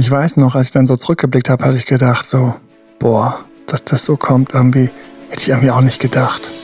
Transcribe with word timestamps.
ich 0.00 0.10
weiß 0.10 0.38
noch, 0.38 0.54
als 0.54 0.68
ich 0.68 0.72
dann 0.72 0.86
so 0.86 0.96
zurückgeblickt 0.96 1.50
habe, 1.50 1.62
hatte 1.62 1.76
ich 1.76 1.84
gedacht, 1.84 2.24
so, 2.26 2.54
boah, 2.98 3.44
dass 3.66 3.84
das 3.84 4.04
so 4.04 4.16
kommt, 4.16 4.54
irgendwie, 4.54 4.88
hätte 5.28 5.42
ich 5.42 5.48
irgendwie 5.50 5.70
auch 5.70 5.82
nicht 5.82 6.00
gedacht. 6.00 6.54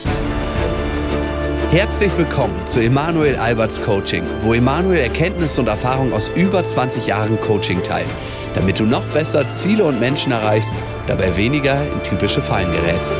Herzlich 1.69 2.11
willkommen 2.17 2.55
zu 2.65 2.79
Emanuel 2.79 3.35
Alberts 3.35 3.79
Coaching, 3.79 4.23
wo 4.41 4.55
Emanuel 4.55 4.99
Erkenntnisse 4.99 5.61
und 5.61 5.67
Erfahrung 5.67 6.13
aus 6.13 6.31
über 6.35 6.65
20 6.65 7.05
Jahren 7.05 7.39
Coaching 7.39 7.83
teilt, 7.83 8.07
damit 8.55 8.79
du 8.79 8.85
noch 8.85 9.03
besser 9.07 9.47
Ziele 9.49 9.83
und 9.83 9.99
Menschen 9.99 10.31
erreichst, 10.31 10.73
dabei 11.05 11.37
weniger 11.37 11.79
in 11.83 12.01
typische 12.01 12.41
Fallen 12.41 12.71
gerätst. 12.71 13.19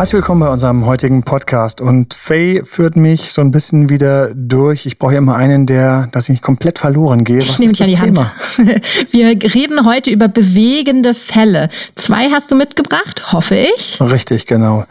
Herzlich 0.00 0.14
willkommen 0.14 0.40
bei 0.40 0.48
unserem 0.48 0.86
heutigen 0.86 1.24
Podcast. 1.24 1.82
Und 1.82 2.14
Faye 2.14 2.64
führt 2.64 2.96
mich 2.96 3.34
so 3.34 3.42
ein 3.42 3.50
bisschen 3.50 3.90
wieder 3.90 4.30
durch. 4.34 4.86
Ich 4.86 4.98
brauche 4.98 5.12
ja 5.12 5.18
immer 5.18 5.36
einen, 5.36 5.66
der, 5.66 6.08
dass 6.10 6.24
ich 6.24 6.30
nicht 6.30 6.42
komplett 6.42 6.78
verloren 6.78 7.22
gehe. 7.22 7.36
Was 7.36 7.50
ich 7.50 7.58
nehme 7.58 7.72
dich 7.72 7.82
an 7.82 7.86
die 7.86 7.94
Thema? 7.96 8.32
Hand. 8.56 9.12
Wir 9.12 9.26
reden 9.28 9.84
heute 9.84 10.10
über 10.10 10.28
bewegende 10.28 11.12
Fälle. 11.12 11.68
Zwei 11.96 12.30
hast 12.30 12.50
du 12.50 12.54
mitgebracht, 12.54 13.34
hoffe 13.34 13.56
ich. 13.56 14.00
Richtig, 14.00 14.46
genau. 14.46 14.86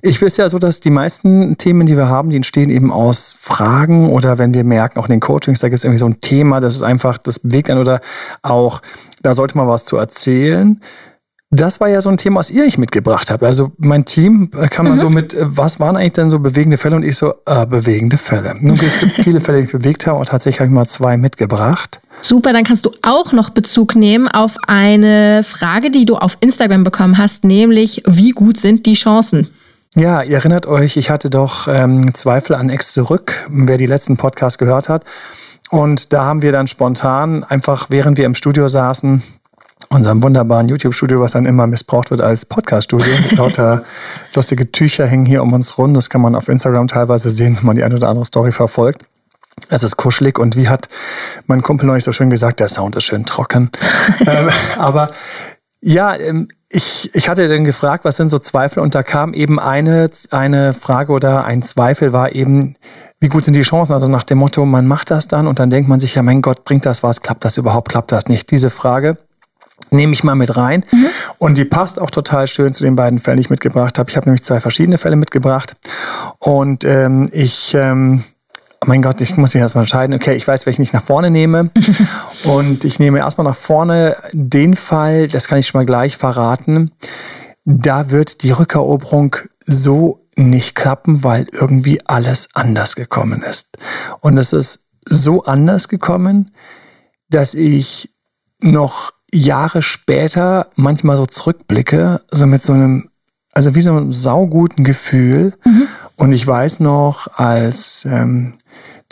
Ich 0.00 0.22
weiß 0.22 0.36
ja 0.36 0.48
so, 0.48 0.60
dass 0.60 0.78
die 0.78 0.90
meisten 0.90 1.58
Themen, 1.58 1.84
die 1.84 1.96
wir 1.96 2.06
haben, 2.06 2.30
die 2.30 2.36
entstehen 2.36 2.70
eben 2.70 2.92
aus 2.92 3.34
Fragen 3.36 4.10
oder 4.10 4.38
wenn 4.38 4.54
wir 4.54 4.62
merken, 4.62 5.00
auch 5.00 5.06
in 5.06 5.10
den 5.10 5.20
Coachings, 5.20 5.58
da 5.58 5.70
gibt 5.70 5.78
es 5.78 5.84
irgendwie 5.84 5.98
so 5.98 6.06
ein 6.06 6.20
Thema, 6.20 6.60
das 6.60 6.76
ist 6.76 6.82
einfach, 6.82 7.18
das 7.18 7.40
bewegt 7.40 7.68
einen 7.68 7.80
oder 7.80 8.00
auch, 8.42 8.80
da 9.24 9.34
sollte 9.34 9.56
man 9.56 9.66
was 9.66 9.86
zu 9.86 9.96
erzählen. 9.96 10.80
Das 11.54 11.80
war 11.80 11.88
ja 11.88 12.00
so 12.00 12.08
ein 12.08 12.16
Thema, 12.16 12.36
was 12.36 12.50
ihr 12.50 12.64
euch 12.64 12.78
mitgebracht 12.78 13.30
habt. 13.30 13.42
Also 13.42 13.72
mein 13.76 14.06
Team 14.06 14.50
äh, 14.58 14.68
kam 14.68 14.88
mhm. 14.88 14.96
so 14.96 15.10
mit, 15.10 15.34
äh, 15.34 15.44
was 15.44 15.80
waren 15.80 15.96
eigentlich 15.96 16.14
denn 16.14 16.30
so 16.30 16.38
bewegende 16.38 16.78
Fälle? 16.78 16.96
Und 16.96 17.04
ich 17.04 17.16
so, 17.16 17.34
äh, 17.44 17.66
bewegende 17.66 18.16
Fälle. 18.16 18.54
Nun, 18.58 18.80
es 18.80 19.00
gibt 19.00 19.12
viele 19.16 19.42
Fälle, 19.42 19.58
die 19.58 19.66
ich 19.66 19.72
bewegt 19.72 20.06
habe 20.06 20.18
und 20.18 20.28
tatsächlich 20.28 20.60
habe 20.60 20.68
ich 20.68 20.74
mal 20.74 20.86
zwei 20.86 21.18
mitgebracht. 21.18 22.00
Super, 22.22 22.54
dann 22.54 22.64
kannst 22.64 22.86
du 22.86 22.92
auch 23.02 23.32
noch 23.32 23.50
Bezug 23.50 23.94
nehmen 23.94 24.28
auf 24.28 24.56
eine 24.66 25.42
Frage, 25.44 25.90
die 25.90 26.06
du 26.06 26.16
auf 26.16 26.38
Instagram 26.40 26.84
bekommen 26.84 27.18
hast, 27.18 27.44
nämlich 27.44 28.02
wie 28.06 28.30
gut 28.30 28.56
sind 28.56 28.86
die 28.86 28.94
Chancen? 28.94 29.50
Ja, 29.94 30.22
ihr 30.22 30.38
erinnert 30.38 30.64
euch, 30.64 30.96
ich 30.96 31.10
hatte 31.10 31.28
doch 31.28 31.68
ähm, 31.68 32.14
Zweifel 32.14 32.56
an 32.56 32.70
Ex 32.70 32.94
zurück, 32.94 33.46
wer 33.50 33.76
die 33.76 33.84
letzten 33.84 34.16
Podcasts 34.16 34.56
gehört 34.56 34.88
hat. 34.88 35.04
Und 35.68 36.14
da 36.14 36.24
haben 36.24 36.40
wir 36.40 36.50
dann 36.52 36.66
spontan, 36.66 37.44
einfach 37.44 37.88
während 37.90 38.16
wir 38.16 38.24
im 38.24 38.34
Studio 38.34 38.68
saßen, 38.68 39.22
unserem 39.92 40.22
wunderbaren 40.22 40.68
YouTube-Studio, 40.68 41.20
was 41.20 41.32
dann 41.32 41.46
immer 41.46 41.66
missbraucht 41.66 42.10
wird 42.10 42.20
als 42.20 42.46
Podcast-Studio. 42.46 43.12
Lauter 43.36 43.84
lustige 44.34 44.70
Tücher 44.72 45.06
hängen 45.06 45.26
hier 45.26 45.42
um 45.42 45.52
uns 45.52 45.78
rum. 45.78 45.94
Das 45.94 46.10
kann 46.10 46.20
man 46.20 46.34
auf 46.34 46.48
Instagram 46.48 46.88
teilweise 46.88 47.30
sehen, 47.30 47.56
wenn 47.58 47.66
man 47.66 47.76
die 47.76 47.84
eine 47.84 47.96
oder 47.96 48.08
andere 48.08 48.24
Story 48.24 48.52
verfolgt. 48.52 49.02
Es 49.68 49.82
ist 49.82 49.96
kuschelig 49.96 50.38
und 50.38 50.56
wie 50.56 50.68
hat 50.68 50.88
mein 51.46 51.62
Kumpel 51.62 51.86
neulich 51.86 52.04
so 52.04 52.12
schön 52.12 52.30
gesagt, 52.30 52.60
der 52.60 52.68
Sound 52.68 52.96
ist 52.96 53.04
schön 53.04 53.24
trocken. 53.24 53.70
ähm, 54.26 54.48
aber 54.78 55.10
ja, 55.80 56.16
ähm, 56.16 56.48
ich, 56.68 57.14
ich 57.14 57.28
hatte 57.28 57.48
dann 57.48 57.64
gefragt, 57.64 58.04
was 58.04 58.16
sind 58.16 58.30
so 58.30 58.38
Zweifel 58.38 58.82
und 58.82 58.94
da 58.94 59.02
kam 59.02 59.34
eben 59.34 59.60
eine, 59.60 60.08
eine 60.30 60.72
Frage 60.72 61.12
oder 61.12 61.44
ein 61.44 61.60
Zweifel 61.60 62.12
war 62.12 62.34
eben, 62.34 62.76
wie 63.20 63.28
gut 63.28 63.44
sind 63.44 63.54
die 63.54 63.62
Chancen? 63.62 63.92
Also 63.92 64.08
nach 64.08 64.24
dem 64.24 64.38
Motto, 64.38 64.64
man 64.64 64.86
macht 64.86 65.10
das 65.10 65.28
dann 65.28 65.46
und 65.46 65.58
dann 65.58 65.70
denkt 65.70 65.88
man 65.88 66.00
sich 66.00 66.14
ja, 66.14 66.22
mein 66.22 66.40
Gott, 66.40 66.64
bringt 66.64 66.86
das 66.86 67.02
was? 67.02 67.20
Klappt 67.20 67.44
das 67.44 67.58
überhaupt? 67.58 67.90
Klappt 67.90 68.10
das 68.10 68.26
nicht? 68.26 68.50
Diese 68.50 68.70
Frage 68.70 69.18
nehme 69.92 70.12
ich 70.12 70.24
mal 70.24 70.34
mit 70.34 70.56
rein. 70.56 70.84
Mhm. 70.90 71.06
Und 71.38 71.58
die 71.58 71.64
passt 71.64 72.00
auch 72.00 72.10
total 72.10 72.46
schön 72.46 72.74
zu 72.74 72.82
den 72.82 72.96
beiden 72.96 73.18
Fällen, 73.18 73.36
die 73.36 73.42
ich 73.42 73.50
mitgebracht 73.50 73.98
habe. 73.98 74.10
Ich 74.10 74.16
habe 74.16 74.26
nämlich 74.26 74.42
zwei 74.42 74.60
verschiedene 74.60 74.98
Fälle 74.98 75.16
mitgebracht. 75.16 75.76
Und 76.38 76.84
ähm, 76.84 77.28
ich, 77.32 77.74
ähm, 77.74 78.24
oh 78.80 78.86
mein 78.86 79.02
Gott, 79.02 79.20
ich 79.20 79.36
muss 79.36 79.54
mich 79.54 79.60
erstmal 79.60 79.84
entscheiden. 79.84 80.14
Okay, 80.14 80.34
ich 80.34 80.46
weiß, 80.46 80.66
welchen 80.66 80.82
ich 80.82 80.92
nach 80.92 81.04
vorne 81.04 81.30
nehme. 81.30 81.70
und 82.44 82.84
ich 82.84 82.98
nehme 82.98 83.18
erstmal 83.18 83.46
nach 83.46 83.56
vorne 83.56 84.16
den 84.32 84.74
Fall, 84.74 85.28
das 85.28 85.46
kann 85.46 85.58
ich 85.58 85.66
schon 85.66 85.78
mal 85.78 85.86
gleich 85.86 86.16
verraten. 86.16 86.90
Da 87.64 88.10
wird 88.10 88.42
die 88.42 88.50
Rückeroberung 88.50 89.36
so 89.66 90.26
nicht 90.36 90.74
klappen, 90.74 91.22
weil 91.22 91.46
irgendwie 91.52 92.00
alles 92.06 92.48
anders 92.54 92.96
gekommen 92.96 93.42
ist. 93.42 93.76
Und 94.22 94.38
es 94.38 94.52
ist 94.52 94.88
so 95.04 95.44
anders 95.44 95.88
gekommen, 95.88 96.50
dass 97.28 97.54
ich 97.54 98.10
noch 98.60 99.12
Jahre 99.32 99.82
später 99.82 100.68
manchmal 100.76 101.16
so 101.16 101.26
zurückblicke, 101.26 102.20
so 102.30 102.46
mit 102.46 102.62
so 102.62 102.72
einem, 102.72 103.08
also 103.54 103.74
wie 103.74 103.80
so 103.80 103.90
einem 103.90 104.12
sauguten 104.12 104.84
Gefühl. 104.84 105.54
Mhm. 105.64 105.88
Und 106.16 106.32
ich 106.32 106.46
weiß 106.46 106.80
noch, 106.80 107.28
als 107.38 108.06
ähm, 108.10 108.52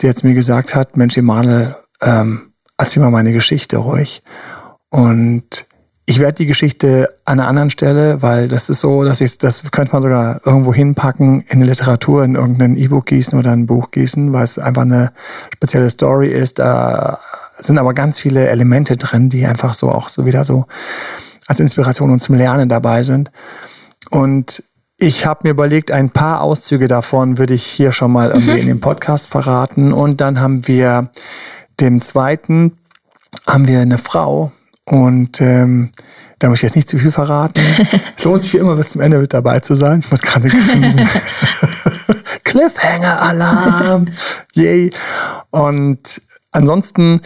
der 0.01 0.09
jetzt 0.09 0.23
mir 0.23 0.33
gesagt 0.33 0.75
hat, 0.75 0.97
Mensch, 0.97 1.17
Emanuel, 1.17 1.75
ähm, 2.01 2.53
erzähl 2.77 3.03
mal 3.03 3.11
meine 3.11 3.33
Geschichte 3.33 3.77
ruhig. 3.77 4.23
Und 4.89 5.67
ich 6.05 6.19
werde 6.19 6.33
die 6.33 6.45
Geschichte 6.45 7.09
an 7.25 7.39
einer 7.39 7.47
anderen 7.47 7.69
Stelle, 7.69 8.21
weil 8.21 8.47
das 8.47 8.69
ist 8.69 8.81
so, 8.81 9.03
dass 9.03 9.21
ich, 9.21 9.37
das 9.37 9.71
könnte 9.71 9.93
man 9.93 10.01
sogar 10.01 10.41
irgendwo 10.45 10.73
hinpacken, 10.73 11.41
in 11.41 11.51
eine 11.51 11.65
Literatur, 11.65 12.23
in 12.23 12.35
irgendein 12.35 12.75
E-Book 12.75 13.05
gießen 13.05 13.37
oder 13.37 13.51
ein 13.51 13.65
Buch 13.65 13.91
gießen, 13.91 14.33
weil 14.33 14.43
es 14.43 14.59
einfach 14.59 14.81
eine 14.81 15.13
spezielle 15.53 15.89
Story 15.89 16.27
ist. 16.27 16.59
Da 16.59 17.19
sind 17.61 17.77
aber 17.77 17.93
ganz 17.93 18.19
viele 18.19 18.47
Elemente 18.47 18.97
drin, 18.97 19.29
die 19.29 19.45
einfach 19.45 19.73
so 19.73 19.89
auch 19.89 20.09
so 20.09 20.25
wieder 20.25 20.43
so 20.43 20.65
als 21.47 21.59
Inspiration 21.59 22.11
und 22.11 22.19
zum 22.19 22.35
Lernen 22.35 22.69
dabei 22.69 23.03
sind. 23.03 23.31
Und 24.09 24.63
ich 24.97 25.25
habe 25.25 25.41
mir 25.43 25.51
überlegt, 25.51 25.91
ein 25.91 26.11
paar 26.11 26.41
Auszüge 26.41 26.87
davon 26.87 27.37
würde 27.37 27.53
ich 27.53 27.65
hier 27.65 27.91
schon 27.91 28.11
mal 28.11 28.29
irgendwie 28.29 28.51
mhm. 28.51 28.57
in 28.57 28.67
dem 28.67 28.79
Podcast 28.79 29.27
verraten. 29.27 29.93
Und 29.93 30.21
dann 30.21 30.39
haben 30.39 30.67
wir 30.67 31.09
dem 31.79 32.01
zweiten, 32.01 32.77
haben 33.47 33.67
wir 33.67 33.79
eine 33.79 33.97
Frau 33.97 34.51
und 34.85 35.41
ähm, 35.41 35.91
da 36.39 36.49
muss 36.49 36.59
ich 36.59 36.63
jetzt 36.63 36.75
nicht 36.75 36.89
zu 36.89 36.97
viel 36.97 37.11
verraten. 37.11 37.61
es 38.17 38.23
lohnt 38.23 38.43
sich 38.43 38.55
immer 38.55 38.75
bis 38.75 38.89
zum 38.89 39.01
Ende 39.01 39.19
mit 39.19 39.33
dabei 39.33 39.59
zu 39.59 39.75
sein. 39.75 39.99
Ich 39.99 40.11
muss 40.11 40.21
gerade 40.21 40.49
grinsen. 40.49 41.07
Cliffhanger-Alarm! 42.43 44.07
Yay! 44.53 44.91
Und 45.51 46.21
Ansonsten, 46.51 47.21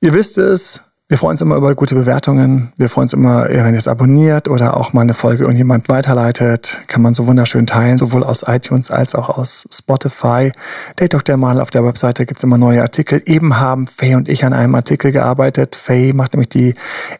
ihr 0.00 0.14
wisst 0.14 0.38
es, 0.38 0.84
wir 1.10 1.18
freuen 1.18 1.32
uns 1.32 1.40
immer 1.40 1.56
über 1.56 1.74
gute 1.74 1.96
Bewertungen. 1.96 2.72
Wir 2.76 2.88
freuen 2.88 3.06
uns 3.06 3.14
immer, 3.14 3.48
wenn 3.48 3.74
ihr 3.74 3.78
es 3.78 3.88
abonniert 3.88 4.46
oder 4.46 4.76
auch 4.76 4.92
mal 4.92 5.00
eine 5.00 5.12
Folge 5.12 5.42
irgendjemand 5.42 5.88
weiterleitet. 5.88 6.82
Kann 6.86 7.02
man 7.02 7.14
so 7.14 7.26
wunderschön 7.26 7.66
teilen, 7.66 7.98
sowohl 7.98 8.22
aus 8.22 8.44
iTunes 8.46 8.92
als 8.92 9.16
auch 9.16 9.28
aus 9.28 9.66
Spotify. 9.72 10.52
Date 11.00 11.14
Dr. 11.14 11.36
Mal 11.36 11.60
auf 11.60 11.70
der 11.70 11.84
Webseite 11.84 12.26
gibt's 12.26 12.44
immer 12.44 12.58
neue 12.58 12.82
Artikel. 12.82 13.20
Eben 13.26 13.58
haben 13.58 13.88
Faye 13.88 14.14
und 14.14 14.28
ich 14.28 14.44
an 14.44 14.52
einem 14.52 14.76
Artikel 14.76 15.10
gearbeitet. 15.10 15.74
Faye 15.74 16.12
macht 16.12 16.34
nämlich 16.34 16.50
die 16.50 16.74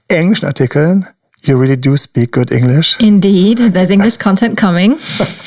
englischen 0.06 0.47
Artikel 0.47 1.09
You 1.43 1.56
really 1.59 1.81
do 1.81 1.97
speak 1.97 2.33
good 2.33 2.51
English. 2.51 3.01
Indeed, 3.01 3.73
there's 3.73 3.89
English 3.89 4.19
content 4.19 4.59
coming. 4.59 4.97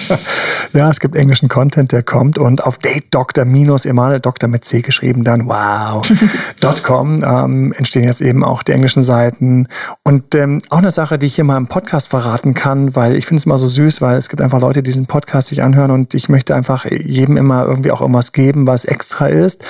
ja, 0.74 0.90
es 0.90 1.00
gibt 1.00 1.16
englischen 1.16 1.50
Content, 1.50 1.92
der 1.92 2.02
kommt 2.02 2.40
und 2.40 2.64
auf 2.64 2.80
Date 2.80 3.06
Dr. 3.12 3.46
minus 3.46 3.86
Emanuel 3.86 4.20
Doktor 4.20 4.48
mit 4.48 4.66
C 4.66 4.82
geschrieben 4.82 5.24
dann 5.24 5.48
wow. 5.48 6.02
.com 6.84 7.24
ähm, 7.24 7.74
entstehen 7.74 8.06
jetzt 8.06 8.22
eben 8.22 8.44
auch 8.44 8.64
die 8.64 8.72
englischen 8.72 9.04
Seiten 9.04 9.68
und 10.04 10.34
ähm, 10.34 10.62
auch 10.70 10.80
eine 10.80 10.90
Sache, 10.90 11.20
die 11.20 11.28
ich 11.28 11.36
hier 11.36 11.44
mal 11.44 11.58
im 11.58 11.68
Podcast 11.68 12.08
verraten 12.08 12.56
kann, 12.56 12.96
weil 12.96 13.16
ich 13.16 13.28
finde 13.28 13.40
es 13.40 13.46
immer 13.46 13.60
so 13.60 13.68
süß, 13.68 14.02
weil 14.02 14.18
es 14.18 14.30
gibt 14.30 14.42
einfach 14.42 14.62
Leute, 14.62 14.82
die 14.82 14.90
diesen 14.90 15.06
Podcast 15.06 15.50
sich 15.50 15.62
anhören 15.62 15.92
und 15.92 16.16
ich 16.16 16.28
möchte 16.28 16.56
einfach 16.56 16.86
jedem 16.86 17.38
immer 17.38 17.66
irgendwie 17.66 17.92
auch 17.92 18.02
irgendwas 18.02 18.32
geben, 18.32 18.66
was 18.66 18.86
extra 18.86 19.28
ist. 19.28 19.64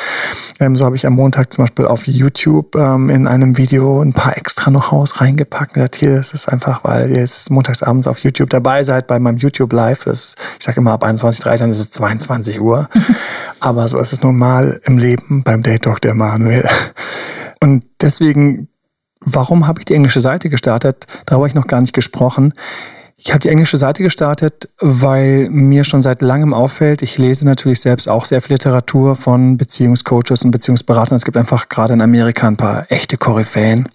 Ähm, 0.60 0.76
so 0.76 0.86
habe 0.86 0.96
ich 0.96 1.06
am 1.06 1.14
Montag 1.14 1.52
zum 1.52 1.66
Beispiel 1.66 1.86
auf 1.86 2.08
YouTube 2.08 2.76
ähm, 2.76 3.10
in 3.10 3.28
einem 3.28 3.58
Video 3.58 4.02
ein 4.02 4.14
paar 4.14 4.38
extra 4.38 4.72
noch 4.72 4.92
Haus 4.92 5.20
reingepackt. 5.20 5.76
Und 5.76 5.96
hier 5.96 6.13
es 6.18 6.34
ist 6.34 6.48
einfach, 6.48 6.84
weil 6.84 7.10
ihr 7.10 7.22
jetzt 7.22 7.50
montagsabends 7.52 8.08
auf 8.08 8.20
YouTube 8.20 8.50
dabei 8.50 8.84
seid 8.84 9.08
bei 9.08 9.20
meinem 9.20 9.38
YouTube 9.38 9.72
Live. 9.74 10.06
Das, 10.06 10.36
ich 10.60 10.66
sage 10.66 10.80
immer 10.80 10.94
ab 10.94 11.06
21.30 11.06 11.64
Uhr, 11.64 11.70
ist 11.70 11.80
es 11.80 11.92
22 11.92 12.62
Uhr. 12.62 12.90
Aber 13.60 13.88
so 13.88 14.00
ist 14.00 14.14
es 14.14 14.22
normal 14.22 14.80
im 14.86 14.98
Leben 14.98 15.44
beim 15.44 15.64
Date 15.64 15.86
Dr. 15.86 16.12
Emanuel. 16.12 16.68
Und 17.62 17.86
deswegen, 18.02 18.68
warum 19.22 19.68
habe 19.68 19.80
ich 19.80 19.86
die 19.86 19.94
englische 19.94 20.22
Seite 20.22 20.50
gestartet? 20.50 21.06
Darüber 21.26 21.44
habe 21.44 21.48
ich 21.48 21.56
noch 21.56 21.68
gar 21.68 21.82
nicht 21.82 21.94
gesprochen. 21.94 22.54
Ich 23.26 23.32
habe 23.32 23.40
die 23.40 23.50
englische 23.50 23.78
Seite 23.78 24.04
gestartet, 24.04 24.68
weil 24.80 25.50
mir 25.50 25.86
schon 25.86 26.02
seit 26.02 26.22
langem 26.22 26.54
auffällt, 26.54 27.02
ich 27.02 27.18
lese 27.18 27.46
natürlich 27.46 27.80
selbst 27.80 28.10
auch 28.10 28.26
sehr 28.26 28.42
viel 28.42 28.56
Literatur 28.56 29.16
von 29.16 29.56
Beziehungscoaches 29.56 30.44
und 30.44 30.52
Beziehungsberatern. 30.52 31.16
Es 31.16 31.24
gibt 31.24 31.38
einfach 31.38 31.70
gerade 31.70 31.94
in 31.94 32.02
Amerika 32.02 32.48
ein 32.48 32.58
paar 32.58 32.86
echte 32.90 33.18
Koryphäen 33.18 33.88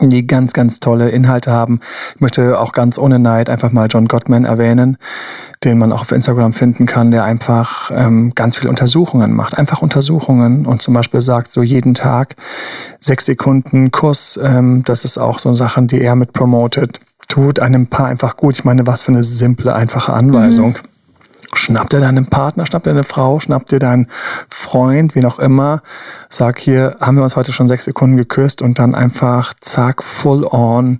die 0.00 0.26
ganz, 0.26 0.52
ganz 0.52 0.80
tolle 0.80 1.10
Inhalte 1.10 1.50
haben. 1.50 1.80
Ich 2.14 2.20
möchte 2.20 2.58
auch 2.58 2.72
ganz 2.72 2.98
ohne 2.98 3.18
Neid 3.18 3.50
einfach 3.50 3.72
mal 3.72 3.88
John 3.90 4.08
Gottman 4.08 4.44
erwähnen, 4.44 4.96
den 5.64 5.78
man 5.78 5.92
auch 5.92 6.02
auf 6.02 6.12
Instagram 6.12 6.52
finden 6.52 6.86
kann, 6.86 7.10
der 7.10 7.24
einfach 7.24 7.90
ähm, 7.94 8.32
ganz 8.34 8.56
viele 8.56 8.70
Untersuchungen 8.70 9.32
macht. 9.32 9.56
Einfach 9.56 9.82
Untersuchungen 9.82 10.66
und 10.66 10.82
zum 10.82 10.94
Beispiel 10.94 11.20
sagt, 11.20 11.50
so 11.50 11.62
jeden 11.62 11.94
Tag 11.94 12.36
sechs 13.00 13.26
Sekunden 13.26 13.90
Kuss, 13.90 14.38
ähm, 14.42 14.82
das 14.84 15.04
ist 15.04 15.18
auch 15.18 15.38
so 15.38 15.52
Sachen, 15.54 15.86
die 15.86 16.00
er 16.00 16.16
mit 16.16 16.32
promotet. 16.32 17.00
Tut 17.28 17.58
einem 17.58 17.88
Paar 17.88 18.06
einfach 18.06 18.36
gut. 18.36 18.56
Ich 18.56 18.64
meine, 18.64 18.86
was 18.86 19.02
für 19.02 19.12
eine 19.12 19.24
simple, 19.24 19.74
einfache 19.74 20.12
Anweisung. 20.12 20.70
Mhm. 20.70 20.95
Schnapp 21.52 21.90
dir 21.90 22.00
deinen 22.00 22.26
Partner, 22.26 22.66
schnapp 22.66 22.84
dir 22.84 22.90
deine 22.90 23.04
Frau, 23.04 23.40
schnapp 23.40 23.66
dir 23.68 23.78
deinen 23.78 24.08
Freund, 24.48 25.14
wie 25.14 25.20
noch 25.20 25.38
immer. 25.38 25.82
Sag 26.28 26.58
hier, 26.58 26.96
haben 27.00 27.16
wir 27.16 27.22
uns 27.22 27.36
heute 27.36 27.52
schon 27.52 27.68
sechs 27.68 27.84
Sekunden 27.84 28.16
geküsst 28.16 28.62
und 28.62 28.78
dann 28.78 28.94
einfach 28.94 29.54
zack, 29.60 30.02
full 30.02 30.44
on, 30.44 30.98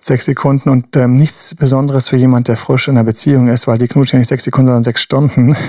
sechs 0.00 0.24
Sekunden 0.24 0.70
und 0.70 0.96
ähm, 0.96 1.14
nichts 1.16 1.54
Besonderes 1.54 2.08
für 2.08 2.16
jemand, 2.16 2.48
der 2.48 2.56
frisch 2.56 2.88
in 2.88 2.96
einer 2.96 3.04
Beziehung 3.04 3.48
ist, 3.48 3.66
weil 3.66 3.78
die 3.78 3.88
knutschen 3.88 4.16
ja 4.16 4.20
nicht 4.20 4.28
sechs 4.28 4.44
Sekunden, 4.44 4.66
sondern 4.66 4.84
sechs 4.84 5.02
Stunden. 5.02 5.56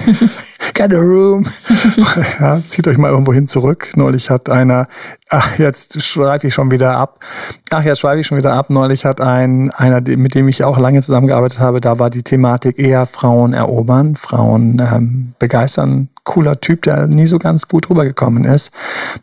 Get 0.73 0.93
a 0.93 0.97
room. 0.97 1.45
ja, 2.39 2.61
zieht 2.63 2.87
euch 2.87 2.97
mal 2.97 3.09
irgendwo 3.09 3.33
hin 3.33 3.47
zurück. 3.47 3.91
Neulich 3.95 4.29
hat 4.29 4.49
einer, 4.49 4.87
ach, 5.29 5.57
jetzt 5.57 6.01
schreibe 6.01 6.47
ich 6.47 6.53
schon 6.53 6.71
wieder 6.71 6.97
ab. 6.97 7.23
Ach, 7.71 7.83
jetzt 7.83 7.99
schreibe 7.99 8.19
ich 8.19 8.27
schon 8.27 8.37
wieder 8.37 8.53
ab. 8.53 8.69
Neulich 8.69 9.05
hat 9.05 9.21
ein, 9.21 9.71
einer, 9.71 10.01
mit 10.01 10.35
dem 10.35 10.47
ich 10.47 10.63
auch 10.63 10.79
lange 10.79 11.01
zusammengearbeitet 11.01 11.59
habe, 11.59 11.81
da 11.81 11.99
war 11.99 12.09
die 12.09 12.23
Thematik 12.23 12.79
eher 12.79 13.05
Frauen 13.05 13.53
erobern, 13.53 14.15
Frauen 14.15 14.79
ähm, 14.79 15.33
begeistern. 15.39 16.09
Cooler 16.23 16.59
Typ, 16.59 16.83
der 16.83 17.07
nie 17.07 17.25
so 17.25 17.39
ganz 17.39 17.67
gut 17.67 17.89
rübergekommen 17.89 18.43
ist. 18.43 18.71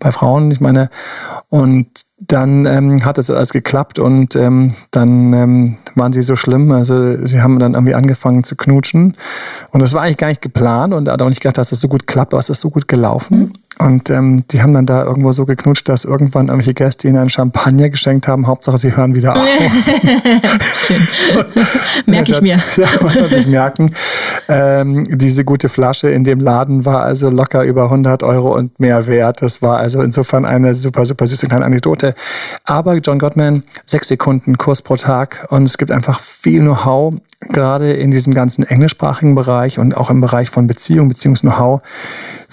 Bei 0.00 0.10
Frauen, 0.10 0.50
ich 0.50 0.60
meine, 0.60 0.90
und 1.48 2.05
dann 2.18 2.64
ähm, 2.64 3.04
hat 3.04 3.18
es 3.18 3.30
alles 3.30 3.52
geklappt 3.52 3.98
und 3.98 4.36
ähm, 4.36 4.72
dann 4.90 5.32
ähm, 5.34 5.76
waren 5.94 6.12
sie 6.12 6.22
so 6.22 6.34
schlimm. 6.34 6.72
Also 6.72 7.26
sie 7.26 7.42
haben 7.42 7.58
dann 7.58 7.74
irgendwie 7.74 7.94
angefangen 7.94 8.42
zu 8.42 8.56
knutschen. 8.56 9.14
Und 9.70 9.82
das 9.82 9.92
war 9.92 10.02
eigentlich 10.02 10.16
gar 10.16 10.28
nicht 10.28 10.40
geplant 10.40 10.94
und 10.94 11.08
hat 11.08 11.20
auch 11.20 11.28
nicht 11.28 11.42
gedacht, 11.42 11.58
dass 11.58 11.70
das 11.70 11.80
so 11.80 11.88
gut 11.88 12.06
klappt, 12.06 12.32
aber 12.32 12.40
es 12.40 12.48
ist 12.48 12.60
so 12.60 12.70
gut 12.70 12.88
gelaufen. 12.88 13.52
Und 13.78 14.08
ähm, 14.08 14.44
die 14.50 14.62
haben 14.62 14.72
dann 14.72 14.86
da 14.86 15.04
irgendwo 15.04 15.32
so 15.32 15.44
geknutscht, 15.44 15.86
dass 15.88 16.06
irgendwann 16.06 16.46
irgendwelche 16.46 16.72
Gäste 16.72 17.08
ihnen 17.08 17.18
einen 17.18 17.28
Champagner 17.28 17.90
geschenkt 17.90 18.26
haben. 18.26 18.46
Hauptsache, 18.46 18.78
sie 18.78 18.96
hören 18.96 19.14
wieder 19.14 19.36
auf. 19.36 19.46
Merke 22.06 22.32
ich 22.32 22.40
mir. 22.40 22.58
Ja, 22.76 22.88
muss 23.00 23.18
man 23.18 23.30
sich 23.30 23.46
merken. 23.46 23.92
Ähm, 24.48 25.04
diese 25.08 25.44
gute 25.44 25.68
Flasche 25.68 26.10
in 26.10 26.24
dem 26.24 26.40
Laden 26.40 26.84
war 26.84 27.02
also 27.02 27.30
locker 27.30 27.64
über 27.64 27.84
100 27.84 28.22
Euro 28.22 28.54
und 28.54 28.78
mehr 28.80 29.06
wert. 29.06 29.42
Das 29.42 29.62
war 29.62 29.78
also 29.78 30.02
insofern 30.02 30.44
eine 30.44 30.74
super, 30.74 31.04
super 31.04 31.26
süße 31.26 31.46
kleine 31.46 31.64
Anekdote. 31.64 32.14
Aber 32.64 32.96
John 32.96 33.18
Gottman, 33.18 33.62
sechs 33.84 34.08
Sekunden 34.08 34.58
Kurs 34.58 34.82
pro 34.82 34.96
Tag 34.96 35.46
und 35.50 35.64
es 35.64 35.78
gibt 35.78 35.90
einfach 35.90 36.20
viel 36.20 36.60
Know-how, 36.60 37.14
gerade 37.50 37.92
in 37.92 38.10
diesem 38.10 38.34
ganzen 38.34 38.64
englischsprachigen 38.64 39.34
Bereich 39.34 39.78
und 39.78 39.96
auch 39.96 40.10
im 40.10 40.20
Bereich 40.20 40.50
von 40.50 40.66
Beziehung, 40.66 41.08
Beziehungs-Know-how 41.08 41.82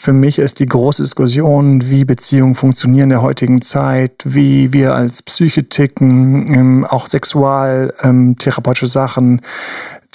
für 0.04 0.12
mich 0.12 0.38
ist 0.38 0.60
die 0.60 0.66
große 0.66 1.02
Diskussion, 1.02 1.90
wie 1.90 2.04
Beziehungen 2.04 2.56
funktionieren 2.56 3.04
in 3.06 3.10
der 3.12 3.22
heutigen 3.22 3.62
Zeit, 3.62 4.12
wie 4.26 4.74
wir 4.74 4.96
als 4.96 5.22
Psyche 5.22 5.70
ticken, 5.70 6.54
ähm, 6.54 6.86
auch 6.86 7.08
sexualtherapeutische 7.08 8.86
ähm, 8.86 8.92
Sachen, 8.92 9.42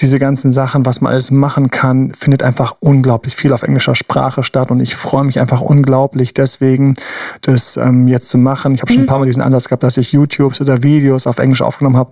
diese 0.01 0.19
ganzen 0.21 0.53
Sachen, 0.53 0.87
was 0.87 1.01
man 1.01 1.13
alles 1.13 1.31
machen 1.31 1.71
kann, 1.71 2.13
findet 2.15 2.43
einfach 2.45 2.77
unglaublich 2.79 3.35
viel 3.35 3.53
auf 3.53 3.63
englischer 3.65 3.97
Sprache 3.97 4.45
statt. 4.45 4.71
Und 4.71 4.81
ich 4.81 4.95
freue 4.95 5.25
mich 5.25 5.41
einfach 5.41 5.61
unglaublich 5.61 6.35
deswegen, 6.35 6.95
das 7.41 7.77
ähm, 7.77 8.07
jetzt 8.07 8.31
zu 8.31 8.39
machen. 8.39 8.75
Ich 8.75 8.81
habe 8.81 8.93
schon 8.93 9.03
ein 9.03 9.05
mhm. 9.05 9.09
paar 9.09 9.19
Mal 9.19 9.27
diesen 9.27 9.43
Ansatz 9.43 9.65
gehabt, 9.65 9.83
dass 9.83 9.97
ich 9.97 10.13
YouTubes 10.13 10.61
oder 10.61 10.83
Videos 10.85 11.27
auf 11.27 11.39
Englisch 11.39 11.63
aufgenommen 11.63 11.97
habe. 11.97 12.11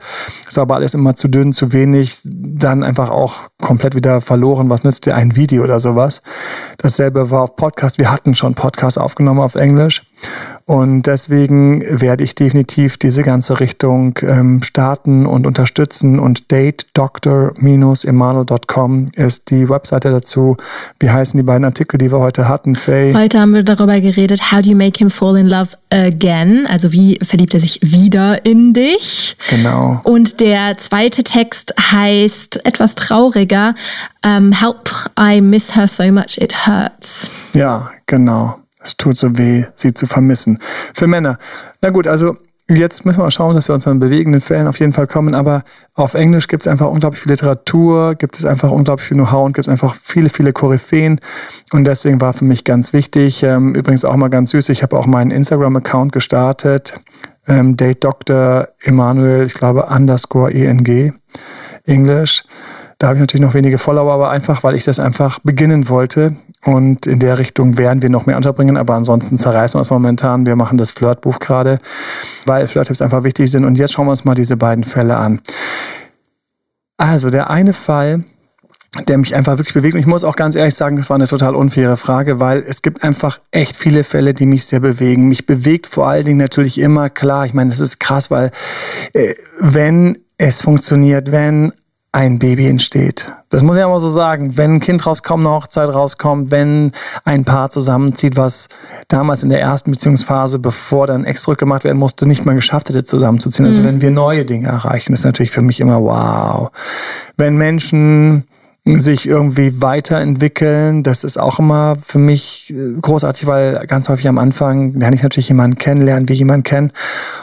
War 0.54 0.62
aber 0.62 0.76
alles 0.76 0.94
immer 0.94 1.14
zu 1.14 1.28
dünn, 1.28 1.52
zu 1.52 1.72
wenig, 1.72 2.22
dann 2.24 2.82
einfach 2.82 3.10
auch 3.10 3.42
komplett 3.62 3.94
wieder 3.94 4.20
verloren. 4.20 4.70
Was 4.70 4.82
nützt 4.82 5.06
dir 5.06 5.14
ein 5.14 5.36
Video 5.36 5.62
oder 5.62 5.78
sowas? 5.78 6.22
Dasselbe 6.78 7.30
war 7.30 7.42
auf 7.42 7.56
Podcast. 7.56 7.98
Wir 7.98 8.10
hatten 8.10 8.34
schon 8.34 8.54
Podcasts 8.54 8.98
aufgenommen 8.98 9.40
auf 9.40 9.54
Englisch. 9.54 10.02
Und 10.64 11.02
deswegen 11.02 11.84
werde 11.88 12.24
ich 12.24 12.34
definitiv 12.34 12.96
diese 12.96 13.22
ganze 13.22 13.60
Richtung 13.60 14.18
ähm, 14.22 14.60
starten 14.62 15.24
und 15.24 15.46
unterstützen. 15.46 16.18
Und 16.18 16.50
datedoctor-emanuel.com 16.50 19.06
ist 19.14 19.50
die 19.50 19.68
Webseite 19.68 20.10
dazu. 20.10 20.56
Wie 20.98 21.10
heißen 21.10 21.38
die 21.38 21.44
beiden 21.44 21.64
Artikel, 21.64 21.98
die 21.98 22.10
wir 22.10 22.18
heute 22.18 22.48
hatten, 22.48 22.74
Faye? 22.74 23.14
Heute 23.14 23.38
haben 23.38 23.54
wir 23.54 23.62
darüber 23.62 24.00
geredet, 24.00 24.50
how 24.50 24.60
do 24.60 24.70
you 24.70 24.76
make 24.76 24.98
him 24.98 25.08
fall 25.08 25.36
in 25.36 25.46
love 25.46 25.76
again? 25.90 26.66
Also 26.68 26.90
wie 26.90 27.16
verliebt 27.22 27.54
er 27.54 27.60
sich 27.60 27.78
wieder 27.82 28.44
in 28.44 28.72
dich? 28.72 29.36
Genau. 29.50 30.00
Und 30.02 30.40
der 30.40 30.76
zweite 30.78 31.22
Text 31.22 31.74
heißt 31.92 32.66
etwas 32.66 32.96
trauriger, 32.96 33.72
um, 34.24 34.50
help, 34.50 34.90
I 35.16 35.40
miss 35.40 35.76
her 35.76 35.86
so 35.86 36.10
much 36.10 36.38
it 36.38 36.66
hurts. 36.66 37.30
Ja, 37.54 37.88
genau. 38.06 38.58
Es 38.86 38.96
tut 38.96 39.16
so 39.16 39.36
weh, 39.36 39.64
sie 39.74 39.94
zu 39.94 40.06
vermissen. 40.06 40.60
Für 40.94 41.08
Männer. 41.08 41.38
Na 41.82 41.90
gut, 41.90 42.06
also 42.06 42.36
jetzt 42.68 43.04
müssen 43.04 43.18
wir 43.18 43.24
mal 43.24 43.30
schauen, 43.32 43.56
dass 43.56 43.68
wir 43.68 43.74
uns 43.74 43.86
an 43.88 43.98
bewegenden 43.98 44.40
Fällen 44.40 44.68
auf 44.68 44.78
jeden 44.78 44.92
Fall 44.92 45.08
kommen. 45.08 45.34
Aber 45.34 45.64
auf 45.94 46.14
Englisch 46.14 46.46
gibt 46.46 46.62
es 46.62 46.68
einfach 46.68 46.86
unglaublich 46.86 47.20
viel 47.20 47.32
Literatur, 47.32 48.14
gibt 48.14 48.38
es 48.38 48.44
einfach 48.44 48.70
unglaublich 48.70 49.08
viel 49.08 49.16
Know-how 49.16 49.46
und 49.46 49.54
gibt 49.54 49.66
es 49.66 49.68
einfach 49.68 49.96
viele, 50.00 50.30
viele 50.30 50.52
Koryphäen. 50.52 51.20
Und 51.72 51.84
deswegen 51.84 52.20
war 52.20 52.32
für 52.32 52.44
mich 52.44 52.62
ganz 52.62 52.92
wichtig, 52.92 53.42
ähm, 53.42 53.74
übrigens 53.74 54.04
auch 54.04 54.14
mal 54.14 54.28
ganz 54.28 54.50
süß, 54.52 54.68
ich 54.68 54.84
habe 54.84 54.96
auch 54.96 55.06
meinen 55.06 55.32
Instagram-Account 55.32 56.12
gestartet. 56.12 56.94
Ähm, 57.48 57.76
Date 57.76 58.04
Dr. 58.04 58.68
Emanuel, 58.82 59.46
ich 59.46 59.54
glaube, 59.54 59.86
underscore 59.86 60.52
ENG, 60.52 61.12
Englisch. 61.84 62.44
Da 62.98 63.08
habe 63.08 63.16
ich 63.16 63.20
natürlich 63.20 63.44
noch 63.44 63.52
wenige 63.52 63.76
Follower, 63.76 64.12
aber 64.12 64.30
einfach, 64.30 64.62
weil 64.62 64.74
ich 64.74 64.84
das 64.84 64.98
einfach 64.98 65.38
beginnen 65.40 65.90
wollte. 65.90 66.36
Und 66.64 67.06
in 67.06 67.18
der 67.18 67.38
Richtung 67.38 67.76
werden 67.76 68.00
wir 68.00 68.08
noch 68.08 68.24
mehr 68.24 68.38
unterbringen, 68.38 68.78
aber 68.78 68.94
ansonsten 68.94 69.36
zerreißen 69.36 69.76
wir 69.76 69.80
uns 69.80 69.90
momentan. 69.90 70.46
Wir 70.46 70.56
machen 70.56 70.78
das 70.78 70.92
Flirtbuch 70.92 71.38
gerade, 71.38 71.78
weil 72.46 72.66
Flirttipps 72.66 73.02
einfach 73.02 73.22
wichtig 73.22 73.50
sind. 73.50 73.66
Und 73.66 73.76
jetzt 73.78 73.92
schauen 73.92 74.06
wir 74.06 74.12
uns 74.12 74.24
mal 74.24 74.34
diese 74.34 74.56
beiden 74.56 74.82
Fälle 74.82 75.16
an. 75.16 75.40
Also 76.96 77.28
der 77.28 77.50
eine 77.50 77.74
Fall, 77.74 78.24
der 79.08 79.18
mich 79.18 79.34
einfach 79.34 79.58
wirklich 79.58 79.74
bewegt. 79.74 79.94
Und 79.94 80.00
ich 80.00 80.06
muss 80.06 80.24
auch 80.24 80.36
ganz 80.36 80.56
ehrlich 80.56 80.74
sagen, 80.74 80.96
das 80.96 81.10
war 81.10 81.16
eine 81.16 81.28
total 81.28 81.54
unfaire 81.54 81.98
Frage, 81.98 82.40
weil 82.40 82.64
es 82.66 82.80
gibt 82.80 83.04
einfach 83.04 83.40
echt 83.50 83.76
viele 83.76 84.04
Fälle, 84.04 84.32
die 84.32 84.46
mich 84.46 84.64
sehr 84.64 84.80
bewegen. 84.80 85.28
Mich 85.28 85.44
bewegt 85.44 85.86
vor 85.86 86.08
allen 86.08 86.24
Dingen 86.24 86.38
natürlich 86.38 86.80
immer 86.80 87.10
klar. 87.10 87.44
Ich 87.44 87.52
meine, 87.52 87.68
das 87.68 87.80
ist 87.80 88.00
krass, 88.00 88.30
weil 88.30 88.50
äh, 89.12 89.34
wenn 89.58 90.16
es 90.38 90.62
funktioniert, 90.62 91.30
wenn 91.30 91.72
ein 92.16 92.38
Baby 92.38 92.66
entsteht. 92.66 93.30
Das 93.50 93.62
muss 93.62 93.76
ich 93.76 93.82
aber 93.82 94.00
so 94.00 94.08
sagen. 94.08 94.56
Wenn 94.56 94.76
ein 94.76 94.80
Kind 94.80 95.04
rauskommt, 95.04 95.46
eine 95.46 95.54
Hochzeit 95.54 95.90
rauskommt, 95.90 96.50
wenn 96.50 96.92
ein 97.26 97.44
Paar 97.44 97.68
zusammenzieht, 97.68 98.38
was 98.38 98.70
damals 99.08 99.42
in 99.42 99.50
der 99.50 99.60
ersten 99.60 99.90
Beziehungsphase, 99.90 100.58
bevor 100.58 101.06
dann 101.06 101.26
Ex 101.26 101.46
rückgemacht 101.46 101.84
werden 101.84 101.98
musste, 101.98 102.26
nicht 102.26 102.46
mal 102.46 102.54
geschafft 102.54 102.88
hätte, 102.88 103.04
zusammenzuziehen. 103.04 103.66
Also 103.66 103.82
mhm. 103.82 103.86
wenn 103.86 104.00
wir 104.00 104.10
neue 104.10 104.46
Dinge 104.46 104.68
erreichen, 104.68 105.12
ist 105.12 105.26
natürlich 105.26 105.50
für 105.50 105.60
mich 105.60 105.78
immer 105.78 106.00
wow. 106.00 106.70
Wenn 107.36 107.58
Menschen 107.58 108.46
sich 108.94 109.26
irgendwie 109.26 109.82
weiterentwickeln. 109.82 111.02
Das 111.02 111.24
ist 111.24 111.38
auch 111.38 111.58
immer 111.58 111.96
für 112.00 112.18
mich 112.18 112.72
äh, 112.72 113.00
großartig, 113.00 113.46
weil 113.46 113.84
ganz 113.86 114.08
häufig 114.08 114.28
am 114.28 114.38
Anfang 114.38 114.94
lerne 114.94 115.16
ich 115.16 115.22
natürlich 115.22 115.48
jemanden 115.48 115.78
kennenlernen, 115.78 116.28
wie 116.28 116.34
jemand 116.34 116.64
kennt. 116.64 116.92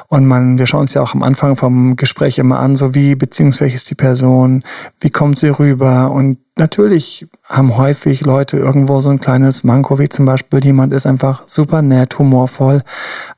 Und 0.08 0.26
man, 0.26 0.58
wir 0.58 0.66
schauen 0.68 0.82
uns 0.82 0.94
ja 0.94 1.02
auch 1.02 1.14
am 1.14 1.22
Anfang 1.22 1.58
vom 1.58 1.98
Gespräch 1.98 2.40
immer 2.40 2.60
an, 2.60 2.78
so 2.78 2.96
wie 2.96 3.16
beziehungsfähig 3.16 3.74
ist 3.74 3.90
die 3.90 3.96
Person, 3.96 4.64
wie 5.02 5.10
kommt 5.10 5.38
sie 5.38 5.50
rüber 5.50 6.12
und 6.12 6.38
natürlich 6.58 7.28
haben 7.50 7.78
häufig 7.78 8.22
Leute 8.22 8.58
irgendwo 8.58 9.00
so 9.00 9.10
ein 9.10 9.20
kleines 9.20 9.64
Manko, 9.64 10.00
wie 10.00 10.10
zum 10.10 10.26
Beispiel 10.26 10.64
jemand 10.64 10.94
ist 10.94 11.06
einfach 11.06 11.44
super 11.48 11.82
nett, 11.82 12.18
humorvoll, 12.20 12.82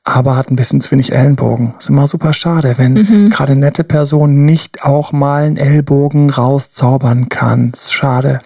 aber 0.03 0.35
hat 0.35 0.51
ein 0.51 0.55
bisschen 0.55 0.81
zu 0.81 0.91
wenig 0.91 1.13
Ellenbogen. 1.13 1.75
Ist 1.79 1.89
immer 1.89 2.07
super 2.07 2.33
schade, 2.33 2.77
wenn 2.77 2.93
mhm. 2.93 3.29
gerade 3.29 3.55
nette 3.55 3.83
Person 3.83 4.45
nicht 4.45 4.83
auch 4.83 5.11
mal 5.11 5.43
einen 5.43 5.57
Ellbogen 5.57 6.29
rauszaubern 6.29 7.29
kann. 7.29 7.71
Ist 7.73 7.93
schade. 7.93 8.39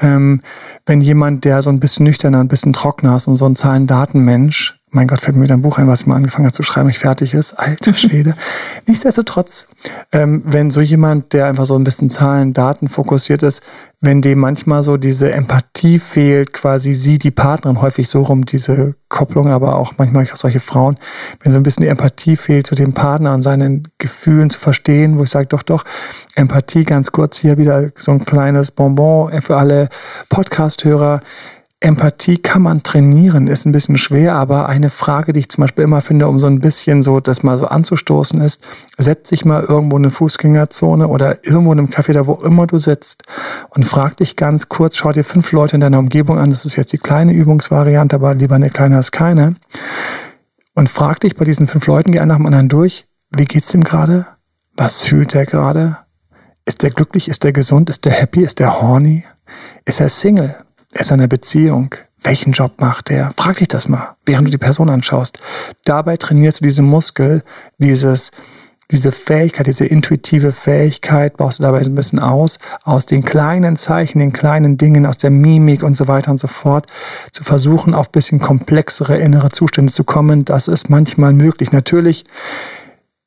Ähm, 0.00 0.40
wenn 0.86 1.00
jemand, 1.00 1.44
der 1.44 1.62
so 1.62 1.70
ein 1.70 1.80
bisschen 1.80 2.04
nüchterner, 2.04 2.40
ein 2.40 2.48
bisschen 2.48 2.72
trockener 2.72 3.16
ist 3.16 3.28
und 3.28 3.36
so 3.36 3.46
ein 3.46 3.56
Zahlen-Daten-Mensch, 3.56 4.78
mein 4.94 5.08
Gott, 5.08 5.20
fällt 5.20 5.36
mir 5.36 5.42
wieder 5.42 5.54
ein 5.54 5.62
Buch 5.62 5.78
ein, 5.78 5.88
was 5.88 6.02
ich 6.02 6.06
mal 6.06 6.16
angefangen 6.16 6.46
habe 6.46 6.54
zu 6.54 6.62
schreiben, 6.62 6.88
ich 6.88 6.98
fertig 6.98 7.34
ist. 7.34 7.54
Alter 7.54 7.94
Schwede. 7.94 8.34
Nichtsdestotrotz, 8.86 9.66
ähm, 10.12 10.42
wenn 10.44 10.70
so 10.70 10.80
jemand, 10.80 11.32
der 11.32 11.46
einfach 11.46 11.66
so 11.66 11.76
ein 11.76 11.84
bisschen 11.84 12.10
Zahlen, 12.10 12.52
Daten 12.52 12.88
fokussiert 12.88 13.42
ist, 13.42 13.62
wenn 14.00 14.22
dem 14.22 14.38
manchmal 14.38 14.82
so 14.82 14.96
diese 14.96 15.32
Empathie 15.32 15.98
fehlt, 15.98 16.52
quasi 16.52 16.94
sie, 16.94 17.18
die 17.18 17.30
Partnerin, 17.30 17.80
häufig 17.80 18.08
so 18.08 18.22
rum, 18.22 18.44
diese 18.44 18.94
Kopplung, 19.08 19.48
aber 19.48 19.76
auch 19.76 19.94
manchmal 19.96 20.24
auch 20.30 20.36
solche 20.36 20.60
Frauen, 20.60 20.96
wenn 21.40 21.52
so 21.52 21.58
ein 21.58 21.62
bisschen 21.62 21.82
die 21.82 21.88
Empathie 21.88 22.36
fehlt 22.36 22.66
zu 22.66 22.74
dem 22.74 22.92
Partner 22.92 23.32
und 23.34 23.42
seinen 23.42 23.88
Gefühlen 23.98 24.50
zu 24.50 24.60
verstehen, 24.60 25.18
wo 25.18 25.24
ich 25.24 25.30
sage, 25.30 25.46
doch, 25.46 25.62
doch, 25.62 25.84
Empathie, 26.34 26.84
ganz 26.84 27.12
kurz 27.12 27.38
hier 27.38 27.58
wieder 27.58 27.88
so 27.96 28.12
ein 28.12 28.24
kleines 28.24 28.70
Bonbon 28.70 29.32
für 29.40 29.56
alle 29.56 29.88
Podcast-Hörer. 30.28 31.20
Empathie 31.84 32.38
kann 32.38 32.62
man 32.62 32.82
trainieren, 32.82 33.46
ist 33.46 33.66
ein 33.66 33.72
bisschen 33.72 33.98
schwer, 33.98 34.36
aber 34.36 34.70
eine 34.70 34.88
Frage, 34.88 35.34
die 35.34 35.40
ich 35.40 35.50
zum 35.50 35.62
Beispiel 35.62 35.84
immer 35.84 36.00
finde, 36.00 36.28
um 36.28 36.40
so 36.40 36.46
ein 36.46 36.60
bisschen 36.60 37.02
so 37.02 37.20
das 37.20 37.42
mal 37.42 37.58
so 37.58 37.66
anzustoßen, 37.66 38.40
ist, 38.40 38.66
setz 38.96 39.28
dich 39.28 39.44
mal 39.44 39.62
irgendwo 39.62 39.98
in 39.98 40.04
eine 40.04 40.10
Fußgängerzone 40.10 41.06
oder 41.06 41.44
irgendwo 41.44 41.72
in 41.72 41.80
einem 41.80 41.88
Café, 41.88 42.14
da 42.14 42.26
wo 42.26 42.36
immer 42.36 42.66
du 42.66 42.78
sitzt 42.78 43.24
und 43.68 43.84
frag 43.84 44.16
dich 44.16 44.36
ganz 44.36 44.70
kurz, 44.70 44.96
schau 44.96 45.12
dir 45.12 45.24
fünf 45.24 45.52
Leute 45.52 45.76
in 45.76 45.82
deiner 45.82 45.98
Umgebung 45.98 46.38
an, 46.38 46.48
das 46.48 46.64
ist 46.64 46.76
jetzt 46.76 46.94
die 46.94 46.98
kleine 46.98 47.34
Übungsvariante, 47.34 48.16
aber 48.16 48.34
lieber 48.34 48.54
eine 48.54 48.70
kleine 48.70 48.96
als 48.96 49.10
keine, 49.10 49.56
und 50.74 50.88
frag 50.88 51.20
dich 51.20 51.36
bei 51.36 51.44
diesen 51.44 51.68
fünf 51.68 51.86
Leuten, 51.86 52.12
geh 52.12 52.18
einer 52.18 52.32
nach 52.32 52.38
dem 52.38 52.46
anderen 52.46 52.70
durch, 52.70 53.06
wie 53.36 53.44
geht's 53.44 53.68
dem 53.68 53.84
gerade? 53.84 54.26
Was 54.74 55.02
fühlt 55.02 55.34
der 55.34 55.44
gerade? 55.44 55.98
Ist 56.64 56.82
der 56.82 56.90
glücklich? 56.90 57.28
Ist 57.28 57.44
der 57.44 57.52
gesund? 57.52 57.90
Ist 57.90 58.06
der 58.06 58.12
happy? 58.12 58.42
Ist 58.42 58.58
der 58.58 58.80
horny? 58.80 59.24
Ist 59.84 60.00
er 60.00 60.08
Single? 60.08 60.56
Ist 60.94 61.10
er 61.10 61.14
in 61.14 61.20
einer 61.20 61.28
Beziehung? 61.28 61.94
Welchen 62.22 62.52
Job 62.52 62.80
macht 62.80 63.10
er? 63.10 63.32
Frag 63.36 63.56
dich 63.56 63.68
das 63.68 63.88
mal, 63.88 64.14
während 64.24 64.46
du 64.46 64.50
die 64.50 64.58
Person 64.58 64.88
anschaust. 64.88 65.40
Dabei 65.84 66.16
trainierst 66.16 66.60
du 66.60 66.64
diesen 66.64 66.86
Muskel, 66.86 67.42
dieses, 67.78 68.30
diese 68.90 69.10
Fähigkeit, 69.10 69.66
diese 69.66 69.84
intuitive 69.84 70.52
Fähigkeit 70.52 71.36
baust 71.36 71.58
du 71.58 71.64
dabei 71.64 71.82
so 71.82 71.90
ein 71.90 71.96
bisschen 71.96 72.20
aus, 72.20 72.58
aus 72.84 73.06
den 73.06 73.24
kleinen 73.24 73.76
Zeichen, 73.76 74.20
den 74.20 74.32
kleinen 74.32 74.76
Dingen, 74.76 75.04
aus 75.04 75.16
der 75.16 75.30
Mimik 75.30 75.82
und 75.82 75.96
so 75.96 76.06
weiter 76.06 76.30
und 76.30 76.38
so 76.38 76.46
fort, 76.46 76.86
zu 77.32 77.42
versuchen, 77.42 77.92
auf 77.92 78.10
bisschen 78.10 78.38
komplexere 78.38 79.18
innere 79.18 79.50
Zustände 79.50 79.92
zu 79.92 80.04
kommen. 80.04 80.44
Das 80.44 80.68
ist 80.68 80.90
manchmal 80.90 81.32
möglich. 81.32 81.72
Natürlich 81.72 82.24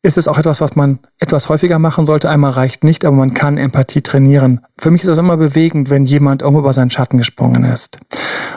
ist 0.07 0.17
es 0.17 0.29
auch 0.29 0.37
etwas, 0.37 0.61
was 0.61 0.77
man 0.77 0.99
etwas 1.19 1.49
häufiger 1.49 1.79
machen 1.79 2.05
sollte. 2.05 2.29
Einmal 2.29 2.51
reicht 2.51 2.85
nicht, 2.85 3.03
aber 3.03 3.17
man 3.17 3.33
kann 3.33 3.57
Empathie 3.57 4.01
trainieren. 4.01 4.61
Für 4.79 4.89
mich 4.89 5.01
ist 5.01 5.09
das 5.09 5.17
immer 5.17 5.35
bewegend, 5.35 5.89
wenn 5.89 6.05
jemand 6.05 6.41
irgendwo 6.41 6.61
über 6.61 6.71
seinen 6.71 6.89
Schatten 6.89 7.17
gesprungen 7.17 7.65
ist. 7.65 7.97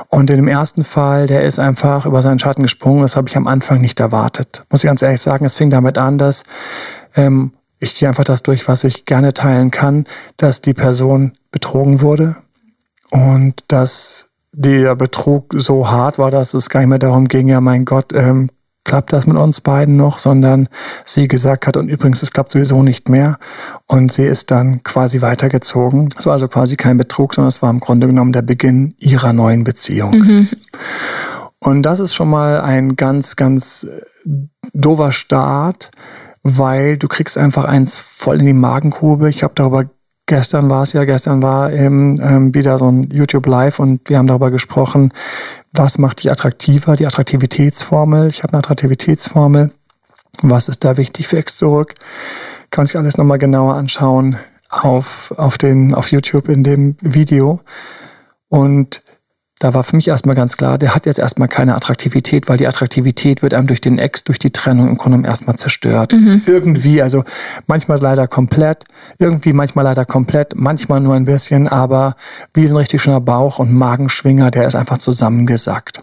Und 0.06 0.30
in 0.30 0.36
dem 0.36 0.46
ersten 0.46 0.84
Fall, 0.84 1.26
der 1.26 1.42
ist 1.42 1.58
einfach 1.58 2.06
über 2.06 2.22
seinen 2.22 2.38
Schatten 2.38 2.62
gesprungen. 2.62 3.02
Das 3.02 3.16
habe 3.16 3.28
ich 3.28 3.36
am 3.36 3.48
Anfang 3.48 3.80
nicht 3.80 3.98
erwartet. 3.98 4.64
Muss 4.70 4.84
ich 4.84 4.88
ganz 4.88 5.02
ehrlich 5.02 5.20
sagen, 5.20 5.44
es 5.44 5.56
fing 5.56 5.70
damit 5.70 5.98
an, 5.98 6.18
dass 6.18 6.44
ähm, 7.16 7.52
ich 7.80 7.96
gehe 7.96 8.08
einfach 8.08 8.24
das 8.24 8.44
durch, 8.44 8.68
was 8.68 8.84
ich 8.84 9.04
gerne 9.04 9.34
teilen 9.34 9.72
kann, 9.72 10.04
dass 10.36 10.60
die 10.60 10.74
Person 10.74 11.32
betrogen 11.50 12.00
wurde 12.00 12.36
und 13.10 13.64
dass 13.66 14.26
der 14.52 14.94
Betrug 14.94 15.52
so 15.56 15.90
hart 15.90 16.18
war, 16.18 16.30
dass 16.30 16.54
es 16.54 16.70
gar 16.70 16.78
nicht 16.78 16.90
mehr 16.90 16.98
darum 17.00 17.26
ging, 17.26 17.48
ja 17.48 17.60
mein 17.60 17.84
Gott, 17.84 18.12
ähm, 18.12 18.50
klappt 18.90 19.12
das 19.12 19.28
mit 19.28 19.36
uns 19.36 19.60
beiden 19.60 19.96
noch, 19.96 20.18
sondern 20.18 20.68
sie 21.04 21.28
gesagt 21.28 21.68
hat, 21.68 21.76
und 21.76 21.88
übrigens, 21.88 22.24
es 22.24 22.32
klappt 22.32 22.50
sowieso 22.50 22.82
nicht 22.82 23.08
mehr. 23.08 23.38
Und 23.86 24.10
sie 24.10 24.24
ist 24.24 24.50
dann 24.50 24.82
quasi 24.82 25.20
weitergezogen. 25.20 26.08
Es 26.18 26.26
war 26.26 26.32
also 26.32 26.48
quasi 26.48 26.74
kein 26.74 26.96
Betrug, 26.96 27.34
sondern 27.34 27.50
es 27.50 27.62
war 27.62 27.70
im 27.70 27.78
Grunde 27.78 28.08
genommen 28.08 28.32
der 28.32 28.42
Beginn 28.42 28.96
ihrer 28.98 29.32
neuen 29.32 29.62
Beziehung. 29.62 30.18
Mhm. 30.18 30.48
Und 31.60 31.82
das 31.82 32.00
ist 32.00 32.14
schon 32.14 32.30
mal 32.30 32.62
ein 32.62 32.96
ganz, 32.96 33.36
ganz 33.36 33.84
äh, 33.84 34.00
dover 34.74 35.12
Start, 35.12 35.92
weil 36.42 36.98
du 36.98 37.06
kriegst 37.06 37.38
einfach 37.38 37.66
eins 37.66 38.00
voll 38.00 38.40
in 38.40 38.46
die 38.46 38.52
Magengrube. 38.52 39.28
Ich 39.28 39.44
habe 39.44 39.52
darüber 39.54 39.84
gestern 40.30 40.70
war 40.70 40.84
es 40.84 40.92
ja, 40.92 41.04
gestern 41.04 41.42
war 41.42 41.72
eben 41.72 42.16
ähm, 42.22 42.54
wieder 42.54 42.78
so 42.78 42.88
ein 42.88 43.10
YouTube 43.10 43.46
Live 43.46 43.80
und 43.80 44.08
wir 44.08 44.16
haben 44.16 44.28
darüber 44.28 44.52
gesprochen, 44.52 45.12
was 45.72 45.98
macht 45.98 46.20
dich 46.20 46.30
attraktiver, 46.30 46.94
die 46.94 47.06
Attraktivitätsformel. 47.06 48.28
Ich 48.28 48.44
habe 48.44 48.52
eine 48.52 48.60
Attraktivitätsformel. 48.60 49.72
Was 50.42 50.68
ist 50.68 50.84
da 50.84 50.96
wichtig 50.96 51.26
für 51.26 51.36
Ex 51.36 51.56
zurück? 51.56 51.94
Kann 52.70 52.86
sich 52.86 52.96
alles 52.96 53.18
nochmal 53.18 53.38
genauer 53.38 53.74
anschauen 53.74 54.36
auf, 54.68 55.34
auf, 55.36 55.58
den, 55.58 55.94
auf 55.94 56.12
YouTube 56.12 56.48
in 56.48 56.62
dem 56.62 56.96
Video. 57.02 57.60
Und 58.48 59.02
da 59.60 59.74
war 59.74 59.84
für 59.84 59.94
mich 59.94 60.08
erstmal 60.08 60.34
ganz 60.34 60.56
klar, 60.56 60.78
der 60.78 60.94
hat 60.94 61.04
jetzt 61.04 61.18
erstmal 61.18 61.46
keine 61.46 61.76
Attraktivität, 61.76 62.48
weil 62.48 62.56
die 62.56 62.66
Attraktivität 62.66 63.42
wird 63.42 63.52
einem 63.52 63.66
durch 63.66 63.82
den 63.82 63.98
Ex, 63.98 64.24
durch 64.24 64.38
die 64.38 64.52
Trennung 64.52 64.88
im 64.88 64.96
Grunde 64.96 65.28
erstmal 65.28 65.56
zerstört. 65.56 66.14
Mhm. 66.14 66.42
Irgendwie, 66.46 67.02
also 67.02 67.24
manchmal 67.66 67.98
leider 68.00 68.26
komplett, 68.26 68.84
irgendwie 69.18 69.52
manchmal 69.52 69.84
leider 69.84 70.06
komplett, 70.06 70.54
manchmal 70.56 71.00
nur 71.00 71.14
ein 71.14 71.26
bisschen, 71.26 71.68
aber 71.68 72.16
wie 72.54 72.66
so 72.66 72.74
ein 72.74 72.78
richtig 72.78 73.02
schöner 73.02 73.20
Bauch- 73.20 73.58
und 73.58 73.70
Magenschwinger, 73.74 74.50
der 74.50 74.66
ist 74.66 74.76
einfach 74.76 74.96
zusammengesackt. 74.96 76.00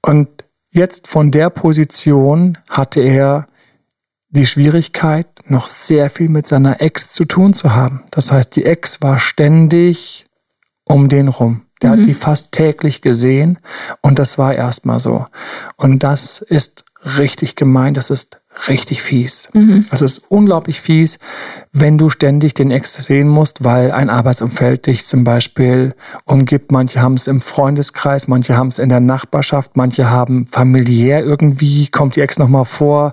Und 0.00 0.28
jetzt 0.70 1.08
von 1.08 1.32
der 1.32 1.50
Position 1.50 2.56
hatte 2.70 3.00
er 3.00 3.48
die 4.28 4.46
Schwierigkeit, 4.46 5.26
noch 5.48 5.66
sehr 5.66 6.08
viel 6.08 6.28
mit 6.28 6.46
seiner 6.46 6.80
Ex 6.80 7.10
zu 7.10 7.24
tun 7.24 7.52
zu 7.52 7.74
haben. 7.74 8.04
Das 8.12 8.30
heißt, 8.30 8.54
die 8.54 8.64
Ex 8.64 9.02
war 9.02 9.18
ständig 9.18 10.26
um 10.88 11.08
den 11.08 11.26
rum. 11.26 11.63
Der 11.84 11.92
mhm. 11.92 12.00
hat 12.00 12.06
die 12.06 12.14
fast 12.14 12.52
täglich 12.52 13.02
gesehen 13.02 13.58
und 14.00 14.18
das 14.18 14.38
war 14.38 14.54
erstmal 14.54 14.98
so. 14.98 15.26
Und 15.76 16.02
das 16.02 16.40
ist 16.40 16.84
richtig 17.18 17.56
gemein, 17.56 17.92
das 17.92 18.10
ist 18.10 18.40
richtig 18.68 19.02
fies. 19.02 19.50
Mhm. 19.52 19.86
Es 19.90 20.00
ist 20.00 20.30
unglaublich 20.30 20.80
fies, 20.80 21.18
wenn 21.76 21.98
du 21.98 22.08
ständig 22.08 22.54
den 22.54 22.70
Ex 22.70 22.94
sehen 22.94 23.28
musst, 23.28 23.64
weil 23.64 23.90
ein 23.90 24.08
Arbeitsumfeld 24.08 24.86
dich 24.86 25.06
zum 25.06 25.24
Beispiel 25.24 25.92
umgibt. 26.24 26.70
Manche 26.70 27.02
haben 27.02 27.14
es 27.14 27.26
im 27.26 27.40
Freundeskreis, 27.40 28.28
manche 28.28 28.56
haben 28.56 28.68
es 28.68 28.78
in 28.78 28.90
der 28.90 29.00
Nachbarschaft, 29.00 29.76
manche 29.76 30.08
haben 30.08 30.46
familiär 30.46 31.24
irgendwie, 31.24 31.88
kommt 31.88 32.14
die 32.14 32.20
Ex 32.20 32.38
nochmal 32.38 32.64
vor, 32.64 33.12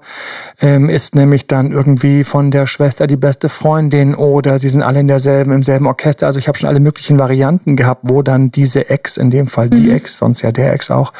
ähm, 0.61 0.89
ist 0.89 1.15
nämlich 1.15 1.47
dann 1.47 1.71
irgendwie 1.71 2.23
von 2.23 2.51
der 2.51 2.67
Schwester 2.67 3.07
die 3.07 3.17
beste 3.17 3.49
Freundin 3.49 4.13
oder 4.13 4.59
sie 4.59 4.69
sind 4.69 4.83
alle 4.83 4.99
in 4.99 5.07
derselben, 5.07 5.53
im 5.53 5.63
selben 5.63 5.87
Orchester. 5.87 6.27
Also 6.27 6.37
ich 6.37 6.47
habe 6.47 6.55
schon 6.55 6.69
alle 6.69 6.79
möglichen 6.79 7.17
Varianten 7.17 7.75
gehabt, 7.75 8.01
wo 8.03 8.21
dann 8.21 8.51
diese 8.51 8.91
Ex, 8.91 9.17
in 9.17 9.31
dem 9.31 9.47
Fall 9.47 9.71
die 9.71 9.89
mhm. 9.89 9.95
Ex, 9.95 10.19
sonst 10.19 10.43
ja 10.43 10.51
der 10.51 10.71
Ex 10.71 10.91
auch, 10.91 11.13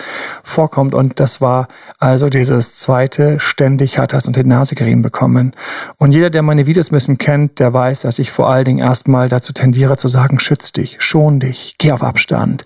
vorkommt. 0.44 0.94
Und 0.94 1.20
das 1.20 1.42
war 1.42 1.68
also 1.98 2.30
dieses 2.30 2.76
zweite, 2.76 3.40
ständig 3.40 3.98
hat 3.98 4.14
das 4.14 4.28
unter 4.28 4.44
die 4.44 4.50
Nase 4.50 4.76
gerieben 4.76 5.02
bekommen. 5.02 5.54
Und 5.98 6.12
jeder, 6.12 6.30
der 6.30 6.44
meine 6.44 6.68
Videos 6.68 6.92
ein 6.92 6.96
bisschen 6.96 7.18
kennt, 7.18 7.31
der 7.38 7.74
weiß, 7.74 8.02
dass 8.02 8.20
ich 8.20 8.32
vor 8.32 8.50
allen 8.50 8.66
Dingen 8.66 8.80
erstmal 8.80 9.30
dazu 9.30 9.54
tendiere 9.54 9.98
zu 9.98 10.08
sagen, 10.08 10.40
schütz 10.40 10.72
dich, 10.72 10.98
schon 11.00 11.40
dich, 11.40 11.76
geh 11.78 11.92
auf 11.92 12.04
Abstand. 12.04 12.66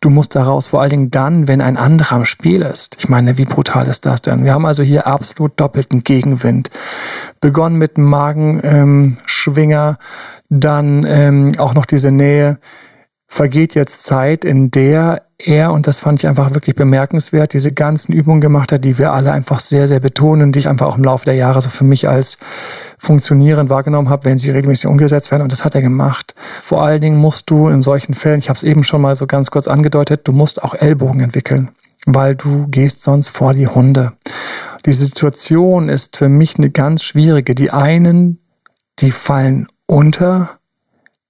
Du 0.00 0.10
musst 0.10 0.34
daraus 0.34 0.68
vor 0.68 0.80
allen 0.80 0.90
Dingen 0.90 1.10
dann, 1.10 1.48
wenn 1.48 1.60
ein 1.60 1.76
anderer 1.76 2.16
am 2.16 2.24
Spiel 2.24 2.62
ist. 2.62 2.96
Ich 2.98 3.08
meine, 3.08 3.38
wie 3.38 3.44
brutal 3.44 3.86
ist 3.86 4.06
das 4.06 4.22
denn? 4.22 4.44
Wir 4.44 4.54
haben 4.54 4.66
also 4.66 4.82
hier 4.82 5.06
absolut 5.06 5.52
doppelten 5.58 6.02
Gegenwind. 6.04 6.70
Begonnen 7.40 7.76
mit 7.76 7.98
Magenschwinger, 7.98 9.88
ähm, 9.88 9.96
dann 10.48 11.04
ähm, 11.06 11.52
auch 11.58 11.74
noch 11.74 11.86
diese 11.86 12.10
Nähe. 12.10 12.58
Vergeht 13.34 13.74
jetzt 13.74 14.04
Zeit, 14.04 14.44
in 14.44 14.70
der 14.70 15.22
er, 15.38 15.72
und 15.72 15.86
das 15.86 16.00
fand 16.00 16.18
ich 16.18 16.28
einfach 16.28 16.52
wirklich 16.52 16.76
bemerkenswert, 16.76 17.54
diese 17.54 17.72
ganzen 17.72 18.12
Übungen 18.12 18.42
gemacht 18.42 18.72
hat, 18.72 18.84
die 18.84 18.98
wir 18.98 19.14
alle 19.14 19.32
einfach 19.32 19.58
sehr, 19.58 19.88
sehr 19.88 20.00
betonen, 20.00 20.52
die 20.52 20.58
ich 20.58 20.68
einfach 20.68 20.86
auch 20.86 20.98
im 20.98 21.04
Laufe 21.04 21.24
der 21.24 21.32
Jahre 21.32 21.62
so 21.62 21.70
für 21.70 21.84
mich 21.84 22.10
als 22.10 22.36
funktionierend 22.98 23.70
wahrgenommen 23.70 24.10
habe, 24.10 24.26
wenn 24.26 24.36
sie 24.36 24.50
regelmäßig 24.50 24.84
umgesetzt 24.84 25.30
werden. 25.30 25.44
Und 25.44 25.50
das 25.50 25.64
hat 25.64 25.74
er 25.74 25.80
gemacht. 25.80 26.34
Vor 26.60 26.82
allen 26.82 27.00
Dingen 27.00 27.16
musst 27.16 27.48
du 27.48 27.68
in 27.68 27.80
solchen 27.80 28.12
Fällen, 28.12 28.38
ich 28.38 28.50
habe 28.50 28.58
es 28.58 28.64
eben 28.64 28.84
schon 28.84 29.00
mal 29.00 29.14
so 29.14 29.26
ganz 29.26 29.50
kurz 29.50 29.66
angedeutet, 29.66 30.28
du 30.28 30.32
musst 30.32 30.62
auch 30.62 30.74
Ellbogen 30.74 31.22
entwickeln, 31.22 31.70
weil 32.04 32.36
du 32.36 32.66
gehst 32.68 33.02
sonst 33.02 33.28
vor 33.28 33.54
die 33.54 33.66
Hunde. 33.66 34.12
Diese 34.84 35.06
Situation 35.06 35.88
ist 35.88 36.18
für 36.18 36.28
mich 36.28 36.58
eine 36.58 36.68
ganz 36.68 37.02
schwierige. 37.02 37.54
Die 37.54 37.70
einen, 37.70 38.40
die 38.98 39.10
fallen 39.10 39.68
unter 39.86 40.50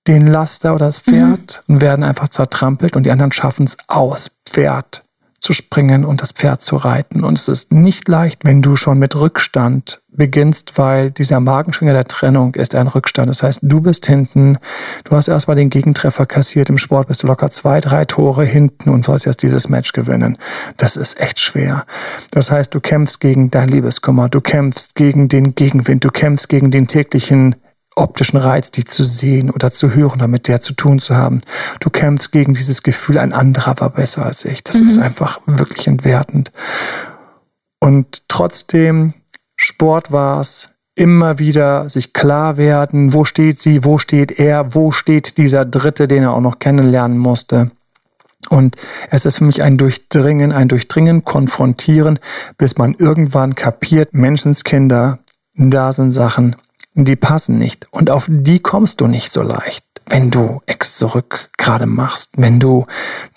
den 0.06 0.26
Laster 0.26 0.74
oder 0.74 0.86
das 0.86 1.00
Pferd 1.00 1.62
mhm. 1.66 1.74
und 1.74 1.80
werden 1.80 2.04
einfach 2.04 2.28
zertrampelt 2.28 2.96
und 2.96 3.04
die 3.04 3.10
anderen 3.10 3.32
schaffen 3.32 3.64
es 3.64 3.76
aus 3.88 4.30
Pferd 4.46 5.04
zu 5.42 5.52
springen 5.52 6.04
und 6.04 6.22
das 6.22 6.30
Pferd 6.30 6.62
zu 6.62 6.76
reiten. 6.76 7.24
Und 7.24 7.36
es 7.36 7.48
ist 7.48 7.72
nicht 7.72 8.06
leicht, 8.06 8.44
wenn 8.44 8.62
du 8.62 8.76
schon 8.76 9.00
mit 9.00 9.16
Rückstand 9.16 10.00
beginnst, 10.08 10.78
weil 10.78 11.10
dieser 11.10 11.40
Magenschwinger 11.40 11.94
der 11.94 12.04
Trennung 12.04 12.54
ist 12.54 12.76
ein 12.76 12.86
Rückstand. 12.86 13.28
Das 13.28 13.42
heißt, 13.42 13.58
du 13.62 13.80
bist 13.80 14.06
hinten, 14.06 14.58
du 15.02 15.16
hast 15.16 15.26
erstmal 15.26 15.56
den 15.56 15.68
Gegentreffer 15.68 16.26
kassiert, 16.26 16.70
im 16.70 16.78
Sport 16.78 17.08
bist 17.08 17.24
du 17.24 17.26
locker 17.26 17.50
zwei, 17.50 17.80
drei 17.80 18.04
Tore 18.04 18.44
hinten 18.44 18.90
und 18.90 19.04
sollst 19.04 19.26
jetzt 19.26 19.42
dieses 19.42 19.68
Match 19.68 19.92
gewinnen. 19.92 20.38
Das 20.76 20.96
ist 20.96 21.18
echt 21.18 21.40
schwer. 21.40 21.86
Das 22.30 22.52
heißt, 22.52 22.72
du 22.72 22.78
kämpfst 22.78 23.18
gegen 23.18 23.50
dein 23.50 23.68
Liebeskummer, 23.68 24.28
du 24.28 24.40
kämpfst 24.40 24.94
gegen 24.94 25.26
den 25.26 25.56
Gegenwind, 25.56 26.04
du 26.04 26.10
kämpfst 26.10 26.48
gegen 26.50 26.70
den 26.70 26.86
täglichen 26.86 27.56
optischen 27.96 28.38
Reiz, 28.38 28.70
die 28.70 28.84
zu 28.84 29.04
sehen 29.04 29.50
oder 29.50 29.70
zu 29.70 29.94
hören 29.94 30.20
oder 30.20 30.28
mit 30.28 30.48
der 30.48 30.60
zu 30.60 30.72
tun 30.74 30.98
zu 30.98 31.16
haben. 31.16 31.40
Du 31.80 31.90
kämpfst 31.90 32.32
gegen 32.32 32.54
dieses 32.54 32.82
Gefühl, 32.82 33.18
ein 33.18 33.32
anderer 33.32 33.78
war 33.80 33.90
besser 33.90 34.24
als 34.24 34.44
ich. 34.44 34.62
Das 34.64 34.80
mhm. 34.80 34.86
ist 34.86 34.98
einfach 34.98 35.40
wirklich 35.46 35.86
entwertend. 35.86 36.50
Und 37.80 38.22
trotzdem, 38.28 39.14
Sport 39.56 40.12
war 40.12 40.40
es, 40.40 40.70
immer 40.94 41.38
wieder 41.38 41.88
sich 41.88 42.12
klar 42.12 42.56
werden, 42.56 43.14
wo 43.14 43.24
steht 43.24 43.58
sie, 43.58 43.84
wo 43.84 43.98
steht 43.98 44.38
er, 44.38 44.74
wo 44.74 44.90
steht 44.90 45.38
dieser 45.38 45.64
Dritte, 45.64 46.06
den 46.06 46.22
er 46.22 46.32
auch 46.32 46.40
noch 46.40 46.58
kennenlernen 46.58 47.18
musste. 47.18 47.70
Und 48.50 48.76
es 49.10 49.24
ist 49.24 49.38
für 49.38 49.44
mich 49.44 49.62
ein 49.62 49.78
Durchdringen, 49.78 50.52
ein 50.52 50.68
Durchdringen, 50.68 51.24
konfrontieren, 51.24 52.18
bis 52.58 52.76
man 52.76 52.94
irgendwann 52.94 53.54
kapiert, 53.54 54.12
Menschenskinder, 54.12 55.20
da 55.54 55.92
sind 55.92 56.12
Sachen, 56.12 56.56
die 56.94 57.16
passen 57.16 57.58
nicht. 57.58 57.86
Und 57.90 58.10
auf 58.10 58.26
die 58.28 58.60
kommst 58.60 59.00
du 59.00 59.06
nicht 59.06 59.32
so 59.32 59.42
leicht, 59.42 59.84
wenn 60.06 60.30
du 60.30 60.60
Ex 60.66 60.96
zurück 60.96 61.50
gerade 61.56 61.86
machst, 61.86 62.32
wenn 62.36 62.60
du 62.60 62.86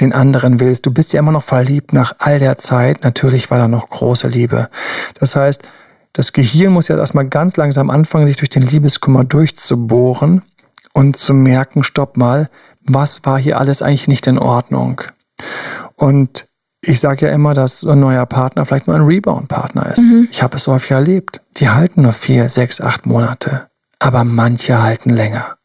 den 0.02 0.14
anderen 0.14 0.60
willst. 0.60 0.86
Du 0.86 0.92
bist 0.92 1.14
ja 1.14 1.20
immer 1.20 1.32
noch 1.32 1.44
verliebt 1.44 1.94
nach 1.94 2.14
all 2.20 2.40
der 2.40 2.58
Zeit. 2.58 3.04
Natürlich 3.04 3.52
war 3.52 3.58
da 3.58 3.68
noch 3.68 3.88
große 3.90 4.28
Liebe. 4.28 4.70
Das 5.20 5.36
heißt, 5.36 5.64
das 6.14 6.34
Gehirn 6.34 6.74
muss 6.74 6.88
ja 6.88 6.98
erstmal 6.98 7.28
ganz 7.28 7.58
langsam 7.58 7.90
anfangen, 7.90 8.26
sich 8.26 8.38
durch 8.38 8.50
den 8.50 8.64
Liebeskummer 8.64 9.26
durchzubohren 9.26 10.44
und 10.94 11.18
zu 11.18 11.34
merken, 11.34 11.84
stopp 11.84 12.16
mal, 12.16 12.50
was 12.84 13.26
war 13.26 13.38
hier 13.38 13.60
alles 13.60 13.82
eigentlich 13.82 14.08
nicht 14.08 14.28
in 14.28 14.40
Ordnung? 14.40 15.02
Und 15.96 16.48
ich 16.88 17.00
sage 17.00 17.27
ja 17.27 17.34
immer, 17.34 17.54
dass 17.54 17.86
ein 17.86 18.00
neuer 18.00 18.25
Partner 18.25 18.65
vielleicht 18.65 18.88
nur 18.88 18.96
ein 18.96 19.04
Rebound-Partner 19.04 19.88
ist. 19.92 20.01
Mhm. 20.01 20.27
Ich 20.32 20.44
habe 20.44 20.58
es 20.58 20.68
häufig 20.68 20.92
erlebt. 20.92 21.42
Die 21.58 21.70
halten 21.70 22.04
nur 22.04 22.13
vier, 22.13 22.50
sechs, 22.50 22.80
acht 22.80 23.06
Monate. 23.06 23.68
Aber 24.00 24.24
manche 24.24 24.82
halten 24.82 25.10
länger. 25.10 25.56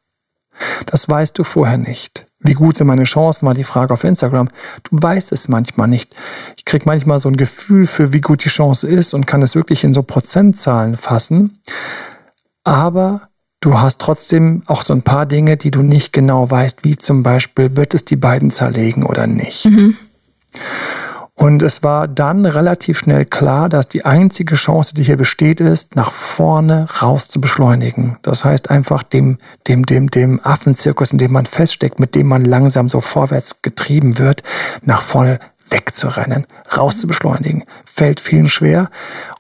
Das 0.87 1.09
weißt 1.09 1.39
du 1.39 1.45
vorher 1.45 1.79
nicht. 1.79 2.27
Wie 2.39 2.55
gut 2.55 2.77
sind 2.77 2.87
meine 2.87 3.05
Chancen, 3.05 3.47
war 3.47 3.55
die 3.55 3.65
Frage 3.65 3.93
auf 3.93 4.05
Instagram. 4.05 4.49
Du 4.85 4.97
weißt 5.01 5.33
es 5.33 5.49
manchmal 5.49 5.89
nicht. 5.89 6.17
Ich 6.57 6.65
krieg 6.65 6.87
manchmal 6.87 7.19
so 7.19 7.29
ein 7.29 7.37
Gefühl 7.37 7.87
für, 7.87 8.13
wie 8.13 8.21
gut 8.21 8.45
die 8.45 8.49
Chance 8.49 8.87
ist 8.87 9.13
und 9.13 9.27
kann 9.27 9.43
es 9.43 9.55
wirklich 9.55 9.85
in 9.85 9.93
so 9.93 10.03
Prozentzahlen 10.03 10.97
fassen. 10.97 11.61
Aber 12.65 13.29
du 13.61 13.79
hast 13.79 14.01
trotzdem 14.01 14.63
auch 14.67 14.83
so 14.83 14.95
ein 14.95 15.03
paar 15.03 15.27
Dinge, 15.27 15.59
die 15.59 15.71
du 15.71 15.83
nicht 15.83 16.13
genau 16.13 16.51
weißt, 16.51 16.85
wie 16.85 16.97
zum 16.97 17.23
Beispiel, 17.23 17.77
wird 17.77 17.95
es 17.95 18.07
die 18.07 18.17
beiden 18.17 18.51
zerlegen 18.51 19.05
oder 19.05 19.27
nicht. 19.27 19.67
Mhm. 19.67 19.97
Und 21.41 21.63
es 21.63 21.83
war 21.83 22.07
dann 22.07 22.45
relativ 22.45 22.99
schnell 22.99 23.25
klar, 23.25 23.71
dass 23.71 23.89
die 23.89 24.05
einzige 24.05 24.57
Chance, 24.57 24.95
die 24.95 25.05
hier 25.05 25.17
besteht, 25.17 25.63
ist, 25.63 25.97
nach 25.97 26.13
vorne 26.13 26.85
raus 27.01 27.29
zu 27.29 27.41
beschleunigen. 27.41 28.19
Das 28.21 28.45
heißt 28.45 28.69
einfach 28.69 29.03
dem, 29.03 29.39
dem, 29.67 29.87
dem, 29.87 30.11
dem 30.11 30.39
Affenzirkus, 30.45 31.13
in 31.13 31.19
dem 31.19 31.33
man 31.33 31.47
feststeckt, 31.47 31.99
mit 31.99 32.15
dem 32.15 32.27
man 32.27 32.45
langsam 32.45 32.91
so 32.91 33.01
vorwärts 33.01 33.63
getrieben 33.63 34.19
wird, 34.19 34.43
nach 34.83 35.01
vorne 35.01 35.41
wegzurennen, 35.71 36.47
raus 36.77 36.99
zu 36.99 37.07
beschleunigen. 37.07 37.65
Fällt 37.85 38.21
vielen 38.21 38.49
schwer. 38.49 38.91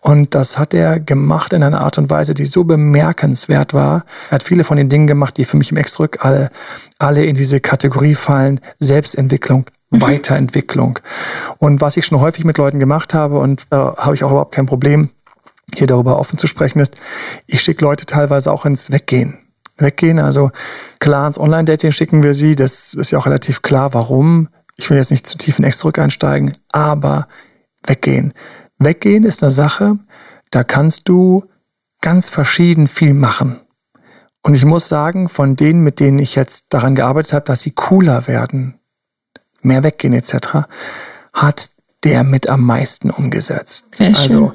Und 0.00 0.34
das 0.34 0.58
hat 0.58 0.74
er 0.74 1.00
gemacht 1.00 1.52
in 1.52 1.62
einer 1.62 1.80
Art 1.80 1.98
und 1.98 2.10
Weise, 2.10 2.34
die 2.34 2.44
so 2.44 2.64
bemerkenswert 2.64 3.74
war. 3.74 4.04
Er 4.30 4.36
hat 4.36 4.42
viele 4.42 4.64
von 4.64 4.76
den 4.76 4.88
Dingen 4.88 5.06
gemacht, 5.06 5.36
die 5.36 5.44
für 5.44 5.56
mich 5.56 5.70
im 5.70 5.76
Ex-Rück 5.76 6.24
alle, 6.24 6.48
alle 6.98 7.24
in 7.24 7.34
diese 7.34 7.60
Kategorie 7.60 8.14
fallen. 8.14 8.60
Selbstentwicklung, 8.78 9.66
Mhm. 9.90 10.02
Weiterentwicklung. 10.02 10.98
Und 11.58 11.80
was 11.80 11.96
ich 11.96 12.06
schon 12.06 12.20
häufig 12.20 12.44
mit 12.44 12.58
Leuten 12.58 12.78
gemacht 12.78 13.12
habe, 13.14 13.38
und 13.38 13.66
da 13.70 13.96
habe 13.96 14.14
ich 14.14 14.24
auch 14.24 14.30
überhaupt 14.30 14.54
kein 14.54 14.66
Problem, 14.66 15.10
hier 15.74 15.86
darüber 15.86 16.18
offen 16.18 16.38
zu 16.38 16.46
sprechen, 16.46 16.80
ist, 16.80 17.00
ich 17.46 17.60
schicke 17.60 17.84
Leute 17.84 18.06
teilweise 18.06 18.52
auch 18.52 18.64
ins 18.64 18.90
Weggehen. 18.90 19.38
Weggehen, 19.78 20.18
also 20.18 20.50
klar 20.98 21.26
ins 21.26 21.38
Online-Dating 21.38 21.90
schicken 21.90 22.22
wir 22.22 22.34
sie, 22.34 22.54
das 22.54 22.94
ist 22.94 23.12
ja 23.12 23.18
auch 23.18 23.26
relativ 23.26 23.62
klar, 23.62 23.94
warum. 23.94 24.48
Ich 24.80 24.88
will 24.90 24.96
jetzt 24.96 25.10
nicht 25.10 25.26
zu 25.26 25.36
tief 25.36 25.58
in 25.58 25.64
Ex 25.64 25.78
zurück 25.78 25.98
einsteigen, 25.98 26.56
aber 26.72 27.28
weggehen. 27.86 28.32
Weggehen 28.78 29.24
ist 29.24 29.42
eine 29.42 29.52
Sache, 29.52 29.98
da 30.50 30.64
kannst 30.64 31.08
du 31.08 31.44
ganz 32.00 32.28
verschieden 32.28 32.88
viel 32.88 33.14
machen. 33.14 33.60
Und 34.42 34.54
ich 34.54 34.64
muss 34.64 34.88
sagen, 34.88 35.28
von 35.28 35.54
denen, 35.54 35.82
mit 35.82 36.00
denen 36.00 36.18
ich 36.18 36.34
jetzt 36.34 36.66
daran 36.70 36.94
gearbeitet 36.94 37.34
habe, 37.34 37.44
dass 37.44 37.60
sie 37.60 37.72
cooler 37.72 38.26
werden, 38.26 38.80
mehr 39.60 39.82
weggehen 39.82 40.14
etc., 40.14 40.66
hat 41.34 41.70
der 42.04 42.24
mit 42.24 42.48
am 42.48 42.64
meisten 42.64 43.10
umgesetzt. 43.10 43.88
Sehr 43.92 44.16
also 44.16 44.54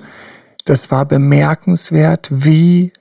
das 0.65 0.89
war 0.89 1.05
bemerkenswert, 1.05 2.29
wie 2.31 2.91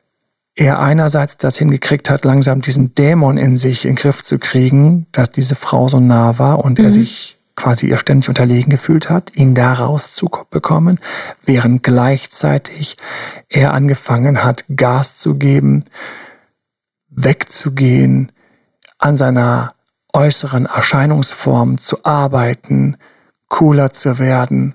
er 0.55 0.79
einerseits 0.79 1.37
das 1.37 1.57
hingekriegt 1.57 2.11
hat, 2.11 2.25
langsam 2.25 2.61
diesen 2.61 2.95
Dämon 2.95 3.37
in 3.37 3.57
sich 3.57 3.85
in 3.85 3.93
den 3.93 3.97
Griff 3.97 4.23
zu 4.23 4.39
kriegen, 4.39 5.07
dass 5.13 5.33
diese 5.33 5.55
Frau 5.55 5.89
so 5.89 6.01
nah 6.01 6.39
war 6.39 6.65
und 6.65 6.79
mhm. 6.79 6.85
er 6.85 6.93
sich 6.93 7.39
quasi 7.57 7.89
ihr 7.89 7.99
ständig 7.99 8.29
unterlegen 8.29 8.71
gefühlt 8.71 9.11
hat, 9.11 9.37
ihn 9.37 9.55
da 9.55 9.75
rauszubekommen, 9.75 10.99
während 11.45 11.83
gleichzeitig 11.83 12.97
er 13.49 13.75
angefangen 13.75 14.43
hat, 14.45 14.65
Gas 14.75 15.19
zu 15.19 15.37
geben, 15.37 15.85
wegzugehen, 17.09 18.33
an 18.99 19.17
seiner 19.17 19.75
äußeren 20.13 20.67
Erscheinungsform 20.67 21.79
zu 21.79 22.05
arbeiten, 22.05 22.97
cooler 23.49 23.93
zu 23.93 24.19
werden. 24.19 24.75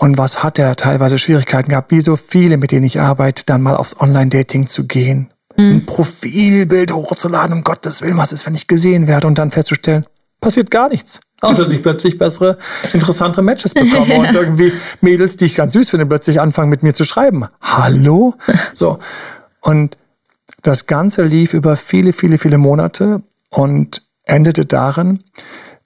Und 0.00 0.16
was 0.16 0.42
hat 0.42 0.58
er 0.58 0.76
teilweise 0.76 1.18
Schwierigkeiten 1.18 1.68
gehabt, 1.68 1.90
wie 1.90 2.00
so 2.00 2.16
viele, 2.16 2.56
mit 2.56 2.72
denen 2.72 2.84
ich 2.84 2.98
arbeite, 3.02 3.42
dann 3.44 3.60
mal 3.60 3.76
aufs 3.76 4.00
Online-Dating 4.00 4.66
zu 4.66 4.86
gehen. 4.86 5.30
Mhm. 5.58 5.72
Ein 5.72 5.86
Profilbild 5.86 6.90
hochzuladen, 6.90 7.52
um 7.52 7.64
Gottes 7.64 8.00
Willen, 8.00 8.16
was 8.16 8.32
ist, 8.32 8.46
wenn 8.46 8.54
ich 8.54 8.66
gesehen 8.66 9.06
werde 9.06 9.26
und 9.26 9.36
dann 9.36 9.50
festzustellen, 9.50 10.06
passiert 10.40 10.70
gar 10.70 10.88
nichts. 10.88 11.20
Außer 11.42 11.64
dass 11.64 11.72
ich 11.74 11.82
plötzlich 11.82 12.16
bessere, 12.16 12.56
interessantere 12.94 13.42
Matches 13.42 13.74
bekomme 13.74 14.14
und 14.20 14.34
irgendwie 14.34 14.72
Mädels, 15.02 15.36
die 15.36 15.44
ich 15.44 15.56
ganz 15.56 15.74
süß 15.74 15.90
finde, 15.90 16.06
plötzlich 16.06 16.40
anfangen 16.40 16.70
mit 16.70 16.82
mir 16.82 16.94
zu 16.94 17.04
schreiben. 17.04 17.46
Hallo? 17.60 18.34
So. 18.72 18.98
Und 19.60 19.98
das 20.62 20.86
Ganze 20.86 21.24
lief 21.24 21.52
über 21.52 21.76
viele, 21.76 22.14
viele, 22.14 22.38
viele 22.38 22.56
Monate 22.56 23.22
und 23.50 24.02
endete 24.24 24.64
darin, 24.64 25.24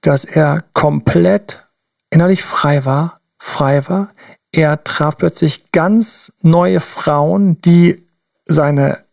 dass 0.03 0.25
er 0.25 0.63
komplett 0.73 1.67
innerlich 2.11 2.45
frei 2.45 2.85
war, 2.85 3.19
frei 3.45 3.87
war. 3.89 4.13
Er 4.53 4.83
traf 4.85 5.19
plötzlich 5.19 5.71
ganz 5.71 6.33
neue 6.41 6.81
Frauen, 6.81 7.61
die 7.61 8.07
seine 8.47 9.05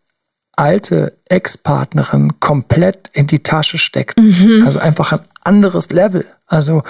alte 0.56 1.18
Ex-Partnerin 1.28 2.40
komplett 2.40 3.10
in 3.12 3.26
die 3.26 3.42
Tasche 3.42 3.78
steckt. 3.78 4.18
Mhm. 4.18 4.62
Also 4.64 4.78
einfach 4.78 5.12
ein 5.12 5.20
anderes 5.44 5.90
Level. 5.90 6.24
Also, 6.46 6.82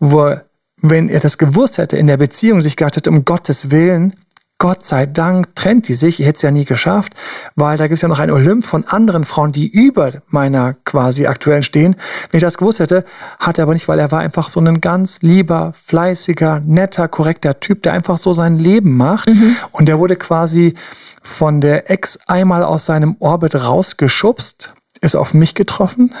wo, 0.00 0.34
wenn 0.80 1.08
er 1.08 1.20
das 1.20 1.36
gewusst 1.36 1.78
hätte, 1.78 1.96
in 1.98 2.06
der 2.06 2.16
Beziehung 2.16 2.62
sich 2.62 2.76
gedacht 2.76 2.96
hätte, 2.96 3.10
um 3.10 3.24
Gottes 3.24 3.70
Willen, 3.70 4.14
Gott 4.60 4.84
sei 4.84 5.06
Dank 5.06 5.54
trennt 5.54 5.86
die 5.86 5.94
sich. 5.94 6.18
Ich 6.18 6.26
hätte 6.26 6.36
es 6.36 6.42
ja 6.42 6.50
nie 6.50 6.64
geschafft, 6.64 7.12
weil 7.54 7.78
da 7.78 7.86
gibt 7.86 7.98
es 7.98 8.02
ja 8.02 8.08
noch 8.08 8.18
ein 8.18 8.32
Olymp 8.32 8.66
von 8.66 8.84
anderen 8.84 9.24
Frauen, 9.24 9.52
die 9.52 9.68
über 9.68 10.14
meiner 10.26 10.74
quasi 10.84 11.26
aktuellen 11.28 11.62
stehen. 11.62 11.94
Wenn 12.30 12.38
ich 12.38 12.42
das 12.42 12.58
gewusst 12.58 12.80
hätte, 12.80 13.04
hat 13.38 13.58
er 13.58 13.62
aber 13.62 13.74
nicht, 13.74 13.86
weil 13.86 14.00
er 14.00 14.10
war 14.10 14.18
einfach 14.18 14.50
so 14.50 14.58
ein 14.58 14.80
ganz 14.80 15.22
lieber, 15.22 15.72
fleißiger, 15.72 16.60
netter, 16.66 17.06
korrekter 17.06 17.60
Typ, 17.60 17.84
der 17.84 17.92
einfach 17.92 18.18
so 18.18 18.32
sein 18.32 18.58
Leben 18.58 18.96
macht. 18.96 19.28
Mhm. 19.28 19.54
Und 19.70 19.88
der 19.88 20.00
wurde 20.00 20.16
quasi 20.16 20.74
von 21.22 21.60
der 21.60 21.88
Ex 21.88 22.18
einmal 22.26 22.64
aus 22.64 22.84
seinem 22.84 23.14
Orbit 23.20 23.54
rausgeschubst, 23.54 24.74
ist 25.00 25.14
auf 25.14 25.34
mich 25.34 25.54
getroffen. 25.54 26.12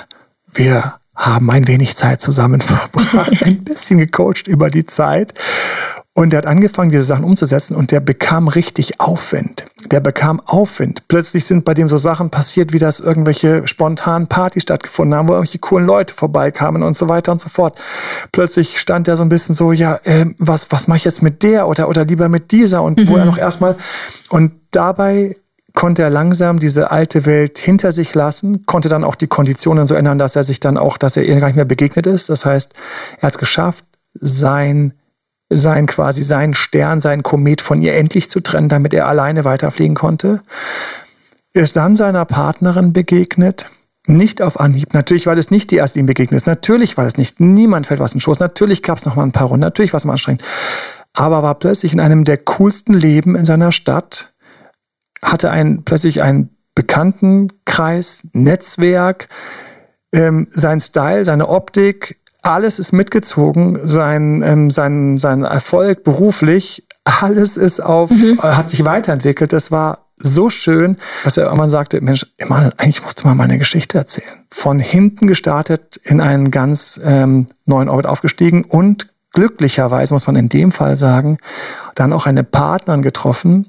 Wir 0.46 0.94
haben 1.16 1.50
ein 1.50 1.66
wenig 1.66 1.96
Zeit 1.96 2.20
zusammen 2.20 2.60
verbracht, 2.60 3.42
ein 3.42 3.64
bisschen 3.64 3.98
gecoacht 3.98 4.46
über 4.46 4.70
die 4.70 4.86
Zeit. 4.86 5.34
Und 6.18 6.30
der 6.30 6.38
hat 6.38 6.46
angefangen, 6.46 6.90
diese 6.90 7.04
Sachen 7.04 7.22
umzusetzen 7.22 7.76
und 7.76 7.92
der 7.92 8.00
bekam 8.00 8.48
richtig 8.48 9.00
Aufwind. 9.00 9.66
Der 9.92 10.00
bekam 10.00 10.42
Aufwind. 10.44 11.06
Plötzlich 11.06 11.44
sind 11.44 11.64
bei 11.64 11.74
dem 11.74 11.88
so 11.88 11.96
Sachen 11.96 12.28
passiert, 12.28 12.72
wie 12.72 12.80
dass 12.80 12.98
irgendwelche 12.98 13.68
spontanen 13.68 14.26
Partys 14.26 14.64
stattgefunden 14.64 15.16
haben, 15.16 15.28
wo 15.28 15.34
irgendwelche 15.34 15.60
coolen 15.60 15.86
Leute 15.86 16.12
vorbeikamen 16.12 16.82
und 16.82 16.96
so 16.96 17.08
weiter 17.08 17.30
und 17.30 17.40
so 17.40 17.48
fort. 17.48 17.78
Plötzlich 18.32 18.80
stand 18.80 19.06
er 19.06 19.16
so 19.16 19.22
ein 19.22 19.28
bisschen 19.28 19.54
so, 19.54 19.70
ja, 19.70 20.00
äh, 20.02 20.26
was, 20.38 20.72
was 20.72 20.88
mache 20.88 20.96
ich 20.96 21.04
jetzt 21.04 21.22
mit 21.22 21.44
der 21.44 21.68
oder, 21.68 21.88
oder 21.88 22.04
lieber 22.04 22.28
mit 22.28 22.50
dieser 22.50 22.82
und 22.82 22.98
mhm. 22.98 23.08
wo 23.08 23.16
er 23.16 23.24
noch 23.24 23.38
erstmal, 23.38 23.76
und 24.28 24.50
dabei 24.72 25.36
konnte 25.72 26.02
er 26.02 26.10
langsam 26.10 26.58
diese 26.58 26.90
alte 26.90 27.26
Welt 27.26 27.58
hinter 27.58 27.92
sich 27.92 28.12
lassen, 28.16 28.66
konnte 28.66 28.88
dann 28.88 29.04
auch 29.04 29.14
die 29.14 29.28
Konditionen 29.28 29.86
so 29.86 29.94
ändern, 29.94 30.18
dass 30.18 30.34
er 30.34 30.42
sich 30.42 30.58
dann 30.58 30.78
auch, 30.78 30.98
dass 30.98 31.16
er 31.16 31.22
ihr 31.22 31.38
gar 31.38 31.46
nicht 31.46 31.54
mehr 31.54 31.64
begegnet 31.64 32.08
ist. 32.08 32.28
Das 32.28 32.44
heißt, 32.44 32.74
er 33.18 33.22
hat 33.22 33.34
es 33.34 33.38
geschafft, 33.38 33.84
sein 34.20 34.94
sein 35.50 35.86
quasi 35.86 36.22
sein 36.22 36.54
Stern, 36.54 37.00
sein 37.00 37.22
Komet 37.22 37.60
von 37.60 37.80
ihr 37.80 37.94
endlich 37.94 38.30
zu 38.30 38.40
trennen, 38.40 38.68
damit 38.68 38.92
er 38.92 39.06
alleine 39.06 39.44
weiterfliegen 39.44 39.94
konnte. 39.94 40.42
Ist 41.52 41.76
dann 41.76 41.96
seiner 41.96 42.24
Partnerin 42.24 42.92
begegnet, 42.92 43.70
nicht 44.06 44.40
auf 44.40 44.58
Anhieb. 44.58 44.94
Natürlich 44.94 45.26
war 45.26 45.36
das 45.36 45.50
nicht 45.50 45.70
die 45.70 45.76
erste, 45.76 45.98
die 45.98 46.00
ihm 46.00 46.06
begegnet 46.06 46.36
ist. 46.36 46.46
Natürlich 46.46 46.96
war 46.96 47.04
das 47.04 47.18
nicht. 47.18 47.40
Niemand 47.40 47.86
fällt 47.86 48.00
was 48.00 48.12
in 48.12 48.18
den 48.18 48.22
Schoß. 48.22 48.40
Natürlich 48.40 48.82
gab 48.82 48.98
es 48.98 49.04
noch 49.04 49.16
mal 49.16 49.22
ein 49.22 49.32
paar 49.32 49.48
Runden. 49.48 49.60
Natürlich 49.60 49.92
war 49.92 49.98
es 49.98 50.04
mal 50.04 50.12
anstrengend. 50.12 50.42
Aber 51.12 51.42
war 51.42 51.54
plötzlich 51.56 51.92
in 51.92 52.00
einem 52.00 52.24
der 52.24 52.38
coolsten 52.38 52.94
Leben 52.94 53.36
in 53.36 53.44
seiner 53.44 53.70
Stadt, 53.72 54.32
hatte 55.22 55.50
ein, 55.50 55.84
plötzlich 55.84 56.22
einen 56.22 56.56
Bekanntenkreis, 56.74 58.28
Netzwerk, 58.32 59.28
ähm, 60.12 60.48
sein 60.52 60.80
Style, 60.80 61.24
seine 61.24 61.48
Optik, 61.48 62.18
alles 62.48 62.78
ist 62.78 62.92
mitgezogen, 62.92 63.78
sein, 63.86 64.42
ähm, 64.42 64.70
sein, 64.70 65.18
sein 65.18 65.44
Erfolg 65.44 66.02
beruflich, 66.02 66.86
alles 67.04 67.56
ist 67.56 67.80
auf, 67.80 68.10
mhm. 68.10 68.38
Äh, 68.42 68.52
hat 68.54 68.70
sich 68.70 68.84
weiterentwickelt. 68.84 69.52
Das 69.52 69.70
war 69.70 70.08
so 70.20 70.50
schön, 70.50 70.96
dass 71.24 71.36
er 71.36 71.44
irgendwann 71.44 71.68
sagte, 71.68 72.00
Mensch, 72.00 72.26
Emanuel, 72.38 72.72
eigentlich 72.76 73.02
musst 73.02 73.22
du 73.22 73.28
mal 73.28 73.34
meine 73.34 73.58
Geschichte 73.58 73.98
erzählen. 73.98 74.46
Von 74.50 74.78
hinten 74.78 75.26
gestartet, 75.26 76.00
in 76.02 76.20
einen 76.20 76.50
ganz 76.50 77.00
ähm, 77.04 77.46
neuen 77.66 77.88
Orbit 77.88 78.06
aufgestiegen 78.06 78.64
und 78.64 79.08
glücklicherweise, 79.32 80.14
muss 80.14 80.26
man 80.26 80.36
in 80.36 80.48
dem 80.48 80.72
Fall 80.72 80.96
sagen, 80.96 81.38
dann 81.94 82.12
auch 82.12 82.26
eine 82.26 82.44
Partnerin 82.44 83.02
getroffen, 83.02 83.68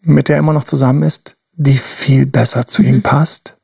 mit 0.00 0.28
der 0.28 0.36
er 0.36 0.40
immer 0.40 0.52
noch 0.52 0.64
zusammen 0.64 1.02
ist, 1.02 1.36
die 1.52 1.76
viel 1.76 2.26
besser 2.26 2.66
zu 2.66 2.82
mhm. 2.82 2.88
ihm 2.88 3.02
passt, 3.02 3.56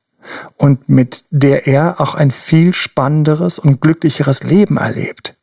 und 0.57 0.89
mit 0.89 1.25
der 1.31 1.67
er 1.67 2.01
auch 2.01 2.15
ein 2.15 2.31
viel 2.31 2.73
spannenderes 2.73 3.59
und 3.59 3.81
glücklicheres 3.81 4.43
Leben 4.43 4.77
erlebt. 4.77 5.37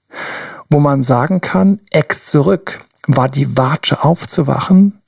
Wo 0.69 0.79
man 0.79 1.03
sagen 1.03 1.41
kann, 1.41 1.81
ex 1.91 2.25
zurück 2.25 2.79
war 3.07 3.29
die 3.29 3.57
Watsche 3.57 4.03
aufzuwachen. 4.03 5.01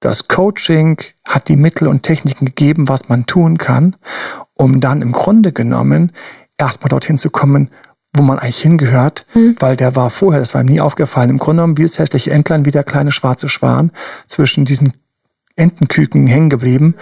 Das 0.00 0.28
Coaching 0.28 1.00
hat 1.26 1.48
die 1.48 1.56
Mittel 1.56 1.88
und 1.88 2.02
Techniken 2.02 2.46
gegeben, 2.46 2.88
was 2.88 3.08
man 3.08 3.26
tun 3.26 3.58
kann, 3.58 3.96
um 4.54 4.80
dann 4.80 5.02
im 5.02 5.12
Grunde 5.12 5.52
genommen 5.52 6.12
erstmal 6.58 6.88
dorthin 6.88 7.18
zu 7.18 7.30
kommen, 7.30 7.70
wo 8.16 8.22
man 8.22 8.38
eigentlich 8.38 8.62
hingehört, 8.62 9.26
mhm. 9.34 9.56
weil 9.58 9.76
der 9.76 9.96
war 9.96 10.10
vorher, 10.10 10.40
das 10.40 10.54
war 10.54 10.62
ihm 10.62 10.68
nie 10.68 10.80
aufgefallen, 10.80 11.30
im 11.30 11.38
Grunde 11.38 11.60
genommen 11.60 11.78
wie 11.78 11.82
das 11.82 11.98
hässliche 11.98 12.30
Entlein, 12.30 12.64
wie 12.64 12.70
der 12.70 12.84
kleine 12.84 13.12
schwarze 13.12 13.48
Schwan 13.48 13.92
zwischen 14.26 14.64
diesen 14.64 14.94
Entenküken 15.56 16.26
hängen 16.26 16.50
geblieben. 16.50 16.94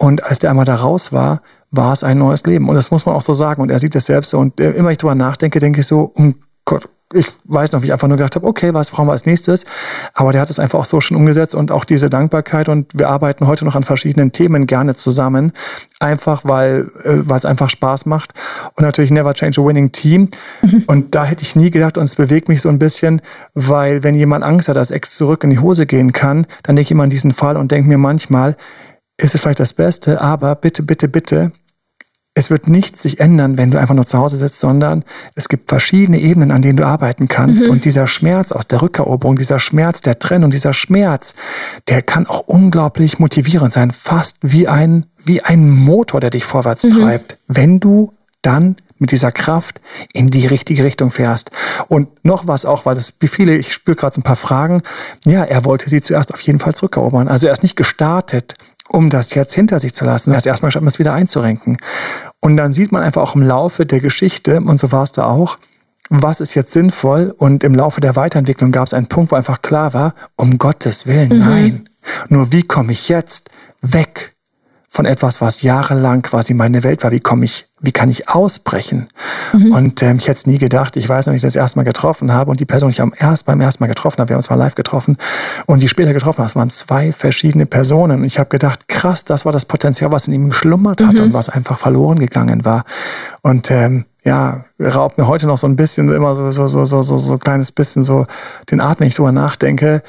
Und 0.00 0.24
als 0.24 0.38
der 0.38 0.48
einmal 0.48 0.64
da 0.64 0.76
raus 0.76 1.12
war, 1.12 1.42
war 1.70 1.92
es 1.92 2.02
ein 2.02 2.16
neues 2.16 2.44
Leben. 2.44 2.70
Und 2.70 2.74
das 2.74 2.90
muss 2.90 3.04
man 3.04 3.14
auch 3.14 3.22
so 3.22 3.34
sagen. 3.34 3.60
Und 3.60 3.70
er 3.70 3.78
sieht 3.78 3.94
es 3.94 4.06
selbst 4.06 4.30
so. 4.30 4.38
Und 4.38 4.58
äh, 4.58 4.70
immer 4.70 4.90
ich 4.90 4.96
drüber 4.96 5.14
nachdenke, 5.14 5.60
denke 5.60 5.80
ich 5.80 5.86
so, 5.86 6.10
um 6.14 6.36
Gott, 6.64 6.88
ich 7.12 7.26
weiß 7.44 7.72
noch, 7.72 7.82
wie 7.82 7.86
ich 7.86 7.92
einfach 7.92 8.08
nur 8.08 8.16
gedacht 8.16 8.36
habe, 8.36 8.46
okay, 8.46 8.72
was 8.72 8.92
brauchen 8.92 9.08
wir 9.08 9.12
als 9.12 9.26
nächstes? 9.26 9.66
Aber 10.14 10.32
der 10.32 10.40
hat 10.40 10.48
es 10.48 10.58
einfach 10.60 10.78
auch 10.78 10.84
so 10.84 11.00
schon 11.00 11.16
umgesetzt 11.16 11.54
und 11.54 11.72
auch 11.72 11.84
diese 11.84 12.08
Dankbarkeit 12.08 12.68
und 12.68 12.96
wir 12.96 13.08
arbeiten 13.08 13.46
heute 13.46 13.64
noch 13.64 13.74
an 13.74 13.82
verschiedenen 13.82 14.30
Themen 14.30 14.66
gerne 14.66 14.94
zusammen, 14.94 15.52
einfach 15.98 16.42
weil 16.44 16.88
äh, 17.02 17.18
weil 17.28 17.36
es 17.36 17.44
einfach 17.44 17.68
Spaß 17.68 18.06
macht 18.06 18.32
und 18.74 18.84
natürlich 18.84 19.10
never 19.10 19.34
change 19.34 19.60
a 19.60 19.64
winning 19.66 19.90
team 19.90 20.28
mhm. 20.62 20.84
und 20.86 21.14
da 21.16 21.24
hätte 21.24 21.42
ich 21.42 21.56
nie 21.56 21.72
gedacht 21.72 21.98
und 21.98 22.04
es 22.04 22.14
bewegt 22.14 22.48
mich 22.48 22.60
so 22.60 22.68
ein 22.68 22.78
bisschen, 22.78 23.20
weil 23.54 24.04
wenn 24.04 24.14
jemand 24.14 24.44
Angst 24.44 24.68
hat, 24.68 24.76
dass 24.76 24.92
Ex 24.92 25.16
zurück 25.16 25.42
in 25.42 25.50
die 25.50 25.58
Hose 25.58 25.86
gehen 25.86 26.12
kann, 26.12 26.46
dann 26.62 26.76
denke 26.76 26.82
ich 26.82 26.90
immer 26.92 27.02
an 27.02 27.10
diesen 27.10 27.32
Fall 27.32 27.56
und 27.56 27.72
denke 27.72 27.88
mir 27.88 27.98
manchmal, 27.98 28.56
ist 29.20 29.34
es 29.34 29.40
vielleicht 29.40 29.60
das 29.60 29.72
Beste, 29.72 30.20
aber 30.20 30.54
bitte, 30.54 30.82
bitte, 30.82 31.08
bitte, 31.08 31.52
es 32.34 32.48
wird 32.48 32.68
nichts 32.68 33.02
sich 33.02 33.18
ändern, 33.20 33.58
wenn 33.58 33.70
du 33.70 33.78
einfach 33.78 33.94
nur 33.94 34.06
zu 34.06 34.16
Hause 34.18 34.38
sitzt, 34.38 34.60
sondern 34.60 35.04
es 35.34 35.48
gibt 35.48 35.68
verschiedene 35.68 36.18
Ebenen, 36.18 36.52
an 36.52 36.62
denen 36.62 36.76
du 36.76 36.86
arbeiten 36.86 37.26
kannst. 37.28 37.62
Mhm. 37.62 37.70
Und 37.70 37.84
dieser 37.84 38.06
Schmerz 38.06 38.52
aus 38.52 38.68
der 38.68 38.82
Rückeroberung, 38.82 39.36
dieser 39.36 39.58
Schmerz 39.58 40.00
der 40.00 40.18
Trennung, 40.18 40.50
dieser 40.50 40.72
Schmerz, 40.72 41.34
der 41.88 42.02
kann 42.02 42.26
auch 42.26 42.40
unglaublich 42.46 43.18
motivierend 43.18 43.72
sein, 43.72 43.90
fast 43.90 44.38
wie 44.42 44.68
ein, 44.68 45.06
wie 45.18 45.42
ein 45.42 45.68
Motor, 45.70 46.20
der 46.20 46.30
dich 46.30 46.44
vorwärts 46.44 46.84
mhm. 46.84 46.90
treibt, 46.90 47.36
wenn 47.48 47.80
du 47.80 48.12
dann 48.42 48.76
mit 48.98 49.12
dieser 49.12 49.32
Kraft 49.32 49.80
in 50.12 50.28
die 50.28 50.46
richtige 50.46 50.84
Richtung 50.84 51.10
fährst. 51.10 51.50
Und 51.88 52.08
noch 52.24 52.46
was 52.46 52.64
auch, 52.64 52.86
weil 52.86 52.94
das 52.94 53.14
wie 53.18 53.28
viele, 53.28 53.56
ich 53.56 53.72
spüre 53.72 53.96
gerade 53.96 54.14
so 54.14 54.20
ein 54.20 54.24
paar 54.24 54.36
Fragen. 54.36 54.82
Ja, 55.24 55.42
er 55.42 55.64
wollte 55.64 55.90
sie 55.90 56.00
zuerst 56.00 56.32
auf 56.32 56.40
jeden 56.42 56.60
Fall 56.60 56.74
zurückerobern. 56.74 57.26
Also 57.26 57.48
er 57.48 57.52
ist 57.52 57.62
nicht 57.62 57.76
gestartet 57.76 58.54
um 58.92 59.10
das 59.10 59.34
jetzt 59.34 59.54
hinter 59.54 59.78
sich 59.78 59.94
zu 59.94 60.04
lassen, 60.04 60.32
erst 60.32 60.46
erstmal 60.46 60.70
statt 60.70 60.82
es 60.84 60.98
wieder 60.98 61.14
einzurenken. 61.14 61.76
Und 62.40 62.56
dann 62.56 62.72
sieht 62.72 62.92
man 62.92 63.02
einfach 63.02 63.22
auch 63.22 63.34
im 63.34 63.42
Laufe 63.42 63.86
der 63.86 64.00
Geschichte, 64.00 64.60
und 64.60 64.78
so 64.78 64.90
war 64.92 65.04
es 65.04 65.12
da 65.12 65.26
auch, 65.26 65.58
was 66.08 66.40
ist 66.40 66.54
jetzt 66.54 66.72
sinnvoll? 66.72 67.32
Und 67.36 67.62
im 67.62 67.74
Laufe 67.74 68.00
der 68.00 68.16
Weiterentwicklung 68.16 68.72
gab 68.72 68.88
es 68.88 68.94
einen 68.94 69.06
Punkt, 69.06 69.30
wo 69.30 69.36
einfach 69.36 69.62
klar 69.62 69.94
war, 69.94 70.14
um 70.36 70.58
Gottes 70.58 71.06
Willen, 71.06 71.28
mhm. 71.28 71.38
nein. 71.38 71.84
Nur 72.28 72.50
wie 72.50 72.62
komme 72.62 72.92
ich 72.92 73.08
jetzt 73.08 73.50
weg 73.80 74.32
von 74.92 75.06
etwas, 75.06 75.40
was 75.40 75.62
jahrelang 75.62 76.22
quasi 76.22 76.52
meine 76.52 76.82
Welt 76.82 77.04
war. 77.04 77.12
Wie 77.12 77.20
komme 77.20 77.44
ich, 77.44 77.68
wie 77.78 77.92
kann 77.92 78.10
ich 78.10 78.28
ausbrechen? 78.28 79.06
Mhm. 79.52 79.72
Und 79.72 80.02
ähm, 80.02 80.16
ich 80.16 80.26
hätte 80.26 80.38
es 80.38 80.46
nie 80.48 80.58
gedacht. 80.58 80.96
Ich 80.96 81.08
weiß 81.08 81.26
noch, 81.26 81.34
ich 81.34 81.42
das 81.42 81.54
erste 81.54 81.78
Mal 81.78 81.84
getroffen 81.84 82.32
habe 82.32 82.50
und 82.50 82.58
die 82.58 82.64
Person, 82.64 82.90
die 82.90 82.94
ich 82.94 83.00
am 83.00 83.12
erst, 83.16 83.46
beim 83.46 83.60
ersten 83.60 83.84
Mal 83.84 83.86
getroffen 83.86 84.18
habe, 84.18 84.30
wir 84.30 84.34
haben 84.34 84.40
uns 84.40 84.50
mal 84.50 84.56
live 84.56 84.74
getroffen 84.74 85.16
und 85.66 85.80
die 85.80 85.88
später 85.88 86.12
getroffen 86.12 86.38
haben, 86.38 86.46
das 86.46 86.56
waren 86.56 86.70
zwei 86.70 87.12
verschiedene 87.12 87.66
Personen. 87.66 88.18
Und 88.18 88.24
ich 88.24 88.40
habe 88.40 88.48
gedacht, 88.48 88.88
krass, 88.88 89.24
das 89.24 89.44
war 89.44 89.52
das 89.52 89.64
Potenzial, 89.64 90.10
was 90.10 90.26
in 90.26 90.34
ihm 90.34 90.48
geschlummert 90.48 91.00
hat 91.00 91.14
mhm. 91.14 91.20
und 91.20 91.32
was 91.34 91.50
einfach 91.50 91.78
verloren 91.78 92.18
gegangen 92.18 92.64
war. 92.64 92.84
Und 93.42 93.70
ähm, 93.70 94.06
ja, 94.24 94.64
raubt 94.80 95.18
mir 95.18 95.28
heute 95.28 95.46
noch 95.46 95.56
so 95.56 95.68
ein 95.68 95.76
bisschen 95.76 96.12
immer 96.12 96.34
so 96.34 96.50
so 96.50 96.66
so 96.66 96.84
so 96.84 97.02
so 97.02 97.16
so 97.16 97.38
kleines 97.38 97.70
bisschen 97.70 98.02
so 98.02 98.26
den 98.72 98.80
Atem, 98.80 99.00
wenn 99.00 99.08
ich 99.08 99.14
drüber 99.14 99.30
nachdenke 99.30 100.02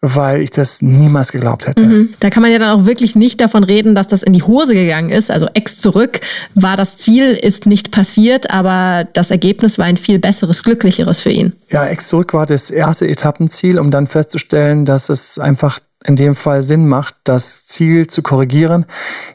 weil 0.00 0.40
ich 0.42 0.50
das 0.50 0.80
niemals 0.82 1.32
geglaubt 1.32 1.66
hätte. 1.66 1.82
Mhm. 1.82 2.14
Da 2.20 2.30
kann 2.30 2.42
man 2.42 2.52
ja 2.52 2.58
dann 2.58 2.70
auch 2.70 2.86
wirklich 2.86 3.16
nicht 3.16 3.40
davon 3.40 3.64
reden, 3.64 3.94
dass 3.94 4.08
das 4.08 4.22
in 4.22 4.32
die 4.32 4.42
Hose 4.42 4.74
gegangen 4.74 5.10
ist. 5.10 5.30
Also 5.30 5.48
Ex 5.54 5.80
zurück 5.80 6.20
war 6.54 6.76
das 6.76 6.98
Ziel, 6.98 7.32
ist 7.32 7.66
nicht 7.66 7.90
passiert, 7.90 8.50
aber 8.50 9.08
das 9.12 9.30
Ergebnis 9.30 9.78
war 9.78 9.86
ein 9.86 9.96
viel 9.96 10.18
besseres, 10.18 10.62
glücklicheres 10.62 11.20
für 11.20 11.30
ihn. 11.30 11.52
Ja, 11.70 11.86
Ex 11.86 12.08
zurück 12.08 12.34
war 12.34 12.46
das 12.46 12.70
erste 12.70 13.08
Etappenziel, 13.08 13.78
um 13.78 13.90
dann 13.90 14.06
festzustellen, 14.06 14.84
dass 14.84 15.08
es 15.08 15.38
einfach 15.38 15.80
in 16.04 16.14
dem 16.14 16.36
Fall 16.36 16.62
Sinn 16.62 16.86
macht, 16.86 17.16
das 17.24 17.66
Ziel 17.66 18.06
zu 18.06 18.22
korrigieren. 18.22 18.86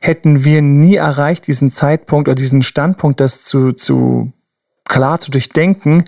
Hätten 0.02 0.46
wir 0.46 0.62
nie 0.62 0.96
erreicht, 0.96 1.48
diesen 1.48 1.72
Zeitpunkt 1.72 2.30
oder 2.30 2.36
diesen 2.36 2.64
Standpunkt, 2.64 3.20
das 3.20 3.44
zu, 3.44 3.74
zu 3.74 4.32
klar 4.88 5.20
zu 5.20 5.32
durchdenken, 5.32 6.06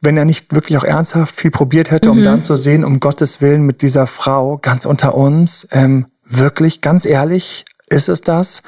wenn 0.00 0.16
er 0.16 0.24
nicht 0.24 0.54
wirklich 0.54 0.78
auch 0.78 0.84
ernsthaft 0.84 1.34
viel 1.34 1.50
probiert 1.50 1.90
hätte, 1.90 2.10
um 2.10 2.20
mhm. 2.20 2.24
dann 2.24 2.42
zu 2.42 2.56
sehen, 2.56 2.84
um 2.84 3.00
Gottes 3.00 3.40
Willen 3.40 3.62
mit 3.62 3.82
dieser 3.82 4.06
Frau 4.06 4.58
ganz 4.58 4.86
unter 4.86 5.14
uns, 5.14 5.68
ähm, 5.70 6.06
wirklich, 6.24 6.80
ganz 6.80 7.04
ehrlich, 7.04 7.64
ist 7.90 8.08
es 8.08 8.22
das? 8.22 8.62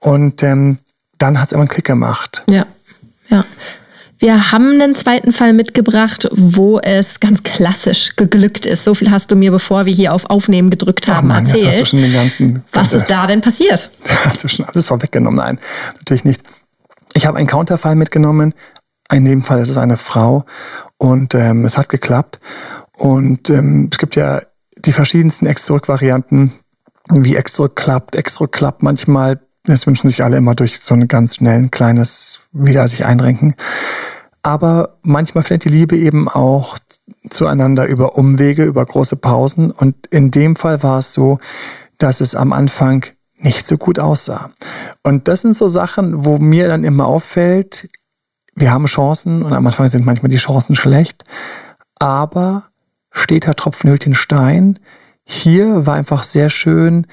Und 0.00 0.42
ähm, 0.42 0.78
dann 1.18 1.40
hat 1.40 1.48
es 1.48 1.52
immer 1.52 1.62
einen 1.62 1.68
Klick 1.68 1.84
gemacht. 1.84 2.42
Ja, 2.48 2.66
ja. 3.28 3.44
Wir 4.18 4.52
haben 4.52 4.80
einen 4.80 4.94
zweiten 4.94 5.32
Fall 5.32 5.52
mitgebracht, 5.52 6.28
wo 6.32 6.78
es 6.78 7.20
ganz 7.20 7.42
klassisch 7.42 8.16
geglückt 8.16 8.64
ist. 8.64 8.84
So 8.84 8.94
viel 8.94 9.10
hast 9.10 9.30
du 9.30 9.36
mir, 9.36 9.50
bevor 9.50 9.86
wir 9.86 9.92
hier 9.92 10.14
auf 10.14 10.30
Aufnehmen 10.30 10.70
gedrückt 10.70 11.08
haben, 11.08 11.26
oh 11.26 11.34
Mann, 11.34 11.46
erzählt. 11.46 11.66
hast 11.66 11.80
du 11.80 11.86
schon 11.86 12.00
den 12.00 12.12
ganzen, 12.12 12.64
Was 12.72 12.92
ist 12.92 13.06
da 13.06 13.26
denn 13.26 13.40
passiert? 13.40 13.90
Hast 14.24 14.44
du 14.44 14.48
schon 14.48 14.64
alles 14.64 14.86
vorweggenommen? 14.86 15.36
Nein, 15.36 15.58
natürlich 15.96 16.24
nicht. 16.24 16.42
Ich 17.12 17.26
habe 17.26 17.38
einen 17.38 17.46
Counterfall 17.46 17.96
mitgenommen, 17.96 18.54
in 19.14 19.24
dem 19.24 19.42
Fall 19.42 19.60
ist 19.60 19.68
es 19.68 19.76
eine 19.76 19.96
Frau 19.96 20.44
und 20.98 21.34
ähm, 21.34 21.64
es 21.64 21.78
hat 21.78 21.88
geklappt. 21.88 22.40
Und 22.96 23.48
ähm, 23.48 23.88
es 23.90 23.98
gibt 23.98 24.16
ja 24.16 24.42
die 24.76 24.92
verschiedensten 24.92 25.46
Ex-Zurück-Varianten, 25.46 26.52
wie 27.10 27.36
Ex-Zurück 27.36 27.76
klappt, 27.76 28.16
Ex-Zurück 28.16 28.52
klappt 28.52 28.82
manchmal. 28.82 29.40
Das 29.64 29.86
wünschen 29.86 30.08
sich 30.08 30.24
alle 30.24 30.36
immer 30.36 30.54
durch 30.54 30.80
so 30.80 30.94
ein 30.94 31.08
ganz 31.08 31.36
schnell 31.36 31.68
kleines 31.68 32.50
Wieder 32.52 32.86
sich 32.88 33.06
einrenken. 33.06 33.54
Aber 34.42 34.98
manchmal 35.02 35.44
findet 35.44 35.64
die 35.64 35.76
Liebe 35.76 35.96
eben 35.96 36.28
auch 36.28 36.76
zueinander 37.30 37.86
über 37.86 38.18
Umwege, 38.18 38.64
über 38.64 38.84
große 38.84 39.16
Pausen. 39.16 39.70
Und 39.70 40.06
in 40.08 40.30
dem 40.30 40.56
Fall 40.56 40.82
war 40.82 40.98
es 40.98 41.14
so, 41.14 41.38
dass 41.98 42.20
es 42.20 42.34
am 42.34 42.52
Anfang 42.52 43.06
nicht 43.38 43.66
so 43.66 43.78
gut 43.78 43.98
aussah. 43.98 44.50
Und 45.02 45.28
das 45.28 45.42
sind 45.42 45.56
so 45.56 45.68
Sachen, 45.68 46.24
wo 46.24 46.38
mir 46.38 46.68
dann 46.68 46.84
immer 46.84 47.06
auffällt, 47.06 47.88
wir 48.56 48.72
haben 48.72 48.86
Chancen 48.86 49.42
und 49.42 49.52
am 49.52 49.66
Anfang 49.66 49.88
sind 49.88 50.06
manchmal 50.06 50.30
die 50.30 50.36
Chancen 50.36 50.76
schlecht, 50.76 51.24
aber 51.98 52.64
steter 53.10 53.54
Tropfen 53.54 53.90
hüllt 53.90 54.06
den 54.06 54.14
Stein. 54.14 54.78
Hier 55.24 55.86
war 55.86 55.94
einfach 55.94 56.22
sehr 56.22 56.50
schön, 56.50 57.06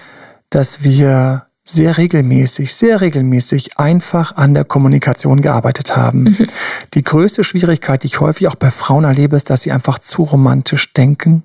dass 0.49 0.84
wir 0.84 1.47
sehr 1.63 1.97
regelmäßig, 1.97 2.74
sehr 2.74 3.02
regelmäßig 3.02 3.78
einfach 3.78 4.36
an 4.36 4.56
der 4.56 4.65
Kommunikation 4.65 5.41
gearbeitet 5.41 5.95
haben. 5.95 6.24
Mhm. 6.24 6.47
Die 6.95 7.04
größte 7.04 7.43
Schwierigkeit, 7.43 8.02
die 8.02 8.08
ich 8.08 8.19
häufig 8.19 8.47
auch 8.47 8.56
bei 8.56 8.71
Frauen 8.71 9.04
erlebe, 9.04 9.36
ist, 9.36 9.50
dass 9.50 9.62
sie 9.62 9.71
einfach 9.71 10.00
zu 10.00 10.24
romantisch 10.24 10.93
denken, 10.93 11.43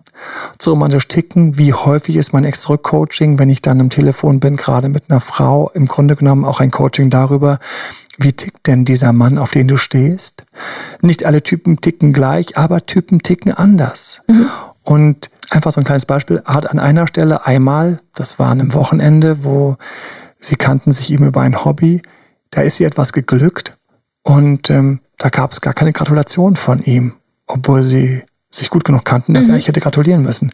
zu 0.58 0.70
romantisch 0.70 1.08
ticken. 1.08 1.58
Wie 1.58 1.74
häufig 1.74 2.16
ist 2.16 2.32
mein 2.32 2.44
Ex-Coaching, 2.44 3.38
wenn 3.38 3.50
ich 3.50 3.60
dann 3.60 3.78
im 3.78 3.90
Telefon 3.90 4.40
bin, 4.40 4.56
gerade 4.56 4.88
mit 4.88 5.04
einer 5.10 5.20
Frau, 5.20 5.70
im 5.74 5.86
Grunde 5.86 6.16
genommen 6.16 6.46
auch 6.46 6.60
ein 6.60 6.70
Coaching 6.70 7.10
darüber, 7.10 7.58
wie 8.18 8.32
tickt 8.32 8.66
denn 8.66 8.86
dieser 8.86 9.12
Mann, 9.12 9.36
auf 9.36 9.50
den 9.50 9.68
du 9.68 9.76
stehst? 9.76 10.46
Nicht 11.02 11.26
alle 11.26 11.42
Typen 11.42 11.82
ticken 11.82 12.14
gleich, 12.14 12.56
aber 12.56 12.86
Typen 12.86 13.20
ticken 13.20 13.52
anders. 13.52 14.22
Mhm. 14.28 14.48
Und 14.86 15.30
einfach 15.50 15.72
so 15.72 15.80
ein 15.80 15.84
kleines 15.84 16.06
Beispiel, 16.06 16.42
hat 16.44 16.70
an 16.70 16.78
einer 16.78 17.06
Stelle 17.08 17.44
einmal, 17.44 18.00
das 18.14 18.38
war 18.38 18.50
an 18.50 18.60
einem 18.60 18.72
Wochenende, 18.72 19.44
wo 19.44 19.76
sie 20.38 20.56
kannten 20.56 20.92
sich 20.92 21.12
eben 21.12 21.26
über 21.26 21.40
ein 21.40 21.64
Hobby, 21.64 22.02
da 22.50 22.62
ist 22.62 22.78
ihr 22.78 22.86
etwas 22.86 23.12
geglückt 23.12 23.72
und 24.22 24.70
ähm, 24.70 25.00
da 25.18 25.28
gab 25.28 25.50
es 25.50 25.60
gar 25.60 25.74
keine 25.74 25.92
Gratulation 25.92 26.54
von 26.54 26.82
ihm, 26.82 27.14
obwohl 27.46 27.82
sie 27.82 28.22
sich 28.48 28.70
gut 28.70 28.84
genug 28.84 29.04
kannten, 29.04 29.34
dass 29.34 29.44
mhm. 29.44 29.50
er 29.50 29.54
eigentlich 29.54 29.68
hätte 29.68 29.80
gratulieren 29.80 30.22
müssen. 30.22 30.52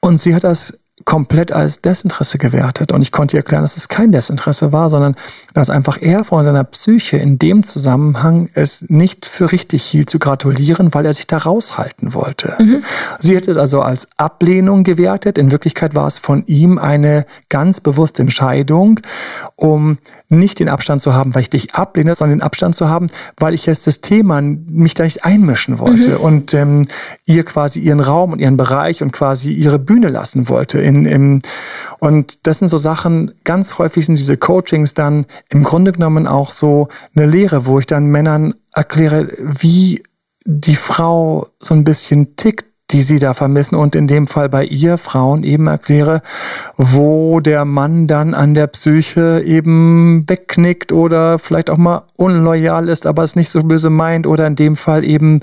Und 0.00 0.18
sie 0.18 0.34
hat 0.34 0.44
das 0.44 0.78
komplett 1.04 1.52
als 1.52 1.80
Desinteresse 1.80 2.38
gewertet. 2.38 2.92
Und 2.92 3.02
ich 3.02 3.12
konnte 3.12 3.36
ihr 3.36 3.40
erklären, 3.40 3.62
dass 3.62 3.76
es 3.76 3.88
kein 3.88 4.12
Desinteresse 4.12 4.72
war, 4.72 4.90
sondern 4.90 5.16
dass 5.54 5.70
einfach 5.70 5.98
er 6.00 6.24
von 6.24 6.44
seiner 6.44 6.64
Psyche 6.64 7.16
in 7.16 7.38
dem 7.38 7.64
Zusammenhang 7.64 8.48
es 8.54 8.84
nicht 8.88 9.26
für 9.26 9.52
richtig 9.52 9.82
hielt 9.82 10.10
zu 10.10 10.18
gratulieren, 10.18 10.92
weil 10.94 11.06
er 11.06 11.12
sich 11.12 11.26
da 11.26 11.38
raushalten 11.38 12.14
wollte. 12.14 12.54
Mhm. 12.58 12.82
Sie 13.18 13.34
hätte 13.34 13.58
also 13.58 13.82
als 13.82 14.08
Ablehnung 14.16 14.84
gewertet. 14.84 15.38
In 15.38 15.50
Wirklichkeit 15.50 15.94
war 15.94 16.06
es 16.06 16.18
von 16.18 16.44
ihm 16.46 16.78
eine 16.78 17.26
ganz 17.48 17.80
bewusste 17.80 18.22
Entscheidung, 18.22 19.00
um 19.56 19.98
nicht 20.32 20.58
den 20.58 20.68
Abstand 20.68 21.02
zu 21.02 21.14
haben, 21.14 21.34
weil 21.34 21.42
ich 21.42 21.50
dich 21.50 21.74
ablehne, 21.74 22.14
sondern 22.14 22.38
den 22.38 22.42
Abstand 22.44 22.74
zu 22.74 22.88
haben, 22.88 23.08
weil 23.36 23.54
ich 23.54 23.66
jetzt 23.66 23.86
das 23.86 24.00
Thema 24.00 24.40
mich 24.40 24.94
da 24.94 25.04
nicht 25.04 25.24
einmischen 25.24 25.78
wollte 25.78 26.10
mhm. 26.10 26.20
und 26.20 26.54
ähm, 26.54 26.86
ihr 27.26 27.44
quasi 27.44 27.80
ihren 27.80 28.00
Raum 28.00 28.32
und 28.32 28.40
ihren 28.40 28.56
Bereich 28.56 29.02
und 29.02 29.12
quasi 29.12 29.52
ihre 29.52 29.78
Bühne 29.78 30.08
lassen 30.08 30.48
wollte. 30.48 30.80
In, 30.80 31.04
im, 31.06 31.42
und 31.98 32.46
das 32.46 32.58
sind 32.58 32.68
so 32.68 32.78
Sachen, 32.78 33.32
ganz 33.44 33.78
häufig 33.78 34.06
sind 34.06 34.18
diese 34.18 34.36
Coachings 34.36 34.94
dann 34.94 35.26
im 35.50 35.62
Grunde 35.62 35.92
genommen 35.92 36.26
auch 36.26 36.50
so 36.50 36.88
eine 37.14 37.26
Lehre, 37.26 37.66
wo 37.66 37.78
ich 37.78 37.86
dann 37.86 38.06
Männern 38.06 38.54
erkläre, 38.74 39.28
wie 39.38 40.02
die 40.44 40.76
Frau 40.76 41.48
so 41.60 41.74
ein 41.74 41.84
bisschen 41.84 42.36
tickt 42.36 42.71
die 42.90 43.02
sie 43.02 43.18
da 43.18 43.32
vermissen 43.32 43.74
und 43.74 43.94
in 43.94 44.06
dem 44.06 44.26
Fall 44.26 44.48
bei 44.48 44.64
ihr 44.64 44.98
Frauen 44.98 45.44
eben 45.44 45.66
erkläre, 45.66 46.20
wo 46.76 47.40
der 47.40 47.64
Mann 47.64 48.06
dann 48.06 48.34
an 48.34 48.54
der 48.54 48.66
Psyche 48.66 49.42
eben 49.44 50.24
wegknickt 50.28 50.92
oder 50.92 51.38
vielleicht 51.38 51.70
auch 51.70 51.78
mal 51.78 52.02
unloyal 52.16 52.88
ist, 52.88 53.06
aber 53.06 53.22
es 53.22 53.36
nicht 53.36 53.50
so 53.50 53.60
böse 53.62 53.88
meint 53.88 54.26
oder 54.26 54.46
in 54.46 54.56
dem 54.56 54.76
Fall 54.76 55.04
eben 55.04 55.40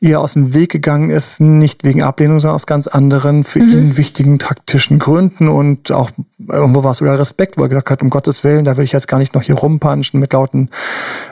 ihr 0.00 0.20
aus 0.20 0.34
dem 0.34 0.54
Weg 0.54 0.70
gegangen 0.70 1.10
ist, 1.10 1.40
nicht 1.40 1.84
wegen 1.84 2.02
Ablehnung, 2.02 2.38
sondern 2.38 2.56
aus 2.56 2.66
ganz 2.66 2.86
anderen 2.86 3.42
für 3.44 3.60
mhm. 3.60 3.72
ihn 3.72 3.96
wichtigen 3.96 4.38
taktischen 4.38 4.98
Gründen 4.98 5.48
und 5.48 5.90
auch 5.90 6.10
irgendwo 6.48 6.84
war 6.84 6.92
es 6.92 6.98
sogar 6.98 7.18
Respekt, 7.18 7.58
wo 7.58 7.62
er 7.62 7.68
gesagt 7.68 7.90
hat, 7.90 8.02
um 8.02 8.10
Gottes 8.10 8.44
Willen, 8.44 8.64
da 8.64 8.76
will 8.76 8.84
ich 8.84 8.92
jetzt 8.92 9.08
gar 9.08 9.18
nicht 9.18 9.34
noch 9.34 9.42
hier 9.42 9.54
rumpanschen 9.54 10.20
mit 10.20 10.32
lauten 10.32 10.70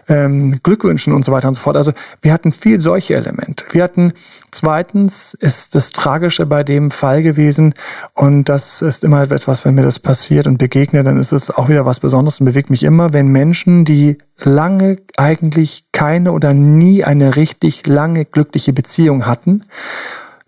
ähm, 0.08 0.60
Glückwünschen 0.62 1.12
und 1.12 1.24
so 1.24 1.32
weiter 1.32 1.48
und 1.48 1.54
so 1.54 1.60
fort. 1.60 1.76
Also 1.76 1.92
wir 2.20 2.32
hatten 2.32 2.52
viel 2.52 2.80
solche 2.80 3.14
Elemente. 3.14 3.64
Wir 3.70 3.82
hatten 3.82 4.12
zweitens 4.50 5.34
ist 5.34 5.74
das 5.74 5.90
Tragische 5.90 6.46
bei 6.46 6.64
dem 6.64 6.90
Fall 6.90 7.22
gewesen 7.22 7.74
und 8.14 8.48
das 8.48 8.82
ist 8.82 9.04
immer 9.04 9.22
etwas, 9.22 9.64
wenn 9.64 9.74
mir 9.74 9.82
das 9.82 9.98
passiert 9.98 10.46
und 10.46 10.58
begegnet, 10.58 11.06
dann 11.06 11.18
ist 11.18 11.32
es 11.32 11.50
auch 11.50 11.68
wieder 11.68 11.86
was 11.86 12.00
Besonderes 12.00 12.40
und 12.40 12.46
bewegt 12.46 12.70
mich 12.70 12.82
immer, 12.82 13.12
wenn 13.12 13.28
Menschen, 13.28 13.84
die 13.84 14.18
lange 14.38 14.98
eigentlich 15.16 15.86
keine 15.92 16.32
oder 16.32 16.54
nie 16.54 17.04
eine 17.04 17.36
richtig 17.36 17.86
lange 17.86 18.24
glückliche 18.24 18.72
Beziehung 18.72 19.26
hatten, 19.26 19.64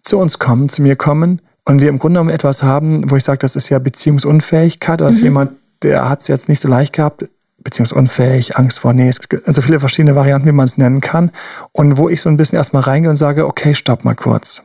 zu 0.02 0.18
uns 0.18 0.38
kommen, 0.38 0.68
zu 0.68 0.82
mir 0.82 0.96
kommen 0.96 1.40
und 1.66 1.80
wir 1.80 1.88
im 1.88 1.98
Grunde 1.98 2.18
genommen 2.18 2.30
etwas 2.30 2.62
haben, 2.62 3.10
wo 3.10 3.16
ich 3.16 3.24
sage, 3.24 3.38
das 3.38 3.56
ist 3.56 3.68
ja 3.68 3.78
Beziehungsunfähigkeit, 3.78 5.00
dass 5.00 5.18
mhm. 5.18 5.24
jemand, 5.24 5.52
der 5.82 6.08
hat 6.08 6.20
es 6.22 6.28
jetzt 6.28 6.48
nicht 6.48 6.60
so 6.60 6.68
leicht 6.68 6.92
gehabt, 6.92 7.28
beziehungsunfähig, 7.62 8.56
Angst 8.56 8.80
vor 8.80 8.92
Nähe, 8.92 9.12
also 9.46 9.62
viele 9.62 9.80
verschiedene 9.80 10.14
Varianten, 10.14 10.46
wie 10.46 10.52
man 10.52 10.66
es 10.66 10.76
nennen 10.76 11.00
kann. 11.00 11.30
Und 11.72 11.96
wo 11.96 12.08
ich 12.08 12.20
so 12.20 12.28
ein 12.28 12.36
bisschen 12.36 12.58
erstmal 12.58 12.82
reingehe 12.82 13.10
und 13.10 13.16
sage, 13.16 13.46
okay, 13.46 13.74
stopp 13.74 14.04
mal 14.04 14.14
kurz. 14.14 14.62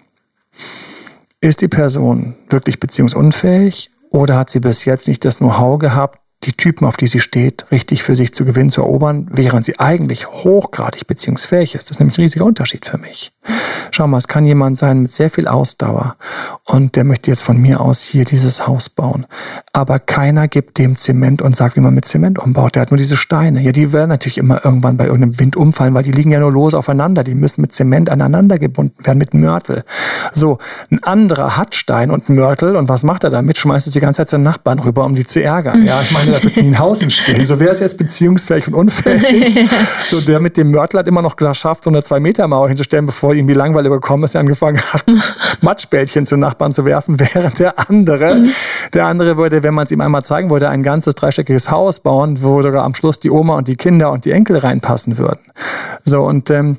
Ist 1.40 1.62
die 1.62 1.70
Person 1.70 2.36
wirklich 2.50 2.82
beziehungsunfähig 2.82 3.92
oder 4.12 4.38
hat 4.38 4.50
sie 4.50 4.60
bis 4.60 4.84
jetzt 4.84 5.08
nicht 5.08 5.24
das 5.24 5.38
Know-how 5.38 5.80
gehabt, 5.80 6.20
die 6.44 6.54
Typen, 6.54 6.88
auf 6.88 6.96
die 6.96 7.08
sie 7.08 7.20
steht, 7.20 7.66
richtig 7.72 8.04
für 8.04 8.16
sich 8.16 8.34
zu 8.34 8.46
gewinnen, 8.46 8.70
zu 8.70 8.82
erobern, 8.82 9.28
während 9.32 9.66
sie 9.66 9.78
eigentlich 9.78 10.28
hochgradig 10.28 11.06
beziehungsfähig 11.06 11.76
ist. 11.76 11.90
Das 11.90 11.98
ist 11.98 12.00
nämlich 12.00 12.18
ein 12.18 12.22
riesiger 12.22 12.46
Unterschied 12.46 12.86
für 12.86 12.98
mich. 12.98 13.34
Schau 13.92 14.08
mal, 14.08 14.18
es 14.18 14.28
kann 14.28 14.46
jemand 14.46 14.78
sein 14.78 15.00
mit 15.00 15.12
sehr 15.12 15.30
viel 15.30 15.48
Ausdauer 15.48 16.16
und 16.64 16.96
der 16.96 17.04
möchte 17.04 17.32
jetzt 17.32 17.42
von 17.42 17.58
mir 17.58 17.82
aus 17.82 18.02
hier 18.02 18.24
dieses 18.24 18.68
Haus 18.68 18.90
bauen. 18.90 19.26
Aber 19.74 20.00
keiner 20.00 20.48
gibt 20.48 20.78
dem 20.78 20.96
Zement 20.96 21.42
und 21.42 21.56
sagt, 21.56 21.76
wie 21.76 21.82
man 21.82 21.94
mit 21.94 22.06
Zement 22.06 22.40
umbaut. 22.40 22.76
Der 22.76 22.84
hat 22.84 22.92
nur 22.92 22.98
diese 22.98 23.18
Steine. 23.18 23.62
Ja, 23.62 23.72
die 23.72 23.92
werden 23.92 24.10
natürlich 24.10 24.38
immer 24.38 24.64
irgendwann 24.64 24.96
bei 24.96 25.06
irgendeinem 25.06 25.38
Wind 25.40 25.56
umfallen, 25.58 25.94
weil 25.94 26.04
die 26.04 26.12
liegen 26.12 26.32
ja 26.32 26.40
nur 26.40 26.52
los 26.52 26.74
aufeinander. 26.74 27.24
Die 27.24 27.36
müssen 27.36 27.62
mit 27.62 27.74
Zement 27.74 28.10
aneinander 28.10 28.60
gebunden 28.60 29.06
werden, 29.06 29.18
mit 29.18 29.34
Mörtel. 29.34 29.84
So, 30.32 30.60
ein 30.92 31.04
anderer 31.04 31.58
hat 31.58 31.76
Stein 31.76 32.12
und 32.12 32.30
Mörtel 32.30 32.76
und 32.76 32.88
was 32.88 33.04
macht 33.04 33.24
er 33.24 33.30
damit? 33.30 33.58
Schmeißt 33.58 33.88
es 33.88 33.94
die 33.94 34.00
ganze 34.00 34.18
Zeit 34.18 34.30
seinen 34.30 34.44
Nachbarn 34.44 34.80
rüber, 34.80 35.06
um 35.06 35.16
die 35.16 35.26
zu 35.26 35.42
ärgern. 35.42 35.84
Ja, 35.84 36.02
ich 36.02 36.12
meine, 36.12 36.29
das 36.32 36.44
wird 36.44 36.58
nie 36.58 36.68
in 36.68 36.80
Hausen 36.80 37.10
stehen. 37.10 37.46
So, 37.46 37.60
wer 37.60 37.72
ist 37.72 37.80
jetzt 37.80 37.98
beziehungsfähig 37.98 38.68
und 38.68 38.74
unfähig? 38.74 39.70
So, 40.02 40.20
der 40.22 40.40
mit 40.40 40.58
dem 40.58 40.72
Mörtel 40.72 41.00
hat 41.00 41.08
immer 41.08 41.22
noch 41.22 41.36
geschafft, 41.36 41.84
so 41.84 41.90
eine 41.90 42.02
Zwei-Meter-Mauer 42.02 42.68
hinzustellen, 42.70 43.06
bevor 43.06 43.34
ihm 43.34 43.48
die 43.48 43.54
bekommen 43.90 44.24
ist, 44.24 44.36
er 44.36 44.42
angefangen 44.42 44.80
hat, 44.80 45.04
Matschbällchen 45.62 46.26
zu 46.26 46.38
Nachbarn 46.38 46.72
zu 46.72 46.86
werfen, 46.86 47.20
während 47.20 47.60
der 47.60 47.90
andere, 47.90 48.36
mhm. 48.36 48.52
der 48.94 49.06
andere 49.06 49.38
würde, 49.38 49.64
wenn 49.64 49.74
man 49.74 49.86
es 49.86 49.92
ihm 49.92 50.02
einmal 50.02 50.24
zeigen 50.24 50.50
wollte, 50.50 50.70
ein 50.70 50.84
ganzes 50.84 51.16
dreistöckiges 51.16 51.70
Haus 51.70 52.00
bauen, 52.00 52.42
wo 52.42 52.62
sogar 52.62 52.84
am 52.84 52.96
Schluss 52.96 53.20
die 53.20 53.30
Oma 53.30 53.58
und 53.58 53.68
die 53.68 53.76
Kinder 53.76 54.12
und 54.12 54.26
die 54.26 54.32
Enkel 54.32 54.58
reinpassen 54.58 55.18
würden. 55.18 55.40
So, 56.04 56.24
und 56.24 56.50
ähm, 56.50 56.78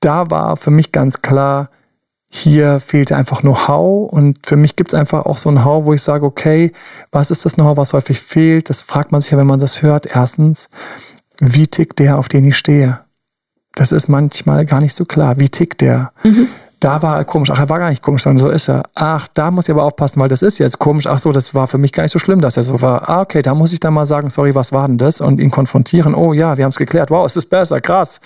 da 0.00 0.30
war 0.30 0.56
für 0.56 0.70
mich 0.70 0.92
ganz 0.92 1.22
klar, 1.22 1.70
hier 2.30 2.78
fehlte 2.80 3.16
einfach 3.16 3.40
Know-how 3.40 4.12
und 4.12 4.46
für 4.46 4.56
mich 4.56 4.76
gibt 4.76 4.92
es 4.92 4.98
einfach 4.98 5.24
auch 5.24 5.38
so 5.38 5.50
ein 5.50 5.56
Know-how, 5.56 5.84
wo 5.84 5.94
ich 5.94 6.02
sage, 6.02 6.26
okay, 6.26 6.72
was 7.10 7.30
ist 7.30 7.44
das 7.44 7.54
Know-how, 7.54 7.76
was 7.76 7.94
häufig 7.94 8.20
fehlt? 8.20 8.68
Das 8.68 8.82
fragt 8.82 9.12
man 9.12 9.20
sich 9.20 9.30
ja, 9.30 9.38
wenn 9.38 9.46
man 9.46 9.60
das 9.60 9.82
hört. 9.82 10.06
Erstens, 10.06 10.68
wie 11.40 11.66
tickt 11.66 11.98
der, 11.98 12.18
auf 12.18 12.28
den 12.28 12.44
ich 12.44 12.56
stehe? 12.56 13.00
Das 13.74 13.92
ist 13.92 14.08
manchmal 14.08 14.66
gar 14.66 14.80
nicht 14.80 14.94
so 14.94 15.04
klar. 15.04 15.40
Wie 15.40 15.48
tickt 15.48 15.80
der? 15.80 16.12
Mhm. 16.22 16.48
Da 16.80 17.02
war 17.02 17.16
er 17.16 17.24
komisch. 17.24 17.50
Ach, 17.50 17.58
er 17.58 17.68
war 17.68 17.78
gar 17.78 17.90
nicht 17.90 18.02
komisch, 18.02 18.22
sondern 18.22 18.44
so 18.44 18.50
ist 18.50 18.68
er. 18.68 18.82
Ach, 18.94 19.26
da 19.34 19.50
muss 19.50 19.66
ich 19.66 19.74
aber 19.74 19.84
aufpassen, 19.84 20.20
weil 20.20 20.28
das 20.28 20.42
ist 20.42 20.58
jetzt 20.58 20.78
komisch. 20.78 21.06
Ach 21.06 21.18
so, 21.18 21.32
das 21.32 21.54
war 21.54 21.66
für 21.66 21.78
mich 21.78 21.92
gar 21.92 22.02
nicht 22.04 22.12
so 22.12 22.18
schlimm, 22.18 22.40
dass 22.40 22.56
er 22.56 22.62
so 22.62 22.80
war. 22.82 23.08
Ah, 23.08 23.20
okay, 23.20 23.42
da 23.42 23.54
muss 23.54 23.72
ich 23.72 23.80
dann 23.80 23.94
mal 23.94 24.06
sagen, 24.06 24.30
sorry, 24.30 24.54
was 24.54 24.70
war 24.70 24.86
denn 24.86 24.98
das? 24.98 25.20
Und 25.20 25.40
ihn 25.40 25.50
konfrontieren. 25.50 26.14
Oh 26.14 26.32
ja, 26.32 26.56
wir 26.56 26.64
haben 26.64 26.70
es 26.70 26.76
geklärt. 26.76 27.10
Wow, 27.10 27.26
es 27.26 27.36
ist 27.36 27.46
besser, 27.46 27.80
krass. 27.80 28.20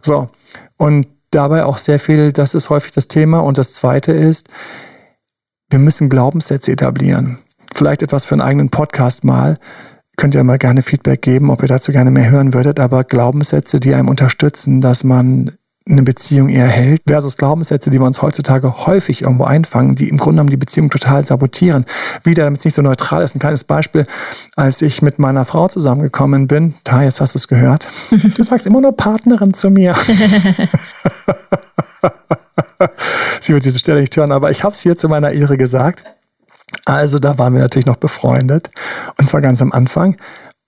So. 0.00 0.28
Und 0.76 1.06
dabei 1.34 1.64
auch 1.64 1.78
sehr 1.78 1.98
viel, 1.98 2.32
das 2.32 2.54
ist 2.54 2.70
häufig 2.70 2.92
das 2.92 3.08
Thema. 3.08 3.40
Und 3.40 3.58
das 3.58 3.72
zweite 3.72 4.12
ist, 4.12 4.48
wir 5.70 5.78
müssen 5.78 6.08
Glaubenssätze 6.08 6.72
etablieren. 6.72 7.38
Vielleicht 7.74 8.02
etwas 8.02 8.24
für 8.24 8.34
einen 8.34 8.42
eigenen 8.42 8.68
Podcast 8.68 9.24
mal 9.24 9.56
könnt 10.16 10.34
ihr 10.34 10.44
mal 10.44 10.58
gerne 10.58 10.82
Feedback 10.82 11.22
geben, 11.22 11.50
ob 11.50 11.62
ihr 11.62 11.68
dazu 11.68 11.90
gerne 11.90 12.10
mehr 12.10 12.30
hören 12.30 12.54
würdet, 12.54 12.78
aber 12.78 13.02
Glaubenssätze, 13.04 13.80
die 13.80 13.94
einem 13.94 14.08
unterstützen, 14.08 14.80
dass 14.80 15.04
man 15.04 15.52
eine 15.88 16.02
Beziehung 16.02 16.48
eher 16.48 16.66
hält, 16.68 17.02
versus 17.06 17.36
Glaubenssätze, 17.36 17.90
die 17.90 17.98
wir 17.98 18.06
uns 18.06 18.22
heutzutage 18.22 18.86
häufig 18.86 19.22
irgendwo 19.22 19.44
einfangen, 19.44 19.94
die 19.94 20.08
im 20.08 20.16
Grunde 20.16 20.36
genommen 20.36 20.50
die 20.50 20.56
Beziehung 20.56 20.90
total 20.90 21.24
sabotieren. 21.24 21.84
Wieder, 22.22 22.44
damit 22.44 22.60
es 22.60 22.64
nicht 22.64 22.74
so 22.74 22.82
neutral 22.82 23.22
ist, 23.22 23.34
ein 23.34 23.40
kleines 23.40 23.64
Beispiel, 23.64 24.06
als 24.56 24.80
ich 24.82 25.02
mit 25.02 25.18
meiner 25.18 25.44
Frau 25.44 25.68
zusammengekommen 25.68 26.46
bin, 26.46 26.74
da 26.84 27.02
jetzt 27.02 27.20
hast 27.20 27.34
du 27.34 27.38
es 27.38 27.48
gehört, 27.48 27.88
du 28.36 28.44
sagst 28.44 28.66
immer 28.66 28.80
nur 28.80 28.96
Partnerin 28.96 29.54
zu 29.54 29.70
mir. 29.70 29.96
Sie 33.40 33.52
wird 33.52 33.64
diese 33.64 33.78
Stelle 33.78 34.00
nicht 34.00 34.16
hören, 34.16 34.32
aber 34.32 34.50
ich 34.50 34.64
habe 34.64 34.74
es 34.74 34.80
hier 34.80 34.96
zu 34.96 35.08
meiner 35.08 35.30
Ehre 35.32 35.56
gesagt. 35.56 36.04
Also 36.84 37.18
da 37.18 37.38
waren 37.38 37.54
wir 37.54 37.60
natürlich 37.60 37.86
noch 37.86 37.96
befreundet 37.96 38.70
und 39.18 39.28
zwar 39.28 39.40
ganz 39.40 39.62
am 39.62 39.72
Anfang. 39.72 40.16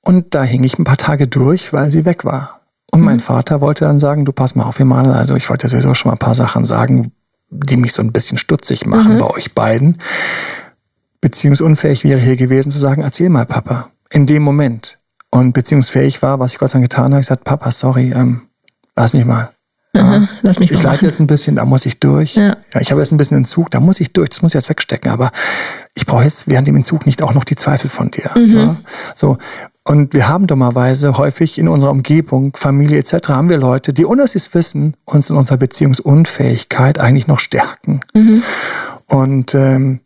Und 0.04 0.34
da 0.34 0.42
hing 0.42 0.64
ich 0.64 0.78
ein 0.78 0.84
paar 0.84 0.98
Tage 0.98 1.26
durch, 1.26 1.72
weil 1.72 1.90
sie 1.90 2.04
weg 2.04 2.24
war. 2.24 2.60
Und 2.94 3.00
mein 3.00 3.16
mhm. 3.16 3.20
Vater 3.20 3.60
wollte 3.60 3.86
dann 3.86 3.98
sagen, 3.98 4.24
du 4.24 4.30
pass 4.30 4.54
mal 4.54 4.62
auf, 4.62 4.78
Emanuel, 4.78 5.16
also 5.16 5.34
ich 5.34 5.50
wollte 5.50 5.68
sowieso 5.68 5.94
schon 5.94 6.10
mal 6.10 6.14
ein 6.14 6.18
paar 6.20 6.36
Sachen 6.36 6.64
sagen, 6.64 7.10
die 7.50 7.76
mich 7.76 7.92
so 7.92 8.02
ein 8.02 8.12
bisschen 8.12 8.38
stutzig 8.38 8.86
machen 8.86 9.14
mhm. 9.14 9.18
bei 9.18 9.30
euch 9.30 9.52
beiden. 9.52 9.98
Beziehungsunfähig 11.20 12.04
wäre 12.04 12.20
hier 12.20 12.36
gewesen 12.36 12.70
zu 12.70 12.78
sagen, 12.78 13.02
erzähl 13.02 13.30
mal, 13.30 13.46
Papa. 13.46 13.90
In 14.10 14.26
dem 14.26 14.44
Moment. 14.44 15.00
Und 15.30 15.54
beziehungsfähig 15.54 16.22
war, 16.22 16.38
was 16.38 16.52
ich 16.52 16.58
Gott 16.60 16.70
sei 16.70 16.78
Dank 16.78 16.88
getan 16.88 17.12
habe, 17.12 17.20
ich 17.20 17.26
gesagt, 17.26 17.42
Papa, 17.42 17.72
sorry, 17.72 18.12
ähm, 18.12 18.42
lass 18.94 19.12
mich 19.12 19.24
mal. 19.24 19.50
Aha, 19.94 20.28
lass 20.42 20.58
mich 20.58 20.70
ich 20.70 20.82
leite 20.82 21.06
jetzt 21.06 21.20
ein 21.20 21.26
bisschen, 21.26 21.56
da 21.56 21.64
muss 21.64 21.86
ich 21.86 22.00
durch. 22.00 22.34
Ja. 22.34 22.56
ja. 22.72 22.80
ich 22.80 22.90
habe 22.90 23.00
jetzt 23.00 23.12
ein 23.12 23.16
bisschen 23.16 23.36
Entzug, 23.36 23.70
da 23.70 23.80
muss 23.80 24.00
ich 24.00 24.12
durch, 24.12 24.30
das 24.30 24.42
muss 24.42 24.50
ich 24.50 24.54
jetzt 24.54 24.68
wegstecken. 24.68 25.10
Aber 25.10 25.30
ich 25.94 26.06
brauche 26.06 26.24
jetzt 26.24 26.48
während 26.48 26.66
dem 26.66 26.76
Entzug 26.76 27.06
nicht 27.06 27.22
auch 27.22 27.34
noch 27.34 27.44
die 27.44 27.56
Zweifel 27.56 27.88
von 27.88 28.10
dir. 28.10 28.30
Mhm. 28.34 28.56
Ja? 28.56 28.76
So. 29.14 29.38
Und 29.86 30.14
wir 30.14 30.28
haben 30.28 30.46
dummerweise 30.46 31.18
häufig 31.18 31.58
in 31.58 31.68
unserer 31.68 31.90
Umgebung, 31.90 32.56
Familie 32.56 32.98
etc., 32.98 33.28
haben 33.28 33.50
wir 33.50 33.58
Leute, 33.58 33.92
die 33.92 34.06
ohne 34.06 34.22
dass 34.22 34.32
sie 34.32 34.38
es 34.38 34.54
wissen, 34.54 34.96
uns 35.04 35.28
in 35.28 35.36
unserer 35.36 35.58
Beziehungsunfähigkeit 35.58 36.98
eigentlich 36.98 37.26
noch 37.26 37.38
stärken. 37.38 38.00
Mhm. 38.14 38.42
Und 39.06 39.54
ähm, 39.54 40.00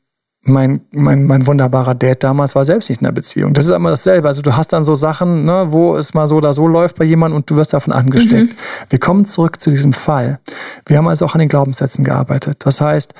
mein, 0.48 0.80
mein, 0.92 1.24
mein 1.24 1.46
wunderbarer 1.46 1.94
Dad 1.94 2.24
damals 2.24 2.54
war 2.54 2.64
selbst 2.64 2.88
nicht 2.88 3.00
in 3.00 3.06
einer 3.06 3.14
Beziehung. 3.14 3.54
Das 3.54 3.66
ist 3.66 3.70
immer 3.70 3.90
dasselbe. 3.90 4.28
Also 4.28 4.42
du 4.42 4.56
hast 4.56 4.72
dann 4.72 4.84
so 4.84 4.94
Sachen, 4.94 5.44
ne, 5.44 5.66
wo 5.70 5.96
es 5.96 6.14
mal 6.14 6.28
so 6.28 6.36
oder 6.36 6.52
so 6.52 6.66
läuft 6.66 6.96
bei 6.96 7.04
jemandem 7.04 7.36
und 7.36 7.50
du 7.50 7.56
wirst 7.56 7.72
davon 7.72 7.92
angesteckt. 7.92 8.52
Mhm. 8.52 8.56
Wir 8.90 8.98
kommen 8.98 9.24
zurück 9.24 9.60
zu 9.60 9.70
diesem 9.70 9.92
Fall. 9.92 10.40
Wir 10.86 10.98
haben 10.98 11.08
also 11.08 11.24
auch 11.24 11.34
an 11.34 11.40
den 11.40 11.48
Glaubenssätzen 11.48 12.04
gearbeitet. 12.04 12.58
Das 12.64 12.80
heißt, 12.80 13.14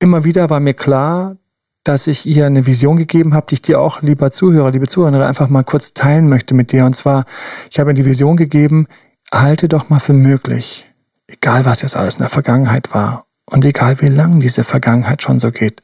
immer 0.00 0.24
wieder 0.24 0.50
war 0.50 0.60
mir 0.60 0.74
klar, 0.74 1.36
dass 1.84 2.06
ich 2.06 2.26
ihr 2.26 2.46
eine 2.46 2.66
Vision 2.66 2.96
gegeben 2.96 3.34
habe, 3.34 3.46
die 3.48 3.54
ich 3.54 3.62
dir 3.62 3.80
auch, 3.80 4.02
lieber 4.02 4.30
Zuhörer, 4.30 4.70
liebe 4.70 4.86
Zuhörer, 4.86 5.26
einfach 5.26 5.48
mal 5.48 5.64
kurz 5.64 5.94
teilen 5.94 6.28
möchte 6.28 6.54
mit 6.54 6.72
dir. 6.72 6.84
Und 6.84 6.94
zwar, 6.94 7.24
ich 7.70 7.80
habe 7.80 7.90
ihr 7.90 7.94
die 7.94 8.04
Vision 8.04 8.36
gegeben, 8.36 8.86
halte 9.32 9.68
doch 9.68 9.88
mal 9.88 9.98
für 9.98 10.12
möglich, 10.12 10.90
egal 11.26 11.64
was 11.64 11.82
jetzt 11.82 11.96
alles 11.96 12.16
in 12.16 12.20
der 12.20 12.28
Vergangenheit 12.28 12.94
war 12.94 13.26
und 13.46 13.64
egal 13.64 14.00
wie 14.00 14.08
lang 14.08 14.40
diese 14.40 14.64
Vergangenheit 14.64 15.22
schon 15.22 15.38
so 15.38 15.50
geht, 15.50 15.80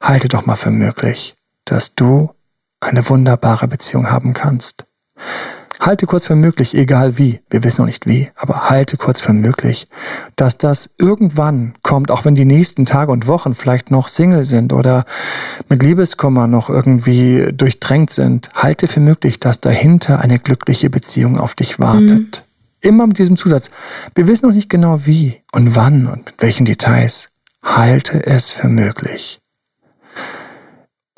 halte 0.00 0.28
doch 0.28 0.46
mal 0.46 0.56
für 0.56 0.70
möglich, 0.70 1.34
dass 1.64 1.94
du 1.94 2.30
eine 2.80 3.08
wunderbare 3.08 3.68
Beziehung 3.68 4.10
haben 4.10 4.32
kannst. 4.32 4.86
Halte 5.80 6.06
kurz 6.06 6.26
für 6.26 6.36
möglich, 6.36 6.74
egal 6.74 7.18
wie, 7.18 7.40
wir 7.50 7.62
wissen 7.62 7.82
noch 7.82 7.86
nicht 7.86 8.06
wie, 8.06 8.30
aber 8.36 8.70
halte 8.70 8.96
kurz 8.96 9.20
für 9.20 9.32
möglich, 9.32 9.86
dass 10.34 10.56
das 10.56 10.90
irgendwann 10.98 11.74
kommt, 11.82 12.10
auch 12.10 12.24
wenn 12.24 12.34
die 12.34 12.46
nächsten 12.46 12.86
Tage 12.86 13.12
und 13.12 13.26
Wochen 13.26 13.54
vielleicht 13.54 13.90
noch 13.90 14.08
Single 14.08 14.44
sind 14.44 14.72
oder 14.72 15.04
mit 15.68 15.82
Liebeskummer 15.82 16.46
noch 16.46 16.70
irgendwie 16.70 17.52
durchdrängt 17.52 18.10
sind. 18.10 18.50
Halte 18.54 18.86
für 18.86 19.00
möglich, 19.00 19.38
dass 19.38 19.60
dahinter 19.60 20.20
eine 20.20 20.38
glückliche 20.38 20.88
Beziehung 20.88 21.38
auf 21.38 21.54
dich 21.54 21.78
wartet. 21.78 22.08
Mhm. 22.10 22.88
Immer 22.88 23.06
mit 23.06 23.18
diesem 23.18 23.36
Zusatz. 23.36 23.70
Wir 24.14 24.28
wissen 24.28 24.46
noch 24.46 24.54
nicht 24.54 24.70
genau 24.70 25.06
wie 25.06 25.42
und 25.52 25.76
wann 25.76 26.06
und 26.06 26.26
mit 26.26 26.34
welchen 26.38 26.64
Details. 26.64 27.30
Halte 27.62 28.24
es 28.24 28.50
für 28.50 28.68
möglich. 28.68 29.40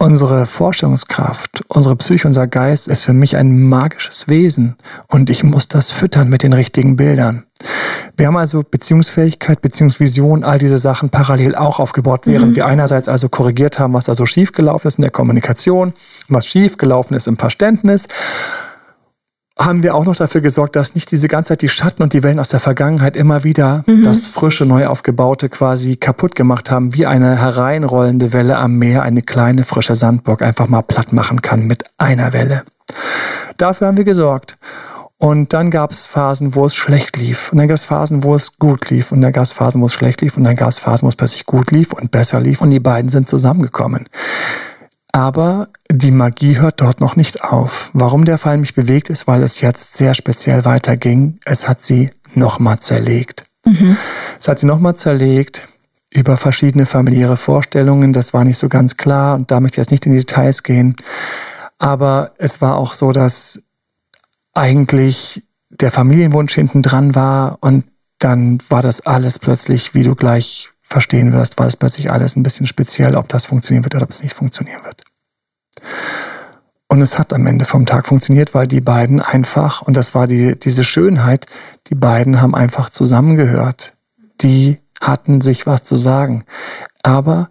Unsere 0.00 0.46
Vorstellungskraft, 0.46 1.64
unsere 1.66 1.96
Psyche, 1.96 2.28
unser 2.28 2.46
Geist 2.46 2.86
ist 2.86 3.02
für 3.02 3.12
mich 3.12 3.36
ein 3.36 3.68
magisches 3.68 4.28
Wesen 4.28 4.76
und 5.08 5.28
ich 5.28 5.42
muss 5.42 5.66
das 5.66 5.90
füttern 5.90 6.28
mit 6.28 6.44
den 6.44 6.52
richtigen 6.52 6.94
Bildern. 6.94 7.46
Wir 8.16 8.28
haben 8.28 8.36
also 8.36 8.62
Beziehungsfähigkeit, 8.62 9.60
Beziehungsvision, 9.60 10.44
all 10.44 10.58
diese 10.58 10.78
Sachen 10.78 11.10
parallel 11.10 11.56
auch 11.56 11.80
aufgebaut, 11.80 12.22
während 12.26 12.52
mhm. 12.52 12.56
wir 12.56 12.66
einerseits 12.66 13.08
also 13.08 13.28
korrigiert 13.28 13.80
haben, 13.80 13.92
was 13.92 14.04
da 14.04 14.14
so 14.14 14.24
schiefgelaufen 14.24 14.86
ist 14.86 14.98
in 14.98 15.02
der 15.02 15.10
Kommunikation, 15.10 15.92
was 16.28 16.46
schiefgelaufen 16.46 17.16
ist 17.16 17.26
im 17.26 17.36
Verständnis 17.36 18.06
haben 19.60 19.82
wir 19.82 19.94
auch 19.94 20.04
noch 20.04 20.16
dafür 20.16 20.40
gesorgt, 20.40 20.76
dass 20.76 20.94
nicht 20.94 21.10
diese 21.10 21.28
ganze 21.28 21.48
Zeit 21.48 21.62
die 21.62 21.68
Schatten 21.68 22.02
und 22.02 22.12
die 22.12 22.22
Wellen 22.22 22.38
aus 22.38 22.48
der 22.48 22.60
Vergangenheit 22.60 23.16
immer 23.16 23.44
wieder 23.44 23.82
mhm. 23.86 24.04
das 24.04 24.26
frische, 24.26 24.64
neu 24.64 24.86
aufgebaute 24.86 25.48
quasi 25.48 25.96
kaputt 25.96 26.34
gemacht 26.34 26.70
haben, 26.70 26.94
wie 26.94 27.06
eine 27.06 27.40
hereinrollende 27.40 28.32
Welle 28.32 28.58
am 28.58 28.76
Meer 28.76 29.02
eine 29.02 29.22
kleine, 29.22 29.64
frische 29.64 29.96
Sandburg 29.96 30.42
einfach 30.42 30.68
mal 30.68 30.82
platt 30.82 31.12
machen 31.12 31.42
kann 31.42 31.66
mit 31.66 31.84
einer 31.98 32.32
Welle. 32.32 32.62
Dafür 33.56 33.88
haben 33.88 33.96
wir 33.96 34.04
gesorgt. 34.04 34.56
Und 35.20 35.52
dann 35.52 35.72
gab 35.72 35.90
es 35.90 36.06
Phasen, 36.06 36.54
wo 36.54 36.64
es 36.64 36.76
schlecht 36.76 37.16
lief. 37.16 37.50
Und 37.50 37.58
dann 37.58 37.66
gab 37.66 37.74
es 37.74 37.84
Phasen, 37.84 38.22
wo 38.22 38.36
es 38.36 38.56
gut 38.58 38.88
lief. 38.90 39.10
Und 39.10 39.20
dann 39.20 39.32
gab 39.32 39.42
es 39.42 39.52
Phasen, 39.52 39.80
wo 39.80 39.86
es 39.86 39.92
schlecht 39.92 40.20
lief. 40.20 40.36
Und 40.36 40.44
dann 40.44 40.54
gab 40.54 40.68
es 40.68 40.78
Phasen, 40.78 41.06
wo 41.06 41.08
es 41.08 41.16
plötzlich 41.16 41.44
gut 41.44 41.72
lief 41.72 41.92
und 41.92 42.12
besser 42.12 42.38
lief. 42.38 42.60
Und 42.60 42.70
die 42.70 42.78
beiden 42.78 43.08
sind 43.08 43.28
zusammengekommen. 43.28 44.06
Aber 45.18 45.70
die 45.90 46.12
Magie 46.12 46.58
hört 46.58 46.80
dort 46.80 47.00
noch 47.00 47.16
nicht 47.16 47.42
auf. 47.42 47.90
Warum 47.92 48.24
der 48.24 48.38
Fall 48.38 48.56
mich 48.56 48.76
bewegt, 48.76 49.10
ist, 49.10 49.26
weil 49.26 49.42
es 49.42 49.60
jetzt 49.60 49.94
sehr 49.94 50.14
speziell 50.14 50.64
weiterging. 50.64 51.40
Es 51.44 51.66
hat 51.66 51.82
sie 51.82 52.10
nochmal 52.34 52.78
zerlegt. 52.78 53.42
Mhm. 53.66 53.96
Es 54.38 54.46
hat 54.46 54.60
sie 54.60 54.66
nochmal 54.66 54.94
zerlegt 54.94 55.66
über 56.10 56.36
verschiedene 56.36 56.86
familiäre 56.86 57.36
Vorstellungen. 57.36 58.12
Das 58.12 58.32
war 58.32 58.44
nicht 58.44 58.58
so 58.58 58.68
ganz 58.68 58.96
klar 58.96 59.34
und 59.34 59.50
da 59.50 59.58
möchte 59.58 59.80
ich 59.80 59.86
jetzt 59.86 59.90
nicht 59.90 60.06
in 60.06 60.12
die 60.12 60.18
Details 60.18 60.62
gehen. 60.62 60.94
Aber 61.78 62.30
es 62.38 62.60
war 62.60 62.76
auch 62.76 62.92
so, 62.92 63.10
dass 63.10 63.64
eigentlich 64.54 65.42
der 65.68 65.90
Familienwunsch 65.90 66.54
hinten 66.54 66.82
dran 66.82 67.16
war 67.16 67.58
und 67.60 67.86
dann 68.20 68.58
war 68.68 68.82
das 68.82 69.00
alles 69.00 69.40
plötzlich, 69.40 69.94
wie 69.94 70.04
du 70.04 70.14
gleich 70.14 70.68
verstehen 70.88 71.32
wirst, 71.32 71.58
war 71.58 71.66
es 71.66 71.76
plötzlich 71.76 72.10
alles 72.10 72.34
ein 72.36 72.42
bisschen 72.42 72.66
speziell, 72.66 73.14
ob 73.14 73.28
das 73.28 73.44
funktionieren 73.44 73.84
wird 73.84 73.94
oder 73.94 74.04
ob 74.04 74.10
es 74.10 74.22
nicht 74.22 74.34
funktionieren 74.34 74.82
wird. 74.84 75.02
Und 76.88 77.02
es 77.02 77.18
hat 77.18 77.32
am 77.34 77.46
Ende 77.46 77.66
vom 77.66 77.84
Tag 77.84 78.06
funktioniert, 78.06 78.54
weil 78.54 78.66
die 78.66 78.80
beiden 78.80 79.20
einfach, 79.20 79.82
und 79.82 79.96
das 79.96 80.14
war 80.14 80.26
die, 80.26 80.58
diese 80.58 80.84
Schönheit, 80.84 81.46
die 81.88 81.94
beiden 81.94 82.40
haben 82.40 82.54
einfach 82.54 82.88
zusammengehört. 82.88 83.94
Die 84.40 84.78
hatten 85.00 85.40
sich 85.40 85.66
was 85.66 85.82
zu 85.82 85.96
sagen. 85.96 86.44
Aber 87.02 87.50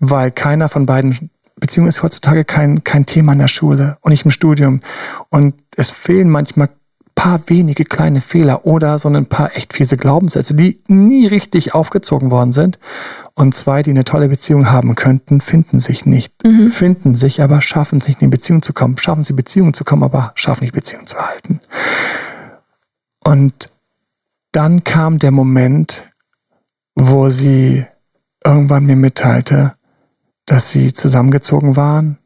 weil 0.00 0.32
keiner 0.32 0.68
von 0.68 0.86
beiden, 0.86 1.30
Beziehung 1.56 1.86
ist 1.86 2.02
heutzutage 2.02 2.44
kein, 2.44 2.84
kein 2.84 3.06
Thema 3.06 3.32
in 3.32 3.38
der 3.38 3.48
Schule 3.48 3.96
und 4.00 4.10
nicht 4.10 4.24
im 4.24 4.30
Studium. 4.30 4.80
Und 5.28 5.54
es 5.76 5.90
fehlen 5.90 6.28
manchmal 6.28 6.68
paar 7.18 7.40
wenige 7.48 7.84
kleine 7.84 8.20
Fehler 8.20 8.64
oder 8.64 8.96
so 9.00 9.08
ein 9.08 9.26
paar 9.26 9.56
echt 9.56 9.72
fiese 9.72 9.96
Glaubenssätze, 9.96 10.54
die 10.54 10.80
nie 10.86 11.26
richtig 11.26 11.74
aufgezogen 11.74 12.30
worden 12.30 12.52
sind. 12.52 12.78
Und 13.34 13.56
zwei, 13.56 13.82
die 13.82 13.90
eine 13.90 14.04
tolle 14.04 14.28
Beziehung 14.28 14.70
haben 14.70 14.94
könnten, 14.94 15.40
finden 15.40 15.80
sich 15.80 16.06
nicht. 16.06 16.32
Mhm. 16.46 16.70
Finden 16.70 17.16
sich, 17.16 17.42
aber 17.42 17.60
schaffen 17.60 18.00
sich 18.00 18.14
nicht 18.14 18.22
in 18.22 18.30
Beziehung 18.30 18.62
zu 18.62 18.72
kommen. 18.72 18.98
Schaffen 18.98 19.24
sie 19.24 19.32
Beziehung 19.32 19.74
zu 19.74 19.82
kommen, 19.82 20.04
aber 20.04 20.30
schaffen 20.36 20.62
nicht 20.62 20.74
Beziehung 20.74 21.08
zu 21.08 21.18
halten. 21.18 21.60
Und 23.24 23.68
dann 24.52 24.84
kam 24.84 25.18
der 25.18 25.32
Moment, 25.32 26.08
wo 26.94 27.30
sie 27.30 27.84
irgendwann 28.44 28.86
mir 28.86 28.94
mitteilte, 28.94 29.74
dass 30.46 30.70
sie 30.70 30.92
zusammengezogen 30.92 31.74
waren. 31.74 32.18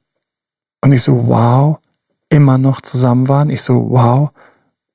Und 0.82 0.92
ich 0.92 1.02
so, 1.02 1.28
wow, 1.28 1.78
immer 2.28 2.58
noch 2.58 2.82
zusammen 2.82 3.28
waren. 3.28 3.48
Ich 3.48 3.62
so, 3.62 3.88
wow, 3.88 4.30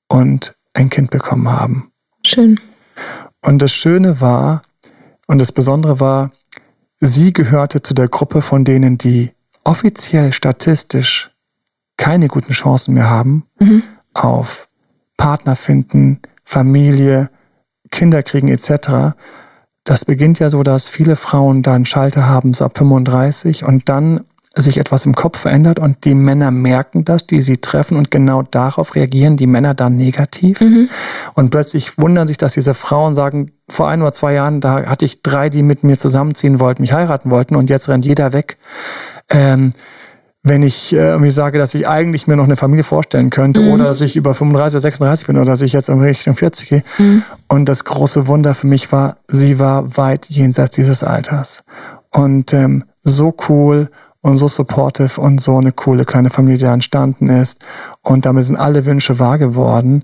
und 0.08 0.56
ein 0.74 0.90
Kind 0.90 1.10
bekommen 1.10 1.50
haben. 1.50 1.92
Schön. 2.26 2.60
Und 3.42 3.62
das 3.62 3.72
Schöne 3.72 4.22
war, 4.22 4.62
und 5.28 5.40
das 5.40 5.52
Besondere 5.52 6.00
war, 6.00 6.32
sie 6.98 7.34
gehörte 7.34 7.82
zu 7.82 7.94
der 7.94 8.08
Gruppe 8.08 8.42
von 8.42 8.64
denen, 8.64 8.98
die 8.98 9.32
offiziell 9.64 10.34
statistisch 10.34 11.32
keine 11.98 12.28
guten 12.28 12.54
Chancen 12.54 12.94
mehr 12.94 13.10
haben 13.10 13.46
mhm. 13.60 13.84
auf 14.14 14.70
Partner 15.18 15.56
finden, 15.56 16.22
Familie, 16.44 17.30
Kinder 17.92 18.24
kriegen 18.24 18.48
etc. 18.48 19.16
Das 19.84 20.06
beginnt 20.06 20.40
ja 20.40 20.50
so, 20.50 20.64
dass 20.64 20.90
viele 20.90 21.16
Frauen 21.16 21.64
da 21.64 21.74
einen 21.74 21.86
Schalter 21.86 22.28
haben, 22.28 22.54
so 22.54 22.66
ab 22.66 22.78
35 22.78 23.64
und 23.64 23.90
dann 23.90 24.26
sich 24.62 24.78
etwas 24.78 25.06
im 25.06 25.16
Kopf 25.16 25.40
verändert 25.40 25.80
und 25.80 26.06
die 26.06 26.16
Männer 26.16 26.52
merken 26.52 27.06
das, 27.06 27.28
die 27.28 27.42
sie 27.42 27.58
treffen 27.58 27.98
und 27.98 28.12
genau 28.12 28.42
darauf 28.42 28.96
reagieren 28.96 29.38
die 29.38 29.48
Männer 29.48 29.74
dann 29.74 29.98
negativ. 29.98 30.62
Mhm. 30.62 30.90
Und 31.34 31.50
plötzlich 31.50 31.98
wundern 31.98 32.28
sich, 32.28 32.38
dass 32.38 32.54
diese 32.54 32.74
Frauen 32.74 33.14
sagen, 33.14 33.52
vor 33.70 33.90
ein 33.90 34.02
oder 34.02 34.14
zwei 34.14 34.34
Jahren, 34.34 34.62
da 34.62 34.86
hatte 34.86 35.06
ich 35.06 35.22
drei, 35.22 35.50
die 35.50 35.64
mit 35.64 35.84
mir 35.84 35.98
zusammenziehen 35.98 36.60
wollten, 36.60 36.82
mich 36.82 36.94
heiraten 36.94 37.32
wollten 37.32 37.56
und 37.56 37.70
jetzt 37.70 37.90
rennt 37.90 38.06
jeder 38.06 38.34
weg. 38.34 38.58
Ähm, 39.30 39.74
wenn 40.44 40.64
ich 40.64 40.94
äh, 40.94 40.98
irgendwie 40.98 41.32
sage, 41.32 41.58
dass 41.58 41.74
ich 41.74 41.88
eigentlich 41.88 42.28
mir 42.28 42.38
noch 42.38 42.46
eine 42.46 42.56
Familie 42.56 42.84
vorstellen 42.84 43.30
könnte 43.30 43.62
mhm. 43.62 43.72
oder 43.74 43.84
dass 43.86 44.02
ich 44.02 44.16
über 44.16 44.34
35 44.34 44.76
oder 44.76 44.82
36 44.82 45.28
bin 45.28 45.38
oder 45.38 45.46
dass 45.46 45.62
ich 45.62 45.74
jetzt 45.74 45.90
in 45.90 46.00
Richtung 46.00 46.36
40 46.36 46.70
gehe. 46.70 46.84
Mhm. 46.98 47.24
Und 47.48 47.66
das 47.68 47.84
große 47.84 48.28
Wunder 48.28 48.56
für 48.56 48.68
mich 48.68 48.92
war, 48.92 49.18
sie 49.28 49.60
war 49.60 49.98
weit 49.98 50.26
jenseits 50.28 50.72
dieses 50.76 51.04
Alters. 51.04 51.64
Und 52.12 52.54
ähm, 52.54 52.86
so 53.04 53.36
cool 53.50 53.90
und 54.22 54.38
so 54.38 54.48
supportive 54.48 55.20
und 55.22 55.40
so 55.40 55.58
eine 55.58 55.72
coole 55.72 56.06
kleine 56.06 56.30
Familie, 56.30 56.58
die 56.58 56.66
da 56.66 56.74
entstanden 56.74 57.30
ist. 57.30 57.64
Und 58.02 58.26
damit 58.26 58.46
sind 58.46 58.56
alle 58.56 58.86
Wünsche 58.86 59.20
wahr 59.20 59.38
geworden. 59.38 60.04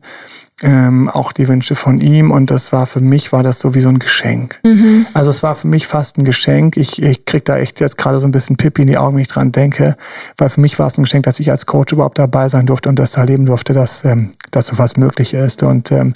Ähm, 0.62 1.10
auch 1.10 1.34
die 1.34 1.48
Wünsche 1.48 1.76
von 1.76 2.00
ihm 2.00 2.30
und 2.30 2.52
das 2.52 2.72
war 2.72 2.86
für 2.86 3.02
mich 3.02 3.34
war 3.34 3.42
das 3.42 3.60
so 3.60 3.74
wie 3.74 3.82
so 3.82 3.90
ein 3.90 3.98
Geschenk. 3.98 4.60
Mhm. 4.64 5.08
Also 5.14 5.32
es 5.32 5.42
war 5.42 5.56
für 5.56 5.68
mich 5.68 5.88
fast 5.88 6.18
ein 6.18 6.24
Geschenk. 6.24 6.78
Ich, 6.78 7.02
ich 7.02 7.26
krieg 7.26 7.44
da 7.44 7.58
echt 7.58 7.80
jetzt 7.80 7.98
gerade 7.98 8.20
so 8.20 8.28
ein 8.28 8.32
bisschen 8.32 8.56
Pippi 8.56 8.84
in 8.84 8.88
die 8.88 8.98
Augen, 8.98 9.16
wenn 9.16 9.24
ich 9.24 9.28
dran 9.28 9.52
denke, 9.52 9.98
weil 10.38 10.50
für 10.50 10.62
mich 10.62 10.78
war 10.78 10.88
es 10.88 10.98
ein 10.98 11.04
Geschenk, 11.04 11.24
dass 11.24 11.40
ich 11.40 11.50
als 11.50 11.66
Coach 11.66 11.92
überhaupt 11.92 12.20
dabei 12.20 12.50
sein 12.50 12.68
durfte 12.68 12.88
und 12.88 13.00
das 13.00 13.18
erleben 13.18 13.48
durfte, 13.48 13.74
dass, 13.74 14.06
ähm, 14.06 14.32
dass 14.52 14.68
so 14.68 14.78
was 14.78 14.96
möglich 14.96 15.34
ist 15.34 15.64
und 15.64 15.92
ähm, 15.92 16.14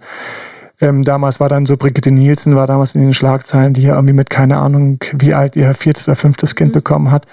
ähm, 0.79 1.03
damals 1.03 1.39
war 1.39 1.49
dann 1.49 1.65
so 1.65 1.75
Brigitte 1.75 2.11
Nielsen, 2.11 2.55
war 2.55 2.67
damals 2.67 2.93
in 2.93 3.01
den 3.01 3.13
Schlagzeilen, 3.13 3.73
die 3.73 3.81
ja 3.81 3.95
irgendwie 3.95 4.13
mit 4.13 4.29
keine 4.29 4.57
Ahnung, 4.57 4.99
wie 5.13 5.33
alt 5.33 5.55
ihr 5.55 5.73
viertes 5.73 6.07
oder 6.07 6.15
fünftes 6.15 6.55
Kind 6.55 6.69
mhm. 6.69 6.79
bekommen 6.79 7.11
hat. 7.11 7.25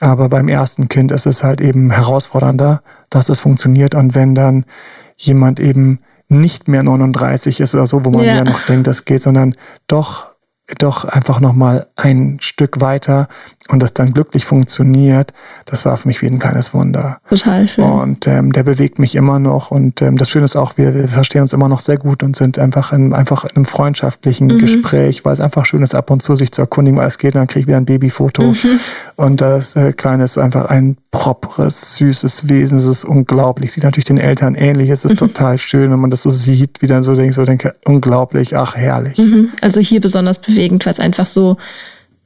Aber 0.00 0.28
beim 0.28 0.48
ersten 0.48 0.88
Kind 0.88 1.12
ist 1.12 1.26
es 1.26 1.44
halt 1.44 1.60
eben 1.60 1.90
herausfordernder, 1.90 2.82
dass 3.10 3.28
es 3.28 3.40
funktioniert. 3.40 3.94
Und 3.94 4.14
wenn 4.14 4.34
dann 4.34 4.64
jemand 5.16 5.60
eben 5.60 6.00
nicht 6.28 6.68
mehr 6.68 6.82
39 6.82 7.60
ist 7.60 7.74
oder 7.74 7.86
so, 7.86 8.04
wo 8.04 8.10
man 8.10 8.24
ja, 8.24 8.36
ja 8.36 8.44
noch 8.44 8.60
denkt, 8.66 8.86
das 8.86 9.04
geht, 9.04 9.22
sondern 9.22 9.54
doch 9.86 10.28
doch 10.76 11.04
einfach 11.04 11.40
nochmal 11.40 11.86
ein 11.96 12.38
Stück 12.40 12.80
weiter 12.80 13.28
und 13.68 13.82
das 13.82 13.94
dann 13.94 14.12
glücklich 14.12 14.44
funktioniert, 14.44 15.32
das 15.64 15.86
war 15.86 15.96
für 15.96 16.08
mich 16.08 16.20
wie 16.20 16.26
ein 16.26 16.38
kleines 16.38 16.74
Wunder. 16.74 17.18
Total 17.28 17.66
schön. 17.66 17.84
Und 17.84 18.26
ähm, 18.26 18.52
der 18.52 18.64
bewegt 18.64 18.98
mich 18.98 19.14
immer 19.14 19.38
noch 19.38 19.70
und 19.70 20.02
ähm, 20.02 20.18
das 20.18 20.28
Schöne 20.28 20.44
ist 20.44 20.56
auch, 20.56 20.76
wir, 20.76 20.94
wir 20.94 21.08
verstehen 21.08 21.42
uns 21.42 21.54
immer 21.54 21.68
noch 21.68 21.80
sehr 21.80 21.96
gut 21.96 22.22
und 22.22 22.36
sind 22.36 22.58
einfach 22.58 22.92
in, 22.92 23.14
einfach 23.14 23.44
in 23.44 23.56
einem 23.56 23.64
freundschaftlichen 23.64 24.48
mhm. 24.48 24.58
Gespräch, 24.58 25.24
weil 25.24 25.32
es 25.32 25.40
einfach 25.40 25.64
schön 25.64 25.82
ist, 25.82 25.94
ab 25.94 26.10
und 26.10 26.22
zu 26.22 26.36
sich 26.36 26.52
zu 26.52 26.60
erkundigen, 26.60 26.98
was 26.98 27.16
geht 27.16 27.34
und 27.34 27.40
dann 27.40 27.48
kriege 27.48 27.60
ich 27.60 27.66
wieder 27.66 27.78
ein 27.78 27.86
Babyfoto 27.86 28.42
mhm. 28.42 28.80
und 29.16 29.40
das 29.40 29.74
äh, 29.74 29.92
Kleine 29.92 30.24
ist 30.24 30.36
einfach 30.36 30.66
ein 30.66 30.98
properes, 31.10 31.96
süßes 31.96 32.50
Wesen, 32.50 32.76
es 32.76 32.86
ist 32.86 33.04
unglaublich, 33.06 33.72
sieht 33.72 33.84
natürlich 33.84 34.04
den 34.04 34.18
Eltern 34.18 34.54
ähnlich, 34.54 34.90
es 34.90 35.06
ist 35.06 35.12
mhm. 35.12 35.28
total 35.28 35.56
schön, 35.56 35.90
wenn 35.90 35.98
man 35.98 36.10
das 36.10 36.22
so 36.22 36.30
sieht, 36.30 36.82
wie 36.82 36.86
dann 36.86 37.02
so 37.02 37.14
denkt, 37.14 37.34
so 37.34 37.44
denke, 37.44 37.74
unglaublich, 37.86 38.56
ach 38.56 38.76
herrlich. 38.76 39.16
Mhm. 39.16 39.48
Also 39.62 39.80
hier 39.80 40.00
besonders 40.00 40.38
bewegt 40.38 40.57
bewegend, 40.58 40.84
weil 40.84 40.92
es 40.92 41.00
einfach 41.00 41.26
so 41.26 41.56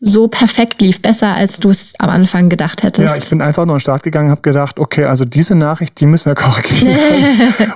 so 0.05 0.27
perfekt 0.27 0.83
lief, 0.83 1.01
besser 1.01 1.33
als 1.33 1.61
du 1.61 1.71
es 1.71 1.93
am 2.01 2.11
Anfang 2.11 2.49
gedacht 2.49 2.83
hättest. 2.83 3.09
Ja, 3.09 3.15
ich 3.15 3.31
bin 3.31 3.41
einfach 3.41 3.65
nur 3.67 3.77
in 3.77 3.79
den 3.79 3.83
Start 3.83 4.03
gegangen, 4.03 4.31
habe 4.31 4.41
gedacht, 4.41 4.81
okay, 4.81 5.05
also 5.05 5.25
diese 5.25 5.55
Nachricht, 5.55 6.01
die 6.01 6.07
müssen 6.07 6.27
wir 6.27 6.35
korrigieren. 6.35 6.97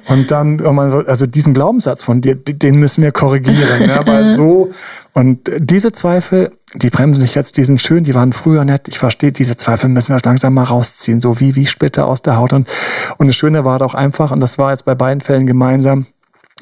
und 0.08 0.32
dann, 0.32 0.60
also 1.06 1.26
diesen 1.26 1.54
Glaubenssatz 1.54 2.02
von 2.02 2.20
dir, 2.20 2.34
den 2.34 2.80
müssen 2.80 3.04
wir 3.04 3.12
korrigieren, 3.12 3.88
ja, 3.88 4.04
weil 4.04 4.28
so 4.34 4.70
und 5.12 5.48
diese 5.58 5.92
Zweifel, 5.92 6.50
die 6.74 6.90
bremsen 6.90 7.22
sich 7.22 7.36
jetzt, 7.36 7.58
die 7.58 7.64
sind 7.64 7.80
schön, 7.80 8.02
die 8.02 8.16
waren 8.16 8.32
früher 8.32 8.64
nett. 8.64 8.88
Ich 8.88 8.98
verstehe, 8.98 9.30
diese 9.30 9.56
Zweifel 9.56 9.88
müssen 9.88 10.08
wir 10.08 10.16
jetzt 10.16 10.26
langsam 10.26 10.52
mal 10.52 10.64
rausziehen, 10.64 11.20
so 11.20 11.38
wie 11.38 11.54
wie 11.54 11.64
Splitter 11.64 12.08
aus 12.08 12.22
der 12.22 12.36
Haut 12.38 12.52
und 12.52 12.68
und 13.18 13.28
das 13.28 13.36
Schöne 13.36 13.64
war 13.64 13.78
doch 13.78 13.94
einfach 13.94 14.32
und 14.32 14.40
das 14.40 14.58
war 14.58 14.72
jetzt 14.72 14.84
bei 14.84 14.96
beiden 14.96 15.20
Fällen 15.20 15.46
gemeinsam 15.46 16.06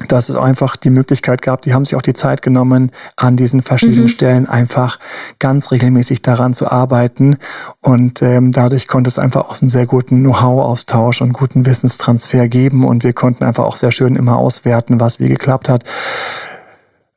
dass 0.09 0.29
es 0.29 0.35
einfach 0.35 0.77
die 0.77 0.91
Möglichkeit 0.91 1.41
gab, 1.41 1.63
die 1.63 1.73
haben 1.73 1.85
sich 1.85 1.95
auch 1.95 2.03
die 2.03 2.15
Zeit 2.15 2.43
genommen, 2.43 2.91
an 3.17 3.37
diesen 3.37 3.63
verschiedenen 3.63 4.05
mhm. 4.05 4.09
Stellen 4.09 4.49
einfach 4.49 4.99
ganz 5.39 5.71
regelmäßig 5.71 6.21
daran 6.21 6.53
zu 6.53 6.69
arbeiten. 6.69 7.37
Und 7.81 8.21
ähm, 8.21 8.51
dadurch 8.51 8.89
konnte 8.89 9.09
es 9.09 9.21
einfach 9.21 9.49
auch 9.49 9.63
einen 9.63 9.69
sehr 9.69 9.87
guten 9.87 10.21
Know-how-Austausch 10.21 11.23
und 11.23 11.33
guten 11.33 11.65
Wissenstransfer 11.65 12.49
geben. 12.49 12.85
Und 12.85 13.05
wir 13.05 13.13
konnten 13.13 13.45
einfach 13.45 13.65
auch 13.65 13.77
sehr 13.77 13.93
schön 13.93 14.17
immer 14.17 14.37
auswerten, 14.37 14.99
was 14.99 15.21
wie 15.21 15.29
geklappt 15.29 15.69
hat. 15.69 15.85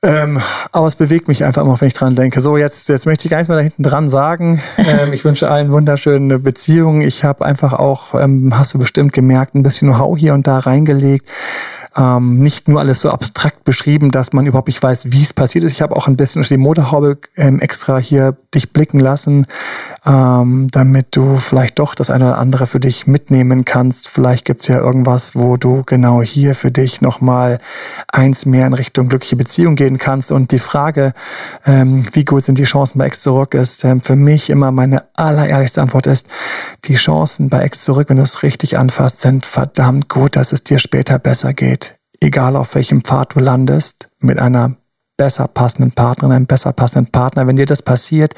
Ähm, 0.04 0.40
aber 0.72 0.86
es 0.86 0.96
bewegt 0.96 1.28
mich 1.28 1.44
einfach 1.44 1.64
immer, 1.64 1.82
wenn 1.82 1.88
ich 1.88 1.96
dran 1.96 2.16
denke. 2.16 2.40
So, 2.40 2.56
jetzt, 2.56 2.88
jetzt 2.90 3.08
möchte 3.08 3.26
ich 3.26 3.32
gar 3.32 3.38
nichts 3.38 3.50
mehr 3.50 3.58
da 3.58 3.64
hinten 3.64 3.84
dran 3.84 4.10
sagen. 4.10 4.62
Ähm, 4.78 5.12
ich 5.12 5.26
wünsche 5.26 5.50
allen 5.50 5.72
wunderschöne 5.72 6.40
Beziehungen. 6.40 7.02
Ich 7.02 7.24
habe 7.24 7.44
einfach 7.44 7.74
auch, 7.74 8.14
ähm, 8.14 8.58
hast 8.58 8.76
du 8.76 8.80
bestimmt 8.80 9.12
gemerkt, 9.12 9.56
ein 9.56 9.64
bisschen 9.64 9.90
Know-how 9.90 10.18
hier 10.18 10.34
und 10.34 10.46
da 10.46 10.60
reingelegt. 10.60 11.30
Ähm, 11.96 12.40
nicht 12.40 12.68
nur 12.68 12.80
alles 12.80 13.02
so 13.02 13.10
abstrakt 13.10 13.64
beschrieben, 13.64 14.12
dass 14.12 14.34
man 14.34 14.46
überhaupt 14.46 14.68
nicht 14.68 14.82
weiß, 14.82 15.12
wie 15.12 15.24
es 15.24 15.34
passiert 15.34 15.64
ist. 15.64 15.74
Ich 15.74 15.82
habe 15.82 15.96
auch 15.96 16.08
ein 16.08 16.18
bisschen 16.18 16.42
durch 16.42 16.50
die 16.50 16.58
Motorhaube 16.58 17.18
ähm, 17.36 17.60
extra 17.60 17.98
hier 17.98 18.38
dich 18.54 18.74
blicken 18.74 19.00
lassen, 19.00 19.46
ähm, 20.06 20.68
damit 20.72 21.16
du 21.16 21.38
vielleicht 21.38 21.80
doch 21.80 21.96
das 21.96 22.10
eine 22.10 22.26
oder 22.26 22.38
andere 22.38 22.68
für 22.68 22.80
dich 22.80 23.08
mitnehmen 23.08 23.66
kannst. 23.66 24.10
Vielleicht 24.10 24.46
gibt 24.46 24.62
es 24.62 24.68
ja 24.68 24.78
irgendwas, 24.80 25.36
wo 25.36 25.58
du 25.58 25.84
genau 25.86 26.22
hier 26.22 26.56
für 26.56 26.72
dich 26.72 27.02
nochmal 27.02 27.58
eins 28.08 28.46
mehr 28.46 28.68
in 28.68 28.74
Richtung 28.74 29.10
glückliche 29.10 29.36
Beziehung 29.36 29.76
gehen 29.76 29.98
kannst. 29.98 30.32
Und 30.32 30.52
die 30.52 30.60
Frage, 30.60 31.14
ähm, 31.66 32.04
wie 32.14 32.26
gut 32.26 32.44
sind 32.44 32.58
die 32.58 32.64
Chancen 32.64 33.00
bei 33.00 33.06
Ex 33.06 33.22
zurück, 33.22 33.54
ist 33.54 33.84
ähm, 33.84 34.02
für 34.02 34.16
mich 34.16 34.50
immer 34.50 34.72
meine 34.72 35.04
allerehrlichste 35.16 35.82
Antwort 35.82 36.08
ist, 36.08 36.28
die 36.86 36.96
Chancen 36.96 37.50
bei 37.50 37.62
Ex 37.62 37.82
zurück, 37.82 38.10
wenn 38.10 38.18
du 38.18 38.24
es 38.24 38.44
richtig 38.44 38.78
anfasst, 38.78 39.22
sind 39.22 39.46
verdammt 39.46 40.10
gut, 40.10 40.36
dass 40.36 40.52
es 40.52 40.64
dir 40.64 40.80
später 40.80 41.20
besser 41.20 41.54
geht. 41.54 41.87
Egal 42.20 42.56
auf 42.56 42.76
welchem 42.76 43.04
Pfad 43.04 43.36
du 43.36 43.40
landest, 43.40 44.10
mit 44.20 44.40
einer 44.40 44.76
besser 45.18 45.48
passenden 45.48 45.92
Partnerin, 45.92 46.36
einem 46.36 46.46
besser 46.46 46.72
passenden 46.72 47.12
Partner. 47.12 47.48
Wenn 47.48 47.56
dir 47.56 47.66
das 47.66 47.82
passiert, 47.82 48.36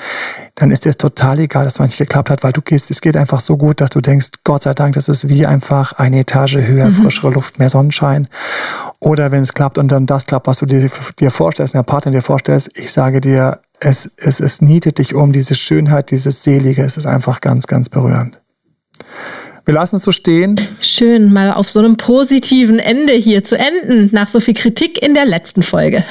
dann 0.56 0.72
ist 0.72 0.86
dir 0.86 0.94
total 0.94 1.40
egal, 1.40 1.66
dass 1.66 1.74
es 1.74 1.80
nicht 1.80 1.98
geklappt 1.98 2.30
hat, 2.30 2.44
weil 2.44 2.54
du 2.54 2.62
gehst, 2.62 2.90
es 2.90 3.02
geht 3.02 3.18
einfach 3.18 3.42
so 3.42 3.58
gut, 3.58 3.82
dass 3.82 3.90
du 3.90 4.00
denkst, 4.00 4.30
Gott 4.46 4.64
sei 4.64 4.74
Dank, 4.74 4.96
das 4.96 5.10
ist 5.10 5.28
wie 5.28 5.46
einfach 5.46 5.94
eine 5.94 6.20
Etage 6.20 6.58
höher, 6.58 6.86
mhm. 6.86 7.04
frischere 7.04 7.32
Luft, 7.32 7.60
mehr 7.60 7.70
Sonnenschein. 7.70 8.28
Oder 9.02 9.32
wenn 9.32 9.44
es 9.44 9.54
klappt 9.54 9.78
und 9.78 9.90
dann 9.90 10.06
das 10.06 10.26
klappt, 10.26 10.48
was 10.48 10.60
du 10.60 10.66
dir, 10.66 10.90
dir 11.20 11.32
vorstellst, 11.32 11.74
der 11.74 11.84
Partner 11.84 12.14
dir 12.14 12.22
vorstellst, 12.22 12.72
ich 12.76 12.92
sage 12.92 13.20
dir, 13.20 13.60
es, 13.82 14.10
es, 14.18 14.40
es 14.40 14.62
nietet 14.62 15.00
dich 15.00 15.14
um, 15.14 15.34
diese 15.34 15.56
Schönheit, 15.56 16.12
dieses 16.12 16.44
Selige, 16.44 16.84
es 16.84 16.98
ist 16.98 17.06
einfach 17.06 17.42
ganz, 17.42 17.68
ganz 17.68 17.90
berührend. 17.90 18.40
Wir 19.70 19.76
lassen 19.76 19.98
es 19.98 20.02
so 20.02 20.12
stehen. 20.12 20.60
Schön, 20.82 21.32
mal 21.32 21.54
auf 21.54 21.70
so 21.70 21.78
einem 21.78 21.96
positiven 21.96 22.80
Ende 22.80 23.14
hier 23.14 23.44
zu 23.44 23.56
enden, 23.56 24.10
nach 24.12 24.26
so 24.26 24.40
viel 24.40 24.56
Kritik 24.56 25.00
in 25.00 25.14
der 25.14 25.26
letzten 25.26 25.62
Folge. 25.62 26.04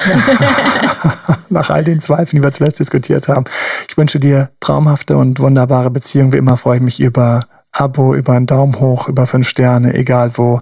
nach 1.49 1.69
all 1.69 1.83
den 1.83 1.99
Zweifeln, 1.99 2.41
die 2.41 2.47
wir 2.47 2.53
zuletzt 2.53 2.79
diskutiert 2.79 3.27
haben. 3.27 3.47
Ich 3.89 3.99
wünsche 3.99 4.21
dir 4.21 4.51
traumhafte 4.61 5.17
und 5.17 5.41
wunderbare 5.41 5.91
Beziehungen. 5.91 6.33
Wie 6.33 6.37
immer 6.37 6.57
freue 6.57 6.77
ich 6.77 6.83
mich 6.85 7.01
über 7.01 7.41
Abo, 7.73 8.15
über 8.15 8.35
einen 8.35 8.47
Daumen 8.47 8.79
hoch, 8.79 9.09
über 9.09 9.27
fünf 9.27 9.49
Sterne, 9.49 9.93
egal 9.93 10.31
wo. 10.37 10.61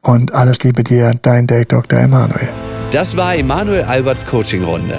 Und 0.00 0.32
alles 0.32 0.62
Liebe 0.62 0.82
dir, 0.82 1.12
dein 1.20 1.46
Date 1.46 1.72
Dr. 1.72 1.98
Emanuel. 1.98 2.48
Das 2.92 3.14
war 3.14 3.36
Emanuel 3.36 3.82
Alberts 3.82 4.24
Coaching 4.24 4.64
Runde. 4.64 4.98